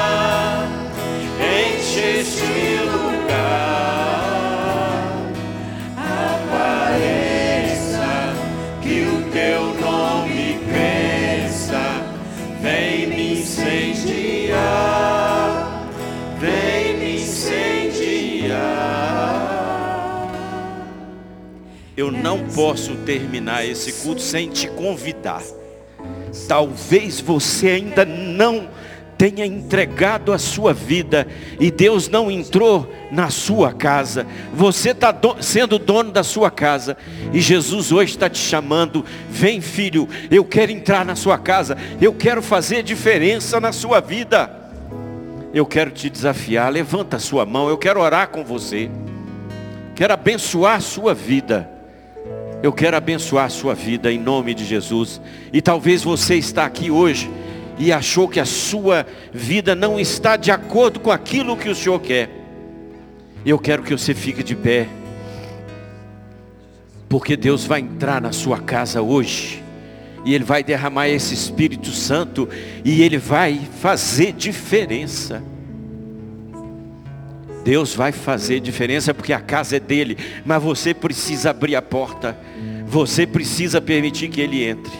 Eu 22.00 22.14
não 22.14 22.48
posso 22.56 22.96
terminar 22.96 23.66
esse 23.66 23.92
culto 23.92 24.22
sem 24.22 24.48
te 24.48 24.70
convidar. 24.70 25.44
Talvez 26.48 27.20
você 27.20 27.72
ainda 27.72 28.06
não 28.06 28.70
tenha 29.18 29.46
entregado 29.46 30.32
a 30.32 30.38
sua 30.38 30.74
vida 30.74 31.28
e 31.60 31.70
Deus 31.70 32.08
não 32.08 32.32
entrou 32.32 32.90
na 33.12 33.30
sua 33.30 33.74
casa. 33.74 34.26
Você 34.54 34.92
está 34.92 35.12
do, 35.12 35.44
sendo 35.44 35.78
dono 35.78 36.10
da 36.10 36.24
sua 36.24 36.50
casa 36.50 36.96
e 37.34 37.42
Jesus 37.42 37.92
hoje 37.92 38.14
está 38.14 38.30
te 38.30 38.40
chamando. 38.40 39.04
Vem, 39.30 39.60
filho, 39.60 40.08
eu 40.32 40.46
quero 40.46 40.72
entrar 40.72 41.04
na 41.04 41.18
sua 41.18 41.38
casa. 41.38 41.78
Eu 42.00 42.14
quero 42.14 42.42
fazer 42.42 42.82
diferença 42.82 43.60
na 43.60 43.74
sua 43.74 44.00
vida. 44.00 44.50
Eu 45.54 45.66
quero 45.66 45.92
te 45.92 46.10
desafiar. 46.10 46.72
Levanta 46.72 47.18
a 47.18 47.20
sua 47.20 47.46
mão. 47.46 47.68
Eu 47.68 47.78
quero 47.78 48.00
orar 48.00 48.30
com 48.30 48.46
você. 48.46 48.90
Quero 49.96 50.14
abençoar 50.14 50.78
a 50.78 50.80
sua 50.80 51.14
vida. 51.14 51.78
Eu 52.62 52.74
quero 52.74 52.98
abençoar 52.98 53.46
a 53.46 53.50
sua 53.50 53.74
vida 53.74 54.12
em 54.12 54.20
nome 54.20 54.54
de 54.54 54.66
Jesus. 54.66 55.22
E 55.54 55.62
talvez 55.62 56.04
você 56.04 56.36
está 56.36 56.66
aqui 56.66 56.92
hoje 56.92 57.30
e 57.78 57.94
achou 57.94 58.28
que 58.28 58.40
a 58.40 58.46
sua 58.46 59.06
vida 59.32 59.74
não 59.74 59.98
está 59.98 60.36
de 60.36 60.52
acordo 60.52 61.00
com 61.00 61.10
aquilo 61.10 61.56
que 61.56 61.70
o 61.70 61.76
Senhor 61.76 62.00
quer. 62.02 62.30
Eu 63.46 63.58
quero 63.58 63.82
que 63.82 63.94
você 63.94 64.14
fique 64.14 64.44
de 64.44 64.56
pé. 64.56 64.90
Porque 67.08 67.38
Deus 67.38 67.66
vai 67.66 67.80
entrar 67.80 68.22
na 68.22 68.34
sua 68.34 68.60
casa 68.60 69.02
hoje. 69.02 69.64
E 70.26 70.36
Ele 70.36 70.44
vai 70.44 70.62
derramar 70.62 71.08
esse 71.08 71.34
Espírito 71.34 71.92
Santo. 71.92 72.50
E 72.84 73.02
Ele 73.02 73.18
vai 73.18 73.62
fazer 73.80 74.34
diferença. 74.34 75.42
Deus 77.70 77.94
vai 77.94 78.12
fazer 78.12 78.60
diferença 78.60 79.14
porque 79.14 79.32
a 79.32 79.40
casa 79.40 79.78
é 79.78 79.80
dele. 79.80 80.18
Mas 80.44 80.64
você 80.64 80.92
precisa 80.92 81.52
abrir 81.52 81.76
a 81.76 81.82
porta. 81.84 82.36
Você 82.88 83.28
precisa 83.28 83.80
permitir 83.80 84.28
que 84.30 84.42
Ele 84.42 84.64
entre. 84.64 84.92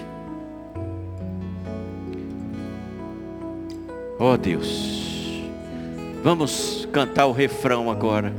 Oh 4.20 4.38
Deus, 4.38 5.42
vamos 6.24 6.88
cantar 6.94 7.26
o 7.26 7.32
refrão 7.32 7.90
agora. 7.90 8.36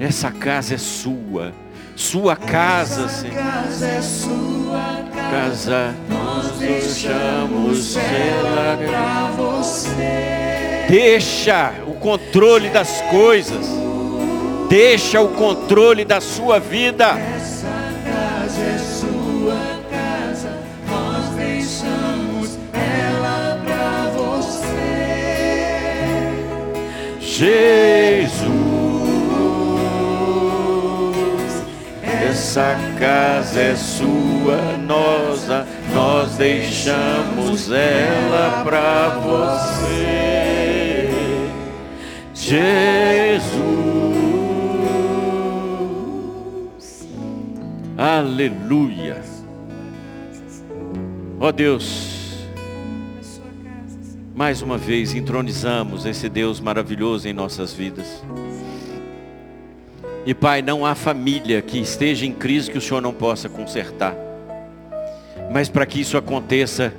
Essa 0.00 0.30
casa 0.30 0.76
é 0.76 0.78
sua, 0.78 1.52
sua 1.94 2.36
casa, 2.36 3.06
Senhor. 3.06 3.34
casa 3.34 3.86
é 3.86 4.00
sua 4.00 5.08
Casa, 5.30 5.94
nós 6.08 6.52
deixamos 6.58 7.96
ela. 7.96 8.78
pra 8.78 9.30
você. 9.36 10.47
Deixa 10.88 11.74
o 11.86 11.92
controle 11.92 12.70
das 12.70 13.02
coisas. 13.10 13.66
Deixa 14.70 15.20
o 15.20 15.28
controle 15.28 16.02
da 16.02 16.18
sua 16.18 16.58
vida. 16.58 17.08
Essa 17.36 17.68
casa 18.06 18.62
é 18.62 18.78
sua 18.78 19.54
casa, 19.90 20.50
nós 20.88 21.28
deixamos 21.36 22.58
ela 22.72 23.60
pra 23.66 24.10
você. 24.16 24.62
Jesus, 27.20 28.40
essa 32.02 32.78
casa 32.98 33.60
é 33.60 33.76
sua, 33.76 34.78
nós, 34.86 35.46
nós 35.94 36.34
deixamos 36.36 37.70
ela 37.70 38.62
para 38.64 39.08
você. 39.20 40.17
Jesus, 42.48 43.52
aleluia. 47.94 49.22
Ó 51.38 51.52
Deus, 51.52 52.48
mais 54.34 54.62
uma 54.62 54.78
vez 54.78 55.12
entronizamos 55.12 56.06
esse 56.06 56.30
Deus 56.30 56.58
maravilhoso 56.58 57.28
em 57.28 57.34
nossas 57.34 57.74
vidas. 57.74 58.24
E 60.24 60.32
Pai, 60.32 60.62
não 60.62 60.86
há 60.86 60.94
família 60.94 61.60
que 61.60 61.78
esteja 61.78 62.24
em 62.24 62.32
crise 62.32 62.70
que 62.70 62.78
o 62.78 62.80
Senhor 62.80 63.02
não 63.02 63.12
possa 63.12 63.50
consertar. 63.50 64.16
Mas 65.52 65.68
para 65.68 65.84
que 65.84 66.00
isso 66.00 66.16
aconteça, 66.16 66.94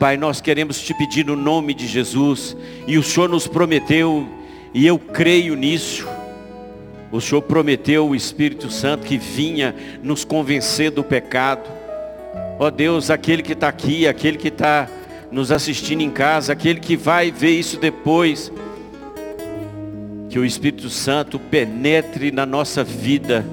Pai, 0.00 0.16
nós 0.16 0.40
queremos 0.40 0.80
te 0.80 0.92
pedir 0.92 1.24
no 1.24 1.36
nome 1.36 1.72
de 1.72 1.86
Jesus, 1.86 2.56
e 2.84 2.98
o 2.98 3.02
Senhor 3.04 3.28
nos 3.28 3.46
prometeu, 3.46 4.41
e 4.74 4.86
eu 4.86 4.98
creio 4.98 5.54
nisso. 5.54 6.06
O 7.10 7.20
Senhor 7.20 7.42
prometeu 7.42 8.08
o 8.08 8.16
Espírito 8.16 8.70
Santo 8.70 9.06
que 9.06 9.18
vinha 9.18 9.74
nos 10.02 10.24
convencer 10.24 10.90
do 10.90 11.04
pecado. 11.04 11.70
Ó 12.58 12.70
Deus, 12.70 13.10
aquele 13.10 13.42
que 13.42 13.52
está 13.52 13.68
aqui, 13.68 14.06
aquele 14.06 14.38
que 14.38 14.48
está 14.48 14.88
nos 15.30 15.52
assistindo 15.52 16.00
em 16.00 16.10
casa, 16.10 16.52
aquele 16.52 16.80
que 16.80 16.96
vai 16.96 17.30
ver 17.30 17.50
isso 17.50 17.78
depois, 17.78 18.50
que 20.30 20.38
o 20.38 20.44
Espírito 20.44 20.88
Santo 20.88 21.38
penetre 21.38 22.30
na 22.30 22.46
nossa 22.46 22.82
vida 22.82 23.44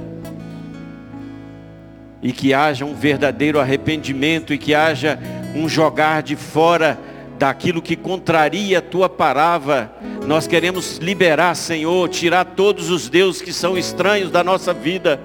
e 2.22 2.32
que 2.32 2.53
haja 2.53 2.86
um 2.86 2.93
verdadeiro 2.93 3.59
arrependimento 3.59 4.53
e 4.53 4.57
que 4.57 4.74
haja 4.74 5.20
um 5.55 5.67
jogar 5.67 6.22
de 6.22 6.36
fora 6.36 6.97
daquilo 7.40 7.82
que 7.82 7.96
contraria 7.96 8.80
a 8.80 8.82
tua 8.82 9.08
palavra. 9.08 9.94
Nós 10.28 10.46
queremos 10.46 10.98
liberar, 10.98 11.56
Senhor, 11.56 12.10
tirar 12.10 12.44
todos 12.44 12.90
os 12.90 13.08
deuses 13.08 13.42
que 13.42 13.54
são 13.54 13.78
estranhos 13.78 14.30
da 14.30 14.44
nossa 14.44 14.74
vida. 14.74 15.22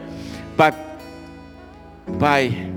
Pai, 0.57 0.73
Pai, 2.19 2.71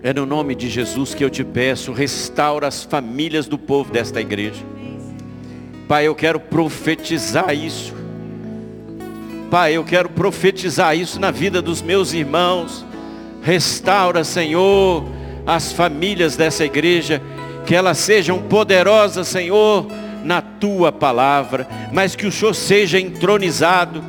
é 0.00 0.14
no 0.14 0.24
nome 0.24 0.54
de 0.54 0.68
Jesus 0.70 1.12
que 1.14 1.24
eu 1.24 1.28
te 1.28 1.42
peço, 1.42 1.92
restaura 1.92 2.68
as 2.68 2.84
famílias 2.84 3.48
do 3.48 3.58
povo 3.58 3.92
desta 3.92 4.20
igreja. 4.20 4.64
Pai, 5.88 6.06
eu 6.06 6.14
quero 6.14 6.38
profetizar 6.38 7.52
isso. 7.52 7.92
Pai, 9.50 9.72
eu 9.72 9.82
quero 9.82 10.10
profetizar 10.10 10.96
isso 10.96 11.18
na 11.18 11.32
vida 11.32 11.60
dos 11.60 11.82
meus 11.82 12.12
irmãos. 12.12 12.86
Restaura, 13.42 14.22
Senhor, 14.22 15.17
as 15.48 15.72
famílias 15.72 16.36
dessa 16.36 16.62
igreja, 16.62 17.22
que 17.64 17.74
elas 17.74 17.96
sejam 17.96 18.38
poderosas, 18.42 19.28
Senhor, 19.28 19.86
na 20.22 20.42
tua 20.42 20.92
palavra, 20.92 21.66
mas 21.90 22.14
que 22.14 22.26
o 22.26 22.32
Senhor 22.32 22.54
seja 22.54 23.00
entronizado. 23.00 24.04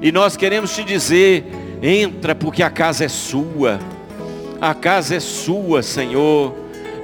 E 0.00 0.10
nós 0.10 0.34
queremos 0.34 0.74
te 0.74 0.82
dizer: 0.82 1.44
entra, 1.82 2.34
porque 2.34 2.62
a 2.62 2.70
casa 2.70 3.04
é 3.04 3.08
sua. 3.08 3.78
A 4.58 4.72
casa 4.72 5.16
é 5.16 5.20
sua, 5.20 5.82
Senhor. 5.82 6.54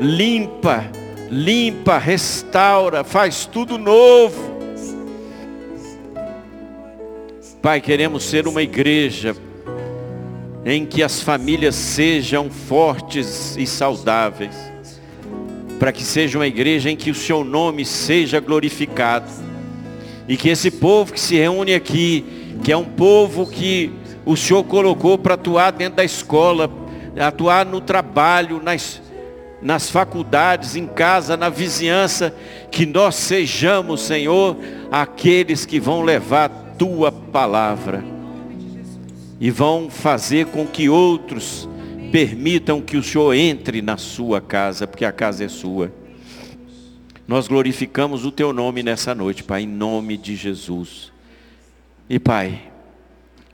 Limpa, 0.00 0.86
limpa, 1.30 1.98
restaura, 1.98 3.04
faz 3.04 3.44
tudo 3.44 3.76
novo. 3.76 4.54
Pai, 7.60 7.82
queremos 7.82 8.24
ser 8.24 8.48
uma 8.48 8.62
igreja 8.62 9.36
em 10.64 10.86
que 10.86 11.02
as 11.02 11.20
famílias 11.20 11.74
sejam 11.74 12.48
fortes 12.48 13.56
e 13.56 13.66
saudáveis, 13.66 14.54
para 15.78 15.92
que 15.92 16.02
seja 16.02 16.38
uma 16.38 16.46
igreja 16.46 16.90
em 16.90 16.96
que 16.96 17.10
o 17.10 17.14
seu 17.14 17.44
nome 17.44 17.84
seja 17.84 18.40
glorificado, 18.40 19.30
e 20.26 20.36
que 20.36 20.48
esse 20.48 20.70
povo 20.70 21.12
que 21.12 21.20
se 21.20 21.36
reúne 21.36 21.74
aqui, 21.74 22.24
que 22.62 22.72
é 22.72 22.76
um 22.76 22.84
povo 22.84 23.46
que 23.46 23.92
o 24.24 24.36
Senhor 24.36 24.64
colocou 24.64 25.18
para 25.18 25.34
atuar 25.34 25.70
dentro 25.70 25.96
da 25.96 26.04
escola, 26.04 26.70
atuar 27.18 27.66
no 27.66 27.80
trabalho, 27.80 28.62
nas, 28.62 29.02
nas 29.60 29.90
faculdades, 29.90 30.76
em 30.76 30.86
casa, 30.86 31.36
na 31.36 31.50
vizinhança, 31.50 32.34
que 32.70 32.86
nós 32.86 33.16
sejamos, 33.16 34.00
Senhor, 34.00 34.56
aqueles 34.90 35.66
que 35.66 35.78
vão 35.78 36.00
levar 36.02 36.46
a 36.46 36.48
tua 36.48 37.12
palavra. 37.12 38.13
E 39.44 39.50
vão 39.50 39.90
fazer 39.90 40.46
com 40.46 40.66
que 40.66 40.88
outros 40.88 41.68
permitam 42.10 42.80
que 42.80 42.96
o 42.96 43.02
Senhor 43.02 43.34
entre 43.34 43.82
na 43.82 43.98
sua 43.98 44.40
casa, 44.40 44.86
porque 44.86 45.04
a 45.04 45.12
casa 45.12 45.44
é 45.44 45.48
sua. 45.48 45.92
Nós 47.28 47.46
glorificamos 47.46 48.24
o 48.24 48.32
teu 48.32 48.54
nome 48.54 48.82
nessa 48.82 49.14
noite, 49.14 49.44
Pai, 49.44 49.64
em 49.64 49.66
nome 49.66 50.16
de 50.16 50.34
Jesus. 50.34 51.12
E 52.08 52.18
Pai, 52.18 52.72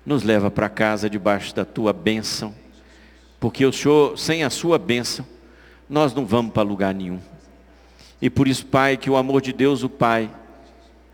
nos 0.07 0.22
leva 0.22 0.49
para 0.49 0.68
casa 0.68 1.11
debaixo 1.11 1.53
da 1.57 1.64
tua 1.64 1.93
bênção, 1.93 2.55
porque 3.41 3.66
o 3.66 3.72
Senhor, 3.72 4.16
sem 4.16 4.45
a 4.45 4.51
sua 4.51 4.78
bênção, 4.78 5.26
nós 5.88 6.14
não 6.14 6.24
vamos 6.24 6.53
para 6.53 6.62
lugar 6.62 6.95
nenhum. 6.95 7.18
E 8.22 8.30
por 8.30 8.47
isso, 8.47 8.64
Pai, 8.64 8.97
que 8.97 9.11
o 9.11 9.16
amor 9.16 9.43
de 9.43 9.53
Deus, 9.53 9.82
o 9.82 9.88
Pai, 9.88 10.30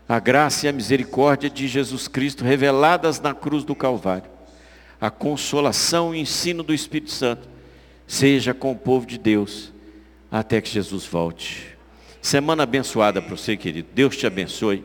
a 0.07 0.19
graça 0.19 0.67
e 0.67 0.69
a 0.69 0.71
misericórdia 0.71 1.49
de 1.49 1.67
Jesus 1.67 2.07
Cristo 2.07 2.43
reveladas 2.43 3.19
na 3.19 3.33
cruz 3.33 3.63
do 3.63 3.73
Calvário, 3.73 4.36
a 4.99 5.09
consolação 5.09 6.13
e 6.13 6.17
o 6.17 6.21
ensino 6.21 6.63
do 6.63 6.73
Espírito 6.73 7.11
Santo, 7.11 7.47
seja 8.05 8.53
com 8.53 8.71
o 8.71 8.75
povo 8.75 9.05
de 9.05 9.17
Deus, 9.17 9.71
até 10.31 10.59
que 10.61 10.69
Jesus 10.69 11.05
volte. 11.05 11.77
Semana 12.21 12.63
abençoada 12.63 13.21
para 13.21 13.35
você, 13.35 13.55
querido. 13.55 13.87
Deus 13.93 14.17
te 14.17 14.25
abençoe. 14.25 14.83